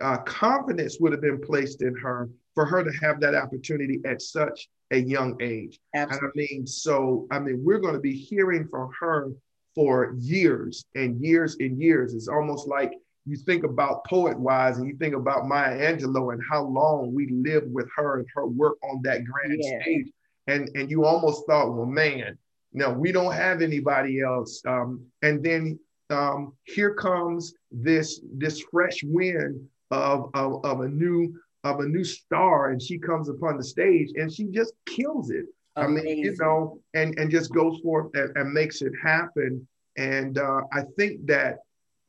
uh, 0.00 0.18
confidence 0.18 0.98
would 1.00 1.12
have 1.12 1.20
been 1.20 1.40
placed 1.40 1.82
in 1.82 1.94
her 1.96 2.28
for 2.54 2.64
her 2.64 2.84
to 2.84 2.90
have 3.00 3.20
that 3.20 3.34
opportunity 3.34 4.00
at 4.04 4.22
such 4.22 4.68
a 4.90 4.98
young 4.98 5.36
age. 5.40 5.78
Absolutely. 5.94 6.28
And 6.28 6.48
I 6.50 6.54
mean, 6.54 6.66
so 6.66 7.26
I 7.30 7.38
mean, 7.40 7.62
we're 7.64 7.78
going 7.78 7.94
to 7.94 8.00
be 8.00 8.16
hearing 8.16 8.68
from 8.68 8.90
her 9.00 9.30
for 9.78 10.16
years 10.18 10.84
and 10.96 11.24
years 11.24 11.56
and 11.60 11.80
years. 11.80 12.12
It's 12.12 12.26
almost 12.26 12.66
like 12.66 12.92
you 13.26 13.36
think 13.36 13.62
about 13.62 14.04
poet 14.06 14.36
wise 14.36 14.78
and 14.78 14.88
you 14.88 14.96
think 14.96 15.14
about 15.14 15.46
Maya 15.46 15.78
Angelou 15.78 16.32
and 16.32 16.42
how 16.50 16.64
long 16.64 17.14
we 17.14 17.28
lived 17.28 17.72
with 17.72 17.88
her 17.94 18.18
and 18.18 18.26
her 18.34 18.48
work 18.48 18.76
on 18.82 19.00
that 19.04 19.22
grand 19.24 19.60
yeah. 19.62 19.80
stage. 19.80 20.10
And, 20.48 20.68
and 20.74 20.90
you 20.90 21.04
almost 21.04 21.46
thought, 21.46 21.72
well, 21.72 21.86
man, 21.86 22.36
no, 22.72 22.90
we 22.90 23.12
don't 23.12 23.32
have 23.32 23.62
anybody 23.62 24.20
else. 24.20 24.60
Um, 24.66 25.06
and 25.22 25.44
then 25.44 25.78
um, 26.10 26.54
here 26.64 26.94
comes 26.94 27.54
this 27.70 28.20
this 28.36 28.60
fresh 28.72 29.04
wind 29.04 29.64
of, 29.92 30.28
of, 30.34 30.64
of 30.64 30.80
a 30.80 30.88
new 30.88 31.38
of 31.62 31.78
a 31.78 31.86
new 31.86 32.02
star, 32.02 32.70
and 32.70 32.82
she 32.82 32.98
comes 32.98 33.28
upon 33.28 33.56
the 33.56 33.64
stage 33.64 34.10
and 34.16 34.32
she 34.32 34.46
just 34.46 34.72
kills 34.86 35.30
it. 35.30 35.46
Amazing. 35.76 35.98
I 35.98 36.02
mean, 36.02 36.18
you 36.24 36.36
know, 36.38 36.80
and 36.94 37.18
and 37.18 37.30
just 37.30 37.52
goes 37.52 37.78
forth 37.80 38.10
and, 38.14 38.36
and 38.36 38.52
makes 38.52 38.82
it 38.82 38.92
happen. 39.02 39.66
And 39.96 40.38
uh, 40.38 40.62
I 40.72 40.82
think 40.96 41.26
that 41.26 41.58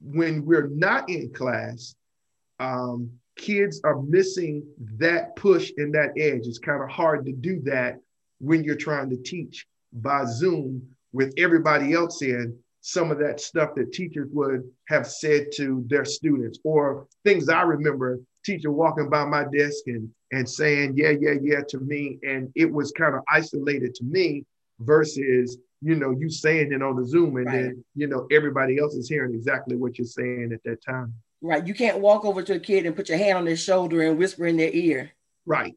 when 0.01 0.45
we're 0.45 0.67
not 0.67 1.09
in 1.09 1.31
class, 1.33 1.95
um, 2.59 3.11
kids 3.35 3.81
are 3.83 4.01
missing 4.01 4.63
that 4.97 5.35
push 5.35 5.71
and 5.77 5.93
that 5.93 6.11
edge. 6.17 6.45
It's 6.45 6.59
kind 6.59 6.83
of 6.83 6.89
hard 6.89 7.25
to 7.25 7.31
do 7.31 7.61
that 7.61 7.99
when 8.39 8.63
you're 8.63 8.75
trying 8.75 9.09
to 9.09 9.17
teach 9.17 9.65
by 9.93 10.25
Zoom 10.25 10.87
with 11.13 11.33
everybody 11.37 11.93
else 11.93 12.21
in 12.21 12.57
some 12.81 13.11
of 13.11 13.19
that 13.19 13.39
stuff 13.39 13.75
that 13.75 13.91
teachers 13.91 14.29
would 14.31 14.63
have 14.87 15.05
said 15.07 15.47
to 15.55 15.83
their 15.87 16.05
students 16.05 16.59
or 16.63 17.07
things 17.25 17.49
I 17.49 17.63
remember 17.63 18.19
teacher 18.45 18.71
walking 18.71 19.09
by 19.09 19.25
my 19.25 19.43
desk 19.43 19.83
and, 19.87 20.09
and 20.31 20.47
saying, 20.47 20.95
yeah, 20.95 21.13
yeah, 21.19 21.35
yeah, 21.41 21.61
to 21.69 21.79
me. 21.79 22.19
And 22.23 22.51
it 22.55 22.71
was 22.71 22.91
kind 22.91 23.15
of 23.15 23.21
isolated 23.29 23.95
to 23.95 24.03
me 24.03 24.45
versus, 24.79 25.57
you 25.81 25.95
know, 25.95 26.11
you 26.11 26.29
saying 26.29 26.71
it 26.71 26.81
on 26.81 26.95
the 26.95 27.05
Zoom 27.05 27.37
and 27.37 27.45
right. 27.45 27.63
then, 27.63 27.85
you 27.95 28.07
know, 28.07 28.27
everybody 28.31 28.79
else 28.79 28.93
is 28.93 29.09
hearing 29.09 29.33
exactly 29.33 29.75
what 29.75 29.97
you're 29.97 30.05
saying 30.05 30.51
at 30.53 30.63
that 30.63 30.83
time. 30.83 31.13
Right. 31.41 31.65
You 31.65 31.73
can't 31.73 31.99
walk 31.99 32.25
over 32.25 32.43
to 32.43 32.55
a 32.55 32.59
kid 32.59 32.85
and 32.85 32.95
put 32.95 33.09
your 33.09 33.17
hand 33.17 33.37
on 33.37 33.45
their 33.45 33.55
shoulder 33.55 34.01
and 34.01 34.17
whisper 34.17 34.45
in 34.45 34.57
their 34.57 34.71
ear. 34.71 35.11
Right. 35.45 35.75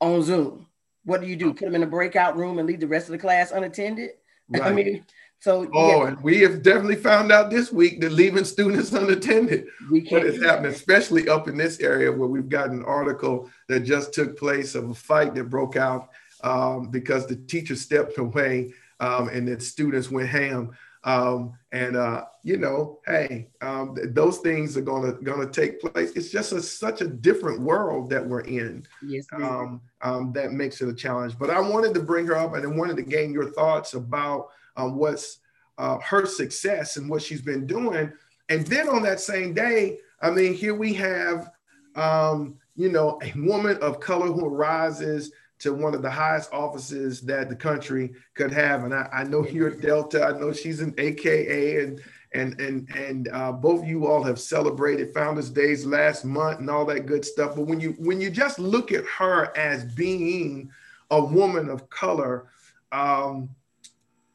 On 0.00 0.22
Zoom 0.22 0.66
what 1.08 1.22
do 1.22 1.26
you 1.26 1.36
do? 1.36 1.46
Uh-huh. 1.46 1.54
Put 1.54 1.64
them 1.64 1.74
in 1.74 1.82
a 1.82 1.86
breakout 1.86 2.36
room 2.36 2.58
and 2.58 2.68
leave 2.68 2.80
the 2.80 2.86
rest 2.86 3.06
of 3.06 3.12
the 3.12 3.18
class 3.18 3.50
unattended? 3.50 4.10
Right. 4.50 4.62
I 4.62 4.72
mean, 4.72 5.04
so 5.40 5.68
oh, 5.72 6.02
yeah. 6.02 6.08
and 6.08 6.22
we 6.22 6.40
have 6.40 6.62
definitely 6.62 6.96
found 6.96 7.30
out 7.30 7.50
this 7.50 7.72
week 7.72 8.00
that 8.00 8.12
leaving 8.12 8.44
students 8.44 8.92
unattended. 8.92 9.66
We 9.90 10.00
can't 10.00 10.24
what 10.24 10.34
is 10.34 10.42
happening, 10.42 10.72
especially 10.72 11.28
up 11.28 11.46
in 11.46 11.56
this 11.56 11.78
area 11.80 12.10
where 12.10 12.28
we've 12.28 12.48
got 12.48 12.70
an 12.70 12.84
article 12.84 13.48
that 13.68 13.80
just 13.80 14.12
took 14.12 14.36
place 14.36 14.74
of 14.74 14.90
a 14.90 14.94
fight 14.94 15.34
that 15.36 15.44
broke 15.44 15.76
out 15.76 16.08
um, 16.42 16.90
because 16.90 17.26
the 17.26 17.36
teacher 17.36 17.76
stepped 17.76 18.18
away 18.18 18.72
um, 19.00 19.28
and 19.28 19.46
then 19.46 19.60
students 19.60 20.10
went 20.10 20.28
ham. 20.28 20.72
Um, 21.04 21.56
and 21.70 21.96
uh, 21.96 22.24
you 22.42 22.56
know, 22.56 22.98
hey, 23.06 23.48
um, 23.60 23.94
th- 23.94 24.08
those 24.10 24.38
things 24.38 24.76
are 24.76 24.82
gonna 24.82 25.12
gonna 25.12 25.48
take 25.48 25.80
place. 25.80 26.10
It's 26.16 26.30
just 26.30 26.52
a, 26.52 26.60
such 26.60 27.00
a 27.00 27.06
different 27.06 27.60
world 27.60 28.10
that 28.10 28.26
we're 28.26 28.40
in. 28.40 28.84
Yes, 29.06 29.26
um, 29.32 29.80
um, 30.02 30.32
that 30.32 30.52
makes 30.52 30.80
it 30.80 30.88
a 30.88 30.94
challenge. 30.94 31.38
But 31.38 31.50
I 31.50 31.60
wanted 31.60 31.94
to 31.94 32.00
bring 32.00 32.26
her 32.26 32.36
up 32.36 32.54
and 32.54 32.64
I 32.64 32.68
wanted 32.68 32.96
to 32.96 33.04
gain 33.04 33.32
your 33.32 33.50
thoughts 33.50 33.94
about 33.94 34.48
um, 34.78 34.96
what's 34.96 35.40
uh, 35.76 35.98
her 35.98 36.24
success 36.24 36.96
and 36.96 37.10
what 37.10 37.22
she's 37.22 37.42
been 37.42 37.66
doing. 37.66 38.12
And 38.48 38.66
then 38.66 38.88
on 38.88 39.02
that 39.02 39.20
same 39.20 39.52
day, 39.52 39.98
I 40.22 40.30
mean, 40.30 40.54
here 40.54 40.74
we 40.74 40.94
have, 40.94 41.50
um, 41.94 42.56
you 42.76 42.88
know, 42.88 43.20
a 43.22 43.32
woman 43.36 43.76
of 43.82 44.00
color 44.00 44.26
who 44.26 44.48
rises 44.48 45.32
to 45.60 45.74
one 45.74 45.94
of 45.94 46.02
the 46.02 46.10
highest 46.10 46.52
offices 46.52 47.20
that 47.22 47.48
the 47.48 47.56
country 47.56 48.12
could 48.34 48.52
have. 48.52 48.84
And 48.84 48.94
I, 48.94 49.08
I 49.12 49.24
know 49.24 49.46
you're 49.46 49.70
Delta. 49.70 50.24
I 50.24 50.38
know 50.38 50.52
she's 50.52 50.80
an 50.80 50.94
AKA, 50.98 51.84
and 51.84 52.00
and 52.32 52.60
and 52.60 52.88
and 52.94 53.28
uh, 53.32 53.52
both 53.52 53.84
you 53.84 54.06
all 54.06 54.22
have 54.22 54.38
celebrated 54.38 55.12
Founders 55.14 55.50
Days 55.50 55.84
last 55.84 56.24
month 56.24 56.60
and 56.60 56.70
all 56.70 56.84
that 56.86 57.06
good 57.06 57.24
stuff. 57.24 57.56
But 57.56 57.66
when 57.66 57.80
you 57.80 57.96
when 57.98 58.20
you 58.20 58.30
just 58.30 58.58
look 58.58 58.92
at 58.92 59.04
her 59.18 59.56
as 59.56 59.84
being 59.84 60.70
a 61.10 61.22
woman 61.22 61.68
of 61.68 61.90
color, 61.90 62.46
um, 62.92 63.48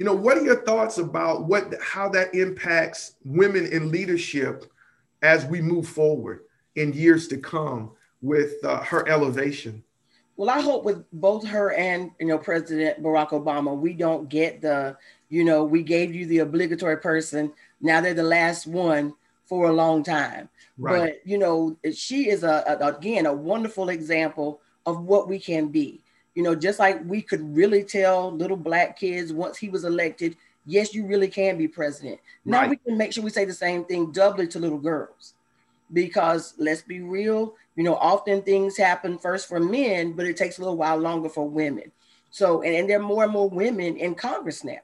you 0.04 0.10
know, 0.10 0.16
what 0.16 0.38
are 0.38 0.44
your 0.44 0.62
thoughts 0.64 0.98
about 0.98 1.46
what 1.46 1.74
how 1.82 2.10
that 2.10 2.36
impacts 2.36 3.16
women 3.24 3.66
in 3.66 3.90
leadership 3.90 4.66
as 5.22 5.46
we 5.46 5.62
move 5.62 5.88
forward 5.88 6.42
in 6.76 6.92
years 6.92 7.30
to 7.30 7.38
come 7.38 7.92
with 8.22 8.56
uh, 8.66 8.84
her 8.84 9.08
elevation? 9.08 9.82
Well, 10.36 10.50
I 10.50 10.60
hope 10.60 10.84
with 10.84 11.06
both 11.14 11.48
her 11.48 11.72
and 11.72 12.12
you 12.20 12.28
know 12.28 12.38
President 12.38 13.02
Barack 13.02 13.30
Obama, 13.30 13.78
we 13.78 13.94
don't 13.94 14.28
get 14.28 14.60
the 14.60 14.98
you 15.30 15.46
know 15.46 15.64
we 15.64 15.82
gave 15.82 16.14
you 16.14 16.26
the 16.26 16.40
obligatory 16.40 16.98
person. 16.98 17.54
Now 17.80 18.02
they're 18.02 18.14
the 18.14 18.24
last 18.24 18.68
one 18.68 19.14
for 19.46 19.70
a 19.70 19.74
long 19.74 20.04
time. 20.04 20.50
Right. 20.78 21.00
But 21.00 21.26
you 21.26 21.38
know, 21.38 21.78
she 21.94 22.30
is 22.30 22.44
a, 22.44 22.78
a 22.82 22.88
again 22.90 23.26
a 23.26 23.34
wonderful 23.34 23.88
example 23.88 24.60
of 24.86 25.02
what 25.02 25.30
we 25.30 25.40
can 25.40 25.70
be. 25.70 26.03
You 26.36 26.44
know, 26.44 26.56
just 26.56 26.80
like 26.80 27.00
we 27.06 27.22
could 27.22 27.56
really 27.56 27.84
tell 27.84 28.32
little 28.32 28.58
black 28.58 29.00
kids 29.00 29.32
once 29.32 29.58
he 29.58 29.70
was 29.70 29.84
elected, 29.84 30.36
yes, 30.66 30.94
you 30.94 31.06
really 31.06 31.28
can 31.28 31.58
be 31.58 31.68
president. 31.68 32.20
Now 32.46 32.62
right. 32.62 32.70
we 32.72 32.78
can 32.78 32.98
make 32.98 33.14
sure 33.14 33.24
we 33.24 33.30
say 33.30 33.46
the 33.46 33.54
same 33.54 33.86
thing 33.86 34.12
doubly 34.12 34.48
to 34.48 34.60
little 34.60 34.80
girls. 34.80 35.34
Because 35.92 36.56
let's 36.58 36.82
be 36.82 37.02
real, 37.02 37.54
you 37.76 37.84
know, 37.84 37.96
often 37.96 38.42
things 38.42 38.78
happen 38.78 39.18
first 39.20 39.48
for 39.48 39.60
men, 39.60 40.14
but 40.14 40.26
it 40.26 40.38
takes 40.38 40.58
a 40.58 40.62
little 40.62 40.78
while 40.78 40.98
longer 40.98 41.30
for 41.30 41.48
women. 41.48 41.92
So, 42.32 42.64
and, 42.64 42.76
and 42.76 42.90
there 42.90 43.00
are 43.00 43.04
more 43.04 43.26
and 43.26 43.34
more 43.34 43.50
women 43.50 43.98
in 43.98 44.16
Congress 44.16 44.64
now. 44.64 44.80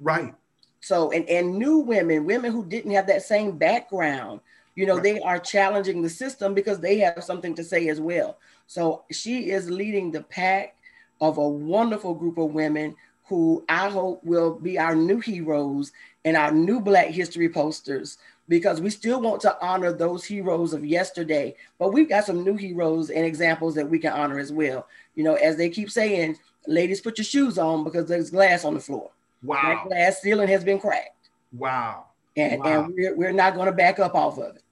Right. 0.00 0.34
So, 0.80 1.10
and, 1.12 1.28
and 1.28 1.58
new 1.58 1.78
women, 1.78 2.24
women 2.24 2.50
who 2.50 2.64
didn't 2.64 2.92
have 2.92 3.06
that 3.08 3.22
same 3.22 3.58
background, 3.58 4.40
you 4.74 4.86
know, 4.86 4.94
right. 4.94 5.02
they 5.02 5.20
are 5.20 5.38
challenging 5.38 6.02
the 6.02 6.08
system 6.08 6.54
because 6.54 6.80
they 6.80 6.98
have 6.98 7.22
something 7.22 7.54
to 7.56 7.64
say 7.64 7.88
as 7.88 8.00
well. 8.00 8.38
So 8.66 9.04
she 9.10 9.50
is 9.50 9.70
leading 9.70 10.10
the 10.10 10.22
pack 10.22 10.76
of 11.20 11.38
a 11.38 11.48
wonderful 11.48 12.14
group 12.14 12.38
of 12.38 12.52
women 12.52 12.94
who 13.26 13.64
I 13.68 13.88
hope 13.88 14.22
will 14.24 14.54
be 14.58 14.78
our 14.78 14.94
new 14.94 15.20
heroes 15.20 15.92
and 16.24 16.36
our 16.36 16.50
new 16.50 16.80
Black 16.80 17.08
history 17.08 17.48
posters 17.48 18.18
because 18.48 18.80
we 18.80 18.90
still 18.90 19.20
want 19.20 19.40
to 19.42 19.56
honor 19.64 19.92
those 19.92 20.24
heroes 20.24 20.74
of 20.74 20.84
yesterday. 20.84 21.56
But 21.78 21.92
we've 21.92 22.08
got 22.08 22.26
some 22.26 22.44
new 22.44 22.56
heroes 22.56 23.10
and 23.10 23.24
examples 23.24 23.74
that 23.74 23.88
we 23.88 23.98
can 23.98 24.12
honor 24.12 24.38
as 24.38 24.52
well. 24.52 24.86
You 25.14 25.24
know, 25.24 25.34
as 25.34 25.56
they 25.56 25.70
keep 25.70 25.90
saying, 25.90 26.36
ladies, 26.66 27.00
put 27.00 27.18
your 27.18 27.24
shoes 27.24 27.58
on 27.58 27.84
because 27.84 28.06
there's 28.06 28.30
glass 28.30 28.64
on 28.64 28.74
the 28.74 28.80
floor. 28.80 29.10
Wow. 29.42 29.62
That 29.62 29.88
glass 29.88 30.20
ceiling 30.20 30.48
has 30.48 30.64
been 30.64 30.78
cracked. 30.78 31.30
Wow. 31.52 32.06
And, 32.36 32.62
wow. 32.62 32.84
and 32.84 32.94
we're, 32.94 33.16
we're 33.16 33.32
not 33.32 33.54
going 33.54 33.66
to 33.66 33.72
back 33.72 33.98
up 33.98 34.14
off 34.14 34.38
of 34.38 34.56
it. 34.56 34.62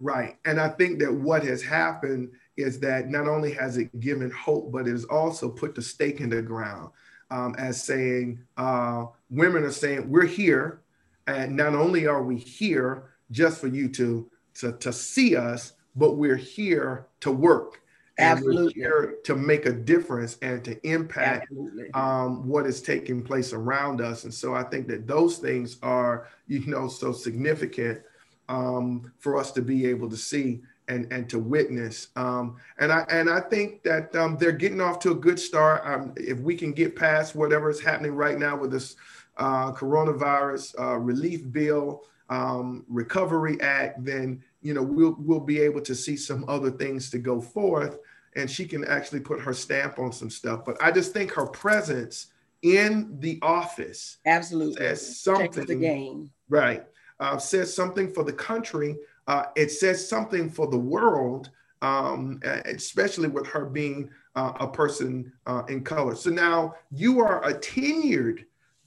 Right. 0.00 0.36
And 0.44 0.60
I 0.60 0.68
think 0.68 0.98
that 1.00 1.12
what 1.12 1.42
has 1.44 1.62
happened 1.62 2.30
is 2.56 2.80
that 2.80 3.08
not 3.08 3.28
only 3.28 3.52
has 3.52 3.76
it 3.76 4.00
given 4.00 4.30
hope, 4.30 4.72
but 4.72 4.86
it 4.88 4.92
has 4.92 5.04
also 5.04 5.48
put 5.48 5.74
the 5.74 5.82
stake 5.82 6.20
in 6.20 6.30
the 6.30 6.42
ground 6.42 6.90
um, 7.30 7.54
as 7.58 7.82
saying, 7.82 8.40
uh, 8.56 9.06
women 9.30 9.64
are 9.64 9.72
saying, 9.72 10.08
we're 10.08 10.26
here. 10.26 10.80
And 11.26 11.56
not 11.56 11.74
only 11.74 12.06
are 12.06 12.22
we 12.22 12.36
here 12.36 13.10
just 13.30 13.60
for 13.60 13.66
you 13.66 13.88
to, 13.90 14.30
to, 14.54 14.72
to 14.72 14.92
see 14.92 15.36
us, 15.36 15.72
but 15.96 16.16
we're 16.16 16.36
here 16.36 17.06
to 17.20 17.32
work 17.32 17.80
Absolutely. 18.18 18.82
to 19.24 19.34
make 19.34 19.66
a 19.66 19.72
difference 19.72 20.38
and 20.40 20.64
to 20.64 20.86
impact 20.86 21.52
um, 21.94 22.46
what 22.46 22.66
is 22.66 22.80
taking 22.80 23.22
place 23.22 23.52
around 23.52 24.00
us. 24.00 24.24
And 24.24 24.32
so 24.32 24.54
I 24.54 24.62
think 24.62 24.86
that 24.88 25.06
those 25.06 25.38
things 25.38 25.78
are, 25.82 26.28
you 26.46 26.64
know, 26.66 26.88
so 26.88 27.12
significant 27.12 28.00
um, 28.48 29.12
for 29.18 29.36
us 29.36 29.52
to 29.52 29.62
be 29.62 29.86
able 29.86 30.08
to 30.08 30.16
see 30.16 30.62
and, 30.88 31.12
and 31.12 31.28
to 31.30 31.38
witness. 31.38 32.08
Um, 32.16 32.56
and 32.78 32.92
I 32.92 33.04
and 33.10 33.28
I 33.28 33.40
think 33.40 33.82
that 33.82 34.14
um, 34.14 34.36
they're 34.38 34.52
getting 34.52 34.80
off 34.80 34.98
to 35.00 35.10
a 35.12 35.14
good 35.14 35.38
start. 35.38 35.82
Um, 35.84 36.12
if 36.16 36.38
we 36.40 36.56
can 36.56 36.72
get 36.72 36.96
past 36.96 37.34
whatever 37.34 37.70
is 37.70 37.80
happening 37.80 38.12
right 38.12 38.38
now 38.38 38.56
with 38.56 38.70
this 38.70 38.96
uh, 39.36 39.72
coronavirus 39.72 40.80
uh, 40.80 40.96
relief 40.96 41.50
bill, 41.52 42.04
um, 42.30 42.84
recovery 42.88 43.60
act, 43.60 44.04
then 44.04 44.42
you 44.62 44.74
know 44.74 44.82
we'll 44.82 45.16
we'll 45.18 45.40
be 45.40 45.60
able 45.60 45.80
to 45.82 45.94
see 45.94 46.16
some 46.16 46.44
other 46.48 46.70
things 46.70 47.10
to 47.10 47.18
go 47.18 47.40
forth 47.40 47.98
and 48.36 48.50
she 48.50 48.66
can 48.66 48.84
actually 48.84 49.20
put 49.20 49.40
her 49.40 49.52
stamp 49.52 49.98
on 49.98 50.12
some 50.12 50.30
stuff. 50.30 50.64
But 50.64 50.76
i 50.80 50.92
just 50.92 51.12
think 51.12 51.32
her 51.32 51.46
presence 51.46 52.28
in 52.62 53.16
the 53.20 53.38
office 53.42 54.18
absolutely. 54.26 54.76
says 54.76 55.20
something 55.20 55.66
the 55.66 55.74
game. 55.74 56.30
Right. 56.48 56.84
Uh, 57.18 57.38
says 57.38 57.72
something 57.72 58.12
for 58.12 58.24
the 58.24 58.32
country 58.32 58.96
uh, 59.26 59.46
it 59.56 59.70
says 59.70 60.08
something 60.08 60.50
for 60.50 60.66
the 60.68 60.78
world 60.78 61.50
um, 61.82 62.40
especially 62.64 63.28
with 63.28 63.46
her 63.46 63.66
being 63.66 64.10
uh, 64.34 64.52
a 64.60 64.66
person 64.66 65.32
uh, 65.46 65.62
in 65.68 65.84
color 65.84 66.14
so 66.14 66.30
now 66.30 66.74
you 66.90 67.20
are 67.20 67.44
a 67.44 67.54
tenured 67.54 68.44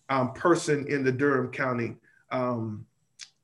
um, 0.10 0.34
person 0.34 0.88
in 0.88 1.04
the 1.04 1.12
durham 1.12 1.52
county 1.52 1.96
um, 2.32 2.86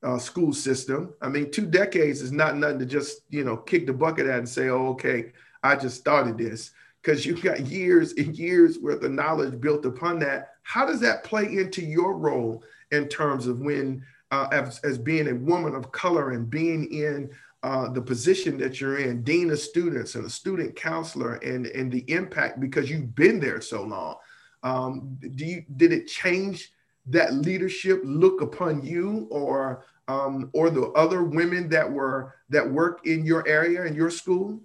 uh, 0.05 0.19
school 0.19 0.53
system. 0.53 1.13
I 1.21 1.29
mean, 1.29 1.51
two 1.51 1.65
decades 1.65 2.21
is 2.21 2.31
not 2.31 2.55
nothing 2.55 2.79
to 2.79 2.85
just 2.85 3.21
you 3.29 3.43
know 3.43 3.57
kick 3.57 3.87
the 3.87 3.93
bucket 3.93 4.27
at 4.27 4.39
and 4.39 4.49
say, 4.49 4.69
"Oh, 4.69 4.89
okay, 4.89 5.31
I 5.63 5.75
just 5.75 5.97
started 5.97 6.37
this." 6.37 6.71
Because 7.01 7.25
you've 7.25 7.43
got 7.43 7.67
years 7.67 8.13
and 8.13 8.35
years 8.35 8.79
worth 8.79 9.03
of 9.03 9.11
knowledge 9.11 9.59
built 9.61 9.85
upon 9.85 10.19
that. 10.19 10.53
How 10.63 10.85
does 10.85 10.99
that 11.01 11.23
play 11.23 11.43
into 11.43 11.83
your 11.83 12.17
role 12.17 12.63
in 12.91 13.07
terms 13.07 13.45
of 13.45 13.59
when, 13.59 14.03
uh, 14.36 14.47
as, 14.51 14.79
as 14.79 14.97
being 14.97 15.29
a 15.29 15.36
woman 15.36 15.73
of 15.75 15.91
color 15.91 16.31
and 16.31 16.49
being 16.49 16.91
in 16.91 17.29
uh, 17.63 17.89
the 17.89 18.01
position 18.01 18.57
that 18.57 18.79
you're 18.79 18.99
in, 18.99 19.23
dean 19.23 19.49
of 19.49 19.59
students 19.59 20.15
and 20.15 20.25
a 20.25 20.29
student 20.29 20.75
counselor, 20.75 21.36
and 21.36 21.65
and 21.67 21.91
the 21.91 22.03
impact 22.11 22.59
because 22.59 22.89
you've 22.89 23.15
been 23.15 23.39
there 23.39 23.61
so 23.61 23.83
long. 23.83 24.15
Um, 24.61 25.17
do 25.36 25.45
you 25.45 25.63
did 25.77 25.91
it 25.91 26.07
change 26.07 26.71
that 27.07 27.33
leadership 27.33 28.01
look 28.03 28.41
upon 28.41 28.83
you, 28.83 29.27
or 29.31 29.86
um, 30.07 30.49
or 30.53 30.69
the 30.69 30.88
other 30.91 31.23
women 31.23 31.69
that 31.69 31.89
were 31.89 32.36
that 32.49 32.69
work 32.69 33.07
in 33.07 33.25
your 33.25 33.47
area 33.47 33.86
in 33.86 33.95
your 33.95 34.11
school? 34.11 34.59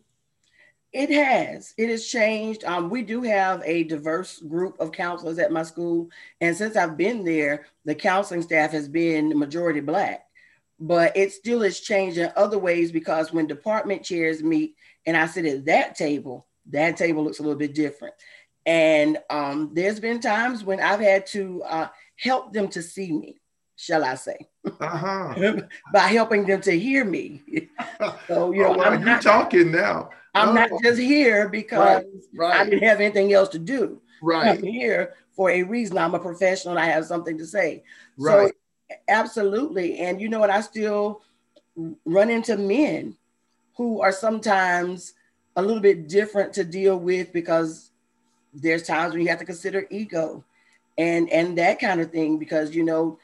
It 0.92 1.10
has. 1.10 1.72
It 1.78 1.88
has 1.88 2.06
changed. 2.06 2.64
Um, 2.64 2.90
we 2.90 3.02
do 3.02 3.22
have 3.22 3.62
a 3.64 3.84
diverse 3.84 4.40
group 4.40 4.80
of 4.80 4.90
counselors 4.90 5.38
at 5.38 5.52
my 5.52 5.62
school, 5.62 6.10
and 6.40 6.56
since 6.56 6.76
I've 6.76 6.96
been 6.96 7.24
there, 7.24 7.66
the 7.84 7.94
counseling 7.94 8.42
staff 8.42 8.72
has 8.72 8.88
been 8.88 9.38
majority 9.38 9.80
black. 9.80 10.26
But 10.80 11.16
it 11.16 11.32
still 11.32 11.60
has 11.62 11.78
changed 11.78 12.18
in 12.18 12.32
other 12.36 12.58
ways 12.58 12.90
because 12.90 13.32
when 13.32 13.46
department 13.46 14.02
chairs 14.02 14.42
meet 14.42 14.74
and 15.06 15.16
I 15.16 15.26
sit 15.26 15.44
at 15.44 15.66
that 15.66 15.94
table, 15.94 16.46
that 16.70 16.96
table 16.96 17.22
looks 17.22 17.38
a 17.38 17.42
little 17.42 17.58
bit 17.58 17.74
different. 17.74 18.14
And 18.66 19.18
um, 19.28 19.70
there's 19.74 20.00
been 20.00 20.20
times 20.20 20.64
when 20.64 20.80
I've 20.80 21.00
had 21.00 21.26
to 21.28 21.62
uh, 21.64 21.88
help 22.16 22.52
them 22.52 22.68
to 22.68 22.82
see 22.82 23.12
me 23.12 23.39
shall 23.80 24.04
I 24.04 24.14
say, 24.14 24.36
uh-huh. 24.78 25.56
by 25.92 26.00
helping 26.00 26.44
them 26.44 26.60
to 26.60 26.78
hear 26.78 27.02
me. 27.02 27.42
so 28.28 28.52
you 28.52 28.62
know, 28.62 28.76
oh, 28.76 28.82
I'm 28.82 29.02
not, 29.02 29.22
talking 29.22 29.72
now. 29.72 30.10
I'm 30.34 30.50
oh. 30.50 30.52
not 30.52 30.70
just 30.82 31.00
here 31.00 31.48
because 31.48 32.04
right, 32.34 32.50
right. 32.50 32.60
I 32.60 32.64
didn't 32.64 32.86
have 32.86 33.00
anything 33.00 33.32
else 33.32 33.48
to 33.50 33.58
do. 33.58 34.02
Right. 34.22 34.58
I'm 34.58 34.62
here 34.62 35.14
for 35.32 35.50
a 35.50 35.62
reason. 35.62 35.96
I'm 35.96 36.14
a 36.14 36.18
professional. 36.18 36.76
I 36.76 36.84
have 36.84 37.06
something 37.06 37.38
to 37.38 37.46
say. 37.46 37.82
Right. 38.18 38.52
So 38.90 38.96
absolutely. 39.08 39.98
And 39.98 40.20
you 40.20 40.28
know 40.28 40.40
what? 40.40 40.50
I 40.50 40.60
still 40.60 41.22
run 42.04 42.28
into 42.28 42.58
men 42.58 43.16
who 43.78 44.02
are 44.02 44.12
sometimes 44.12 45.14
a 45.56 45.62
little 45.62 45.80
bit 45.80 46.06
different 46.06 46.52
to 46.52 46.64
deal 46.64 46.98
with 46.98 47.32
because 47.32 47.92
there's 48.52 48.82
times 48.82 49.14
when 49.14 49.22
you 49.22 49.28
have 49.28 49.38
to 49.38 49.46
consider 49.46 49.86
ego 49.90 50.44
and 50.98 51.30
and 51.30 51.56
that 51.56 51.80
kind 51.80 52.00
of 52.00 52.10
thing 52.10 52.38
because 52.38 52.74
you 52.74 52.84
know 52.84 53.18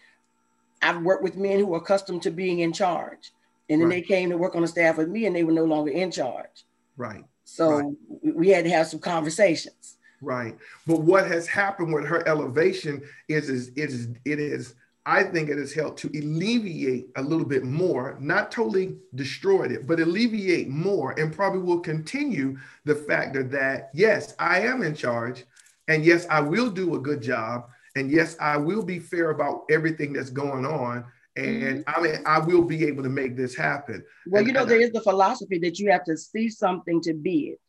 I've 0.83 1.03
worked 1.03 1.23
with 1.23 1.37
men 1.37 1.59
who 1.59 1.75
are 1.75 1.79
accustomed 1.79 2.23
to 2.23 2.31
being 2.31 2.61
in 2.61 2.73
charge. 2.73 3.33
And 3.69 3.81
then 3.81 3.89
right. 3.89 3.97
they 3.97 4.03
came 4.03 4.31
to 4.31 4.39
work 4.39 4.55
on 4.55 4.63
the 4.63 4.69
staff 4.69 4.97
with 4.97 5.09
me 5.09 5.27
and 5.27 5.35
they 5.35 5.43
were 5.43 5.53
no 5.53 5.65
longer 5.65 5.91
in 5.91 6.11
charge. 6.11 6.65
Right. 6.97 7.25
So 7.45 7.79
right. 7.81 7.95
we 8.35 8.49
had 8.49 8.65
to 8.65 8.71
have 8.71 8.87
some 8.87 9.01
conversations. 9.01 9.97
Right. 10.21 10.57
But 10.87 11.01
what 11.01 11.27
has 11.27 11.47
happened 11.47 11.93
with 11.93 12.07
her 12.07 12.27
elevation 12.29 13.03
is, 13.29 13.49
is 13.49 13.69
it 13.77 13.91
is 13.91 14.09
it 14.25 14.39
is 14.39 14.75
I 15.05 15.23
think 15.23 15.49
it 15.49 15.59
has 15.59 15.73
helped 15.73 16.01
to 16.01 16.09
alleviate 16.09 17.11
a 17.15 17.23
little 17.23 17.47
bit 17.47 17.63
more, 17.63 18.17
not 18.21 18.51
totally 18.51 18.97
destroyed 19.15 19.71
it, 19.71 19.87
but 19.87 20.01
alleviate 20.01 20.69
more 20.69 21.13
and 21.13 21.33
probably 21.33 21.61
will 21.61 21.79
continue 21.79 22.59
the 22.85 22.95
factor 22.97 23.45
that 23.45 23.91
yes, 23.95 24.35
I 24.41 24.61
am 24.61 24.83
in 24.83 24.97
charge 24.97 25.45
and 25.87 26.05
yes, 26.05 26.27
I 26.29 26.41
will 26.41 26.71
do 26.71 26.97
a 26.97 27.01
good 27.01 27.23
job 27.23 27.71
and 27.97 28.11
yes, 28.11 28.37
I 28.41 28.57
will 28.57 28.83
be 28.83 28.99
fair 28.99 29.31
about 29.31 29.65
everything 29.71 30.13
that's 30.13 30.31
going 30.31 30.65
on. 30.65 31.05
And 31.37 31.85
mm-hmm. 31.85 32.01
I 32.01 32.03
mean, 32.03 32.23
I 32.25 32.39
will 32.39 32.63
be 32.63 32.85
able 32.85 33.03
to 33.03 33.09
make 33.09 33.37
this 33.37 33.55
happen. 33.57 34.05
Well, 34.27 34.41
and, 34.41 34.47
you 34.47 34.53
know, 34.53 34.65
there 34.65 34.81
is 34.81 34.93
the 34.93 35.03
philosophy 35.03 35.59
that 35.61 35.79
you 35.79 35.91
have 35.91 36.05
to 36.05 36.17
see 36.17 36.49
something 36.49 37.01
to 37.03 37.15
be 37.15 37.55
it. 37.55 37.61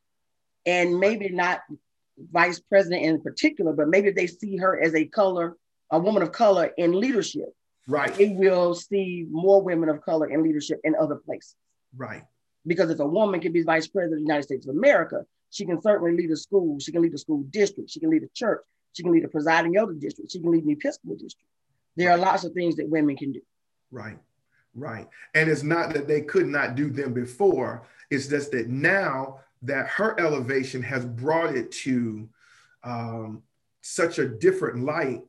And 0.65 0.99
maybe 0.99 1.30
not 1.30 1.61
vice 2.32 2.59
president 2.59 3.03
in 3.03 3.21
particular, 3.21 3.73
but 3.73 3.88
maybe 3.88 4.11
they 4.11 4.28
see 4.28 4.57
her 4.57 4.80
as 4.82 4.95
a 4.95 5.05
color, 5.05 5.57
a 5.91 5.99
woman 5.99 6.21
of 6.21 6.32
color 6.32 6.71
in 6.78 6.99
leadership. 6.99 7.49
Right. 7.88 8.13
They 8.13 8.30
will 8.30 8.73
see 8.73 9.25
more 9.30 9.61
women 9.61 9.88
of 9.89 10.01
color 10.01 10.30
in 10.30 10.43
leadership 10.43 10.80
in 10.84 10.95
other 10.95 11.15
places. 11.15 11.55
Right. 11.95 12.23
Because 12.65 12.89
if 12.89 12.99
a 12.99 13.05
woman 13.05 13.39
can 13.39 13.53
be 13.53 13.63
vice 13.63 13.88
president 13.88 14.19
of 14.19 14.19
the 14.19 14.28
United 14.28 14.43
States 14.43 14.67
of 14.67 14.75
America, 14.75 15.23
she 15.51 15.65
can 15.65 15.82
certainly 15.82 16.15
lead 16.15 16.32
a 16.32 16.36
school, 16.36 16.80
she 16.80 16.91
can 16.91 17.01
lead 17.01 17.13
a 17.13 17.17
school 17.17 17.43
district, 17.49 17.89
she 17.89 18.01
can 18.01 18.09
lead 18.09 18.23
a 18.23 18.30
church, 18.34 18.59
she 18.97 19.03
can 19.03 19.11
lead 19.11 19.25
a 19.25 19.27
presiding 19.27 19.77
elder 19.77 19.93
district. 19.93 20.31
She 20.31 20.39
can 20.39 20.51
lead 20.51 20.63
an 20.63 20.71
Episcopal 20.71 21.15
district. 21.15 21.47
There 21.95 22.09
are 22.09 22.17
lots 22.17 22.43
of 22.43 22.53
things 22.53 22.77
that 22.77 22.89
women 22.89 23.15
can 23.15 23.31
do. 23.31 23.41
Right, 23.91 24.17
right. 24.73 25.07
And 25.35 25.47
it's 25.49 25.61
not 25.61 25.93
that 25.93 26.07
they 26.07 26.21
could 26.21 26.47
not 26.47 26.73
do 26.73 26.89
them 26.89 27.13
before. 27.13 27.83
It's 28.09 28.27
just 28.27 28.51
that 28.53 28.69
now 28.69 29.41
that 29.61 29.87
her 29.87 30.19
elevation 30.19 30.81
has 30.81 31.05
brought 31.05 31.55
it 31.55 31.71
to 31.71 32.27
um, 32.83 33.43
such 33.81 34.17
a 34.17 34.27
different 34.27 34.83
light 34.83 35.21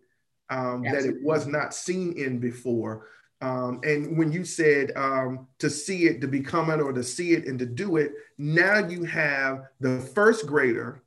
um, 0.49 0.83
that 0.85 1.05
it 1.05 1.23
was 1.23 1.47
not 1.47 1.75
seen 1.75 2.15
in 2.17 2.39
before. 2.39 3.07
Um, 3.43 3.81
and 3.85 4.17
when 4.17 4.33
you 4.33 4.45
said 4.45 4.93
um, 4.97 5.47
to 5.59 5.69
see 5.69 6.07
it, 6.07 6.23
to 6.23 6.27
become 6.27 6.71
it, 6.71 6.81
or 6.81 6.95
to 6.95 7.05
see 7.05 7.33
it 7.33 7.47
and 7.47 7.59
to 7.59 7.67
do 7.67 7.99
it, 7.99 8.13
now 8.39 8.79
you 8.79 9.05
have 9.05 9.65
the 9.79 10.01
first 10.01 10.47
grader 10.47 11.03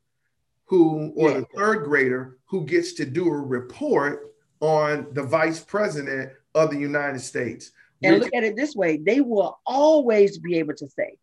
who, 0.71 1.11
or 1.17 1.31
yeah. 1.31 1.39
the 1.39 1.45
third 1.53 1.83
grader 1.83 2.37
who 2.45 2.65
gets 2.65 2.93
to 2.93 3.05
do 3.05 3.27
a 3.27 3.37
report 3.37 4.33
on 4.61 5.05
the 5.11 5.21
vice 5.21 5.59
president 5.59 6.31
of 6.55 6.71
the 6.71 6.77
United 6.77 7.19
States. 7.19 7.71
And 8.01 8.21
look 8.21 8.33
at 8.33 8.45
it 8.45 8.55
this 8.55 8.73
way 8.73 8.95
they 8.95 9.19
will 9.19 9.59
always 9.65 10.37
be 10.37 10.59
able 10.59 10.73
to 10.75 10.87
say 10.87 11.17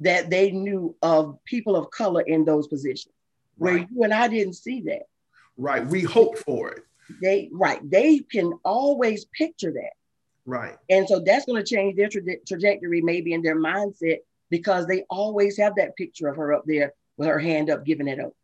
that 0.00 0.28
they 0.28 0.50
knew 0.50 0.94
of 1.00 1.38
people 1.46 1.74
of 1.74 1.90
color 1.90 2.20
in 2.20 2.44
those 2.44 2.68
positions, 2.68 3.14
where 3.56 3.76
right. 3.76 3.88
you 3.90 4.02
and 4.02 4.12
I 4.12 4.28
didn't 4.28 4.56
see 4.56 4.82
that. 4.82 5.04
Right. 5.56 5.86
We 5.86 6.02
hoped 6.02 6.40
for 6.40 6.72
it. 6.72 6.82
They, 7.22 7.48
right. 7.50 7.80
They 7.90 8.18
can 8.18 8.52
always 8.62 9.24
picture 9.24 9.72
that. 9.72 9.92
Right. 10.44 10.76
And 10.90 11.08
so 11.08 11.22
that's 11.24 11.46
going 11.46 11.64
to 11.64 11.74
change 11.74 11.96
their 11.96 12.10
tra- 12.10 12.40
trajectory, 12.46 13.00
maybe 13.00 13.32
in 13.32 13.40
their 13.40 13.56
mindset, 13.56 14.18
because 14.50 14.86
they 14.86 15.06
always 15.08 15.56
have 15.56 15.76
that 15.76 15.96
picture 15.96 16.28
of 16.28 16.36
her 16.36 16.52
up 16.52 16.64
there 16.66 16.92
with 17.16 17.28
her 17.28 17.38
hand 17.38 17.70
up, 17.70 17.86
giving 17.86 18.06
it 18.06 18.20
up. 18.20 18.34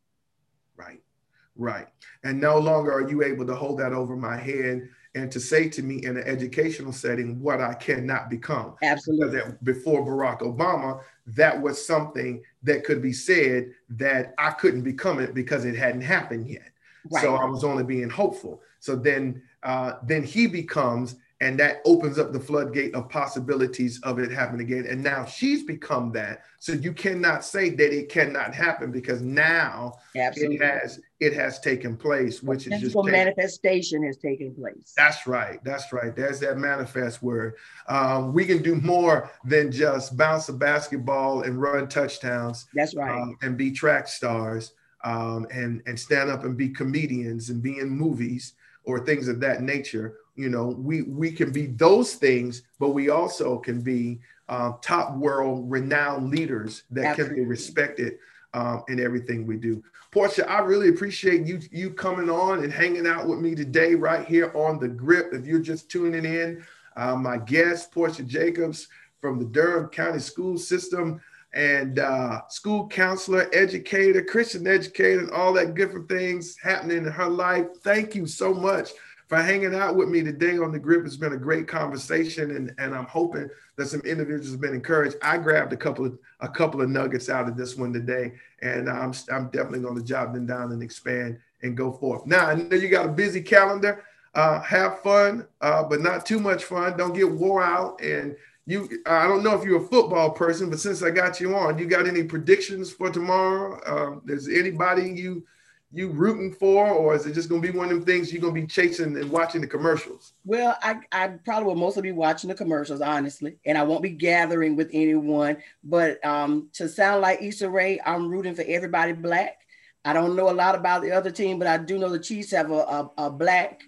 Right. 1.59 1.89
And 2.25 2.41
no 2.41 2.59
longer 2.59 2.93
are 2.93 3.11
you 3.11 3.23
able 3.23 3.47
to 3.47 3.55
hold 3.55 3.79
that 3.81 3.93
over 3.93 4.17
my 4.17 4.37
head 4.37 4.89
and 5.15 5.31
to 5.33 5.41
say 5.41 5.69
to 5.69 5.83
me 5.83 6.05
in 6.05 6.17
an 6.17 6.23
educational 6.25 6.93
setting 6.93 7.41
what 7.41 7.61
I 7.61 7.75
cannot 7.75 8.31
become. 8.31 8.77
Absolutely. 8.83 9.41
That 9.41 9.63
before 9.65 10.07
Barack 10.07 10.41
Obama, 10.41 11.03
that 11.27 11.61
was 11.61 11.85
something 11.85 12.43
that 12.63 12.85
could 12.85 13.03
be 13.03 13.13
said 13.13 13.73
that 13.91 14.35
I 14.39 14.53
couldn't 14.53 14.83
become 14.83 15.19
it 15.19 15.35
because 15.35 15.65
it 15.65 15.77
hadn't 15.77 16.03
happened 16.03 16.49
yet. 16.49 16.71
Right. 17.11 17.23
So 17.23 17.35
I 17.35 17.45
was 17.45 17.65
only 17.65 17.85
being 17.85 18.09
hopeful. 18.09 18.63
So 18.81 18.95
then, 18.95 19.43
uh, 19.63 19.95
then 20.05 20.23
he 20.23 20.47
becomes 20.47 21.17
and 21.41 21.59
that 21.61 21.80
opens 21.84 22.18
up 22.18 22.32
the 22.32 22.41
floodgate 22.41 22.95
of 22.95 23.09
possibilities 23.09 24.01
of 24.03 24.18
it 24.18 24.30
happening 24.30 24.66
again. 24.66 24.86
And 24.86 25.03
now 25.03 25.24
she's 25.24 25.62
become 25.62 26.11
that. 26.12 26.43
So 26.59 26.72
you 26.72 26.93
cannot 26.93 27.45
say 27.45 27.70
that 27.70 27.97
it 27.97 28.09
cannot 28.09 28.53
happen 28.55 28.91
because 28.91 29.22
now 29.22 29.99
Absolutely. 30.16 30.57
it 30.57 30.62
has 30.62 31.01
it 31.20 31.32
has 31.34 31.61
taken 31.61 31.97
place 31.97 32.43
which 32.43 32.66
is 32.66 32.80
just 32.80 32.97
taken, 32.97 33.12
manifestation 33.12 34.05
has 34.05 34.16
taken 34.16 34.53
place. 34.55 34.95
That's 34.97 35.26
right. 35.28 35.62
That's 35.62 35.93
right. 35.93 36.14
There's 36.14 36.41
that 36.41 36.59
manifest 36.59 37.22
word. 37.22 37.55
Um, 37.89 38.32
we 38.32 38.45
can 38.45 38.61
do 38.61 38.74
more 38.74 39.30
than 39.45 39.70
just 39.70 40.16
bounce 40.16 40.49
a 40.49 40.53
basketball 40.53 41.43
and 41.43 41.61
run 41.61 41.89
touchdowns 41.89 42.66
that's 42.74 42.97
right. 42.97 43.11
um, 43.11 43.36
and 43.43 43.57
be 43.57 43.70
track 43.70 44.09
stars 44.09 44.72
um, 45.05 45.47
and 45.53 45.82
and 45.86 45.99
stand 45.99 46.30
up 46.30 46.43
and 46.45 46.57
be 46.57 46.68
comedians 46.68 47.51
and 47.51 47.62
be 47.62 47.78
in 47.78 47.89
movies 47.89 48.55
or 48.82 48.99
things 48.99 49.28
of 49.28 49.39
that 49.39 49.62
nature 49.62 50.16
you 50.39 50.49
know 50.49 50.68
we 50.68 51.03
we 51.03 51.32
can 51.32 51.51
be 51.51 51.66
those 51.66 52.14
things 52.14 52.62
but 52.78 52.91
we 52.91 53.11
also 53.11 53.59
can 53.59 53.82
be 53.82 54.20
uh, 54.49 54.72
top 54.80 55.16
world 55.16 55.70
renowned 55.70 56.30
leaders 56.30 56.84
that 56.91 57.05
Absolutely. 57.05 57.34
can 57.34 57.45
be 57.45 57.49
respected 57.49 58.18
um, 58.55 58.82
in 58.89 59.01
everything 59.01 59.47
we 59.47 59.57
do 59.57 59.82
portia 60.12 60.49
i 60.49 60.61
really 60.61 60.89
appreciate 60.89 61.45
you 61.45 61.61
you 61.70 61.91
coming 61.91 62.30
on 62.30 62.62
and 62.62 62.72
hanging 62.72 63.07
out 63.07 63.26
with 63.26 63.41
me 63.41 63.55
today 63.55 63.95
right 63.95 64.26
here 64.26 64.53
on 64.55 64.78
the 64.78 64.89
grip 64.89 65.30
if 65.32 65.45
you're 65.45 65.59
just 65.59 65.91
tuning 65.91 66.24
in 66.24 66.64
uh, 66.97 67.16
my 67.16 67.36
guest 67.36 67.93
portia 67.93 68.22
jacobs 68.22 68.89
from 69.20 69.39
the 69.39 69.45
durham 69.47 69.89
county 69.89 70.20
school 70.20 70.57
system 70.57 71.20
and 71.55 71.99
uh, 71.99 72.47
school 72.49 72.86
counselor, 72.89 73.49
educator, 73.55 74.22
Christian 74.22 74.66
educator, 74.66 75.20
and 75.20 75.30
all 75.30 75.55
that 75.55 75.74
different 75.74 76.07
things 76.07 76.59
happening 76.59 76.99
in 76.99 77.05
her 77.07 77.26
life. 77.26 77.64
Thank 77.82 78.14
you 78.14 78.26
so 78.26 78.53
much 78.53 78.91
for 79.29 79.37
hanging 79.37 79.74
out 79.74 79.95
with 79.95 80.09
me 80.09 80.22
today 80.22 80.57
on 80.59 80.72
the 80.72 80.79
grip. 80.79 81.05
It's 81.05 81.16
been 81.16 81.35
a 81.35 81.39
great 81.39 81.68
conversation, 81.68 82.51
and, 82.51 82.74
and 82.79 82.95
I'm 82.95 83.07
hoping 83.07 83.49
that 83.76 83.87
some 83.87 84.01
individuals 84.01 84.51
have 84.51 84.61
been 84.61 84.74
encouraged. 84.74 85.16
I 85.22 85.37
grabbed 85.37 85.72
a 85.72 85.76
couple 85.76 86.07
of 86.07 86.18
a 86.41 86.49
couple 86.49 86.81
of 86.81 86.89
nuggets 86.89 87.29
out 87.29 87.49
of 87.49 87.57
this 87.57 87.76
one 87.76 87.93
today, 87.93 88.33
and 88.62 88.89
I'm 88.89 89.12
I'm 89.31 89.51
definitely 89.51 89.81
going 89.81 89.97
to 89.97 90.05
jot 90.05 90.33
them 90.33 90.47
down 90.47 90.72
and 90.72 90.83
expand 90.83 91.39
and 91.62 91.76
go 91.76 91.93
forth. 91.93 92.26
Now 92.26 92.47
I 92.47 92.55
know 92.55 92.76
you 92.76 92.89
got 92.89 93.07
a 93.07 93.12
busy 93.12 93.43
calendar. 93.43 94.03
Uh, 94.35 94.61
have 94.61 95.01
fun, 95.01 95.45
uh, 95.62 95.83
but 95.83 96.01
not 96.01 96.24
too 96.24 96.39
much 96.39 96.62
fun. 96.64 96.97
Don't 96.97 97.14
get 97.14 97.29
wore 97.29 97.62
out. 97.62 98.01
And 98.01 98.37
you, 98.66 98.89
I 99.07 99.26
don't 99.26 99.43
know 99.43 99.59
if 99.59 99.64
you're 99.64 99.83
a 99.83 99.89
football 99.89 100.31
person, 100.31 100.70
but 100.70 100.79
since 100.79 101.03
I 101.03 101.11
got 101.11 101.41
you 101.41 101.57
on, 101.57 101.79
you 101.79 101.87
got 101.87 102.07
any 102.07 102.22
predictions 102.22 102.93
for 102.93 103.11
tomorrow? 103.11 103.81
Uh, 103.85 104.33
is 104.33 104.47
anybody 104.47 105.11
you 105.11 105.45
you 105.91 106.11
rooting 106.11 106.53
for, 106.53 106.86
or 106.89 107.14
is 107.14 107.24
it 107.26 107.32
just 107.32 107.49
going 107.49 107.62
to 107.62 107.72
be 107.72 107.76
one 107.76 107.89
of 107.89 107.95
them 107.95 108.05
things 108.05 108.32
you're 108.32 108.43
going 108.43 108.55
to 108.55 108.61
be 108.61 108.66
chasing 108.66 109.16
and 109.16 109.30
watching 109.30 109.61
the 109.61 109.66
commercials? 109.66 110.34
Well, 110.45 110.76
I, 110.82 110.97
I 111.12 111.28
probably 111.28 111.66
will 111.66 111.76
mostly 111.76 112.03
be 112.03 112.12
watching 112.12 112.49
the 112.49 112.55
commercials, 112.55 113.01
honestly, 113.01 113.57
and 113.64 113.78
I 113.78 113.84
won't 113.84 114.03
be 114.03 114.11
gathering 114.11 114.76
with 114.76 114.91
anyone. 114.93 115.57
But 115.82 116.24
um, 116.24 116.68
to 116.74 116.89
sound 116.89 117.22
like 117.22 117.41
Issa 117.41 117.70
Rae, 117.70 118.01
I'm 118.05 118.28
rooting 118.28 118.55
for 118.55 118.64
everybody 118.66 119.12
black. 119.12 119.61
I 120.05 120.12
don't 120.12 120.36
know 120.36 120.51
a 120.51 120.53
lot 120.53 120.74
about 120.74 121.03
the 121.03 121.12
other 121.12 121.30
team, 121.30 121.59
but 121.59 121.68
I 121.68 121.78
do 121.78 121.99
know 121.99 122.11
the 122.11 122.18
Chiefs 122.18 122.51
have 122.53 122.70
a, 122.70 122.74
a, 122.74 123.11
a 123.18 123.30
black 123.30 123.80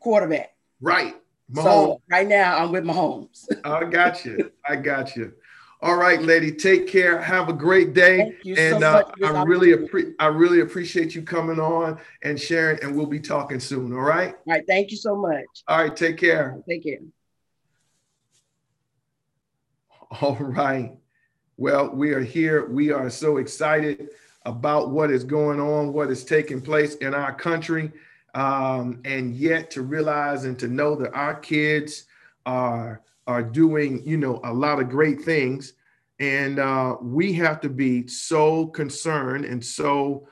quarterback. 0.00 0.54
Right. 0.80 1.16
Mahomes. 1.52 1.64
So 1.64 2.02
right 2.10 2.26
now 2.26 2.58
I'm 2.58 2.72
with 2.72 2.84
Mahomes. 2.84 3.46
I 3.64 3.84
got 3.84 4.24
you. 4.24 4.50
I 4.66 4.76
got 4.76 5.14
you. 5.16 5.32
All 5.82 5.96
right, 5.96 6.22
lady. 6.22 6.52
Take 6.52 6.86
care. 6.86 7.20
Have 7.20 7.48
a 7.48 7.52
great 7.52 7.92
day. 7.92 8.36
and 8.46 8.78
so 8.80 8.86
uh, 8.86 9.12
I 9.20 9.42
really 9.42 9.72
appre- 9.72 10.14
I 10.20 10.26
really 10.26 10.60
appreciate 10.60 11.12
you 11.12 11.22
coming 11.22 11.58
on 11.58 11.98
and 12.22 12.40
sharing. 12.40 12.80
And 12.84 12.96
we'll 12.96 13.06
be 13.06 13.18
talking 13.18 13.58
soon. 13.58 13.92
All 13.92 14.00
right. 14.00 14.32
All 14.46 14.54
right. 14.54 14.62
Thank 14.64 14.92
you 14.92 14.96
so 14.96 15.16
much. 15.16 15.44
All 15.66 15.78
right. 15.78 15.94
Take 15.94 16.18
care. 16.18 16.56
Take 16.68 16.84
care. 16.84 16.98
All 20.20 20.36
right. 20.36 20.92
Well, 21.56 21.90
we 21.90 22.12
are 22.12 22.20
here. 22.20 22.68
We 22.68 22.92
are 22.92 23.10
so 23.10 23.38
excited 23.38 24.10
about 24.44 24.90
what 24.90 25.10
is 25.10 25.24
going 25.24 25.58
on, 25.58 25.92
what 25.92 26.10
is 26.10 26.24
taking 26.24 26.60
place 26.60 26.94
in 26.96 27.12
our 27.12 27.34
country, 27.34 27.90
um, 28.34 29.00
and 29.04 29.34
yet 29.34 29.70
to 29.72 29.82
realize 29.82 30.44
and 30.44 30.56
to 30.60 30.68
know 30.68 30.94
that 30.94 31.12
our 31.12 31.34
kids 31.34 32.04
are 32.46 33.02
are 33.26 33.42
doing, 33.42 34.02
you 34.06 34.16
know, 34.16 34.40
a 34.44 34.52
lot 34.52 34.80
of 34.80 34.88
great 34.88 35.22
things. 35.22 35.74
And 36.18 36.58
uh, 36.58 36.96
we 37.00 37.32
have 37.34 37.60
to 37.62 37.68
be 37.68 38.06
so 38.06 38.66
concerned 38.66 39.44
and 39.44 39.64
so 39.64 40.28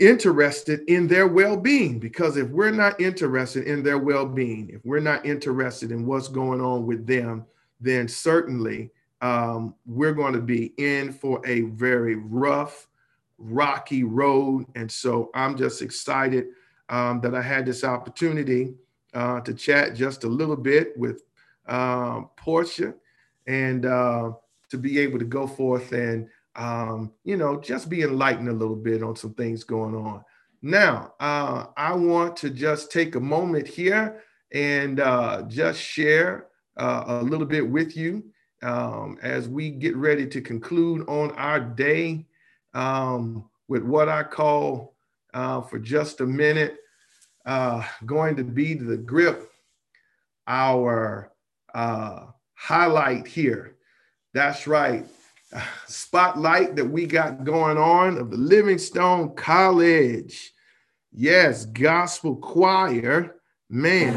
interested 0.00 0.80
in 0.88 1.06
their 1.06 1.28
well 1.28 1.56
being 1.56 1.98
because 1.98 2.36
if 2.36 2.48
we're 2.48 2.70
not 2.70 3.00
interested 3.00 3.64
in 3.64 3.82
their 3.82 3.98
well 3.98 4.26
being, 4.26 4.70
if 4.70 4.84
we're 4.84 5.00
not 5.00 5.24
interested 5.26 5.92
in 5.92 6.06
what's 6.06 6.28
going 6.28 6.60
on 6.60 6.86
with 6.86 7.06
them, 7.06 7.44
then 7.80 8.08
certainly 8.08 8.90
um, 9.20 9.74
we're 9.86 10.12
going 10.12 10.32
to 10.32 10.40
be 10.40 10.72
in 10.78 11.12
for 11.12 11.40
a 11.46 11.62
very 11.62 12.16
rough, 12.16 12.88
rocky 13.38 14.02
road. 14.02 14.66
And 14.74 14.90
so 14.90 15.30
I'm 15.34 15.56
just 15.56 15.82
excited 15.82 16.46
um, 16.88 17.20
that 17.20 17.34
I 17.34 17.42
had 17.42 17.66
this 17.66 17.84
opportunity 17.84 18.74
uh, 19.14 19.40
to 19.40 19.54
chat 19.54 19.94
just 19.94 20.24
a 20.24 20.28
little 20.28 20.56
bit 20.56 20.96
with 20.96 21.22
um, 21.66 22.30
Portia 22.36 22.94
and 23.46 23.86
uh, 23.86 24.32
to 24.70 24.78
be 24.78 24.98
able 24.98 25.18
to 25.18 25.24
go 25.24 25.46
forth 25.46 25.92
and, 25.92 26.28
um, 26.56 27.12
you 27.24 27.36
know, 27.36 27.60
just 27.60 27.88
be 27.88 28.02
enlightened 28.02 28.48
a 28.48 28.52
little 28.52 28.76
bit 28.76 29.02
on 29.02 29.16
some 29.16 29.34
things 29.34 29.64
going 29.64 29.94
on. 29.94 30.24
Now, 30.62 31.14
uh, 31.18 31.66
I 31.76 31.94
want 31.94 32.36
to 32.38 32.50
just 32.50 32.92
take 32.92 33.14
a 33.14 33.20
moment 33.20 33.66
here 33.66 34.22
and 34.52 35.00
uh, 35.00 35.42
just 35.48 35.80
share 35.80 36.46
uh, 36.76 37.04
a 37.06 37.22
little 37.22 37.46
bit 37.46 37.68
with 37.68 37.96
you 37.96 38.24
um, 38.62 39.18
as 39.22 39.48
we 39.48 39.70
get 39.70 39.96
ready 39.96 40.26
to 40.26 40.40
conclude 40.40 41.08
on 41.08 41.32
our 41.32 41.58
day 41.58 42.26
um, 42.74 43.48
with 43.68 43.82
what 43.82 44.08
I 44.08 44.22
call 44.22 44.94
uh, 45.34 45.62
for 45.62 45.78
just 45.78 46.20
a 46.20 46.26
minute 46.26 46.78
uh, 47.44 47.84
going 48.06 48.36
to 48.36 48.44
be 48.44 48.74
the 48.74 48.96
grip, 48.96 49.50
our 50.46 51.31
uh, 51.74 52.26
highlight 52.54 53.26
here. 53.26 53.76
That's 54.34 54.66
right. 54.66 55.06
Spotlight 55.86 56.76
that 56.76 56.84
we 56.84 57.06
got 57.06 57.44
going 57.44 57.76
on 57.76 58.16
of 58.18 58.30
the 58.30 58.36
Livingstone 58.36 59.34
College. 59.34 60.52
Yes, 61.12 61.66
gospel 61.66 62.36
choir, 62.36 63.36
man. 63.68 64.14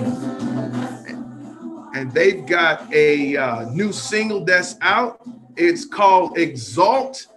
And 1.93 2.11
they've 2.11 2.45
got 2.45 2.91
a 2.93 3.35
uh, 3.35 3.69
new 3.71 3.91
single 3.91 4.45
that's 4.45 4.75
out. 4.81 5.21
It's 5.57 5.85
called 5.85 6.37
Exalt. 6.37 7.27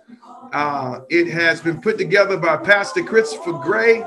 Uh, 0.52 1.00
it 1.10 1.28
has 1.28 1.60
been 1.60 1.80
put 1.80 1.98
together 1.98 2.36
by 2.36 2.56
Pastor 2.56 3.02
Christopher 3.02 3.52
Gray 3.52 4.04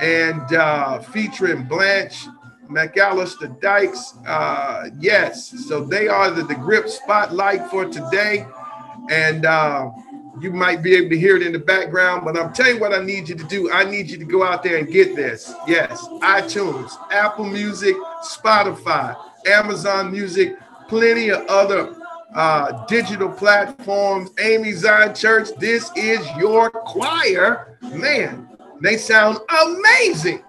and 0.00 0.52
uh, 0.54 1.00
featuring 1.00 1.64
Blanche 1.64 2.26
McAllister 2.72 3.60
Dykes. 3.60 4.14
Uh, 4.26 4.88
yes, 4.98 5.66
so 5.68 5.84
they 5.84 6.08
are 6.08 6.30
the, 6.30 6.42
the 6.42 6.54
grip 6.54 6.88
spotlight 6.88 7.66
for 7.68 7.84
today. 7.84 8.46
And 9.10 9.46
uh, 9.46 9.90
you 10.40 10.50
might 10.50 10.82
be 10.82 10.94
able 10.94 11.10
to 11.10 11.18
hear 11.18 11.36
it 11.36 11.42
in 11.42 11.52
the 11.52 11.58
background, 11.58 12.24
but 12.24 12.38
I'm 12.38 12.52
telling 12.52 12.76
you 12.76 12.80
what 12.80 12.92
I 12.92 13.04
need 13.04 13.28
you 13.28 13.34
to 13.34 13.44
do. 13.44 13.70
I 13.70 13.84
need 13.84 14.10
you 14.10 14.18
to 14.18 14.24
go 14.24 14.42
out 14.42 14.62
there 14.62 14.78
and 14.78 14.90
get 14.90 15.14
this. 15.14 15.52
Yes, 15.66 16.06
iTunes, 16.22 16.92
Apple 17.10 17.44
Music, 17.44 17.94
Spotify, 18.22 19.16
Amazon 19.46 20.10
Music, 20.10 20.56
plenty 20.88 21.30
of 21.30 21.46
other 21.46 21.94
uh, 22.34 22.86
digital 22.86 23.28
platforms. 23.28 24.30
AME 24.38 24.74
Zion 24.74 25.14
Church, 25.14 25.48
this 25.58 25.90
is 25.96 26.26
your 26.38 26.70
choir. 26.70 27.78
Man, 27.82 28.48
they 28.80 28.96
sound 28.96 29.38
amazing. 29.48 30.42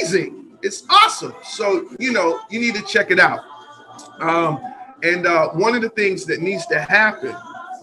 Amazing. 0.00 0.41
It's 0.62 0.84
awesome. 0.88 1.34
So, 1.42 1.88
you 1.98 2.12
know, 2.12 2.40
you 2.50 2.60
need 2.60 2.74
to 2.76 2.82
check 2.82 3.10
it 3.10 3.18
out. 3.18 3.40
Um, 4.20 4.60
and 5.02 5.26
uh, 5.26 5.48
one 5.50 5.74
of 5.74 5.82
the 5.82 5.90
things 5.90 6.24
that 6.26 6.40
needs 6.40 6.66
to 6.66 6.80
happen, 6.80 7.34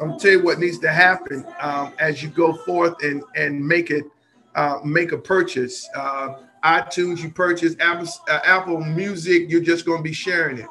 I'm 0.01 0.17
tell 0.17 0.32
you 0.32 0.43
what 0.43 0.59
needs 0.59 0.80
to 0.80 0.91
happen 0.91 1.45
um, 1.59 1.93
as 1.99 2.23
you 2.23 2.30
go 2.30 2.53
forth 2.53 3.03
and 3.03 3.21
and 3.36 3.65
make 3.65 3.91
it 3.91 4.05
uh, 4.55 4.80
make 4.84 5.11
a 5.11 5.17
purchase. 5.17 5.89
Uh, 5.93 6.36
iTunes, 6.63 7.21
you 7.21 7.30
purchase 7.30 7.75
Apple, 7.80 8.07
uh, 8.30 8.39
Apple 8.43 8.82
Music, 8.82 9.49
you're 9.49 9.61
just 9.61 9.86
gonna 9.86 10.01
be 10.01 10.13
sharing 10.13 10.57
it. 10.59 10.67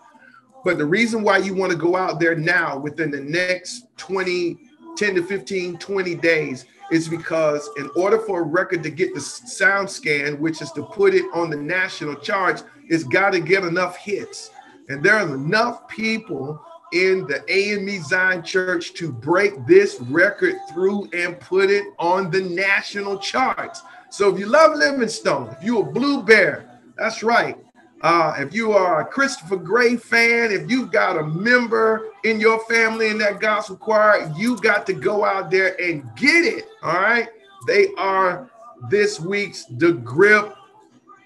But 0.65 0.79
the 0.79 0.85
reason 0.85 1.23
why 1.23 1.39
you 1.39 1.55
want 1.55 1.73
to 1.73 1.79
go 1.79 1.97
out 1.97 2.21
there 2.21 2.35
now 2.35 2.79
within 2.79 3.11
the 3.11 3.21
next 3.21 3.87
20, 3.97 4.59
10 4.97 5.15
to 5.15 5.23
15, 5.23 5.79
20 5.79 6.15
days 6.17 6.67
is 6.91 7.09
because 7.09 7.69
in 7.77 7.91
order 7.95 8.19
for 8.19 8.41
a 8.41 8.45
record 8.45 8.83
to 8.83 8.91
get 8.91 9.15
the 9.15 9.21
SoundScan, 9.21 10.39
which 10.39 10.63
is 10.63 10.73
to 10.73 10.83
put 10.83 11.15
it 11.15 11.25
on 11.35 11.51
the 11.51 11.57
national 11.57 12.17
charts, 12.17 12.65
it's 12.89 13.05
got 13.05 13.31
to 13.31 13.41
get 13.41 13.65
enough 13.65 13.97
hits. 13.97 14.51
And 14.89 15.03
there 15.03 15.17
are 15.17 15.35
enough 15.35 15.87
people 15.89 16.65
in 16.93 17.27
the 17.27 17.45
AME 17.49 18.03
Zion 18.03 18.43
Church 18.43 18.95
to 18.95 19.13
break 19.13 19.67
this 19.67 20.01
record 20.01 20.57
through 20.73 21.11
and 21.13 21.39
put 21.39 21.71
it 21.71 21.85
on 21.99 22.31
the 22.31 22.41
national 22.41 23.19
charts. 23.19 23.83
So 24.11 24.33
if 24.33 24.39
you 24.39 24.47
love 24.47 24.75
Livingstone, 24.77 25.51
if 25.51 25.63
you're 25.63 25.87
a 25.87 25.93
Blue 25.93 26.23
Bear, 26.23 26.81
that's 26.97 27.23
right. 27.23 27.57
Uh, 28.01 28.35
if 28.39 28.55
you 28.55 28.73
are 28.73 29.01
a 29.01 29.05
Christopher 29.05 29.57
Gray 29.57 29.97
fan, 29.97 30.53
if 30.53 30.71
you've 30.71 30.93
got 30.93 31.19
a 31.19 31.25
member 31.25 32.11
in 32.25 32.39
your 32.39 32.65
family 32.67 33.09
in 33.09 33.19
that 33.19 33.41
gospel 33.41 33.77
choir, 33.77 34.33
you 34.37 34.57
got 34.61 34.87
to 34.87 34.93
go 34.93 35.25
out 35.25 35.51
there 35.51 35.81
and 35.81 36.09
get 36.15 36.45
it. 36.45 36.67
All 36.83 36.95
right. 36.95 37.29
They 37.67 37.89
are 37.99 38.49
this 38.89 39.19
week's 39.19 39.65
The 39.65 39.93
Grip 39.95 40.55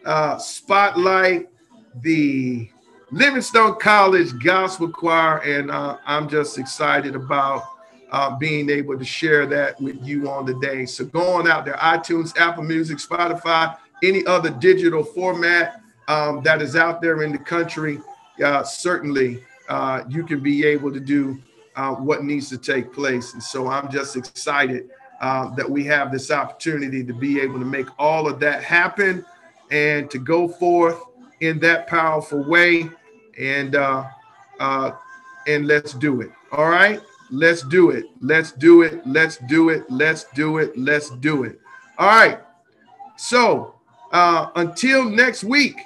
uh, 0.06 0.38
Spotlight, 0.38 1.50
the 2.00 2.70
Livingstone 3.10 3.78
College 3.78 4.42
Gospel 4.42 4.88
Choir, 4.88 5.38
and 5.40 5.70
uh, 5.70 5.98
I'm 6.06 6.26
just 6.26 6.58
excited 6.58 7.14
about 7.14 7.64
uh, 8.10 8.34
being 8.36 8.70
able 8.70 8.98
to 8.98 9.04
share 9.04 9.44
that 9.46 9.78
with 9.78 10.02
you 10.02 10.30
on 10.30 10.46
the 10.46 10.54
day. 10.54 10.86
So 10.86 11.04
going 11.04 11.46
out 11.46 11.66
there, 11.66 11.74
iTunes, 11.74 12.34
Apple 12.38 12.64
Music, 12.64 12.96
Spotify, 12.96 13.76
any 14.02 14.24
other 14.24 14.48
digital 14.48 15.04
format 15.04 15.81
um, 16.09 16.42
that 16.42 16.62
is 16.62 16.76
out 16.76 17.00
there 17.00 17.22
in 17.22 17.32
the 17.32 17.38
country, 17.38 18.00
uh, 18.44 18.62
certainly 18.62 19.44
uh, 19.68 20.03
you 20.09 20.24
can 20.24 20.40
be 20.40 20.64
able 20.64 20.92
to 20.92 21.00
do 21.00 21.40
uh, 21.76 21.94
what 21.94 22.24
needs 22.24 22.48
to 22.50 22.59
take 22.59 22.92
place. 22.92 23.32
And 23.32 23.42
so 23.42 23.68
I'm 23.68 23.90
just 23.90 24.16
excited 24.16 24.90
uh, 25.20 25.55
that 25.55 25.68
we 25.68 25.84
have 25.84 26.12
this 26.12 26.30
opportunity 26.30 27.05
to 27.05 27.14
be 27.14 27.40
able 27.40 27.59
to 27.59 27.64
make 27.64 27.86
all 27.98 28.28
of 28.28 28.40
that 28.40 28.62
happen 28.62 29.24
and 29.70 30.11
to 30.11 30.18
go 30.18 30.48
forth 30.48 31.00
in 31.40 31.59
that 31.61 31.86
powerful 31.86 32.42
way 32.44 32.88
and 33.38 33.74
uh, 33.74 34.05
uh, 34.61 34.92
and 35.46 35.66
let's 35.66 35.92
do 35.94 36.20
it. 36.20 36.30
All 36.53 36.68
right, 36.68 37.00
let's 37.30 37.62
do 37.62 37.90
it. 37.90 38.07
Let's 38.20 38.53
do 38.53 38.82
it. 38.82 39.05
Let's 39.07 39.38
do 39.48 39.70
it. 39.70 39.90
Let's 39.90 40.24
do 40.34 40.59
it. 40.59 40.76
Let's 40.76 41.11
do 41.11 41.44
it. 41.44 41.59
All 41.98 42.09
right. 42.09 42.40
So 43.16 43.76
uh, 44.12 44.50
until 44.57 45.09
next 45.09 45.44
week. 45.44 45.76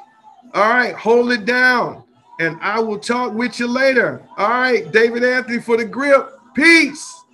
All 0.57 0.71
right, 0.71 0.95
hold 0.95 1.33
it 1.33 1.45
down, 1.45 2.03
and 2.41 2.57
I 2.63 2.81
will 2.81 2.99
talk 2.99 3.35
with 3.35 3.61
you 3.61 3.67
later. 3.67 4.27
All 4.39 4.49
right, 4.49 4.91
David 4.91 5.23
Anthony 5.23 5.61
for 5.61 5.77
the 5.77 5.85
grip. 5.85 6.31
Peace. 6.55 7.25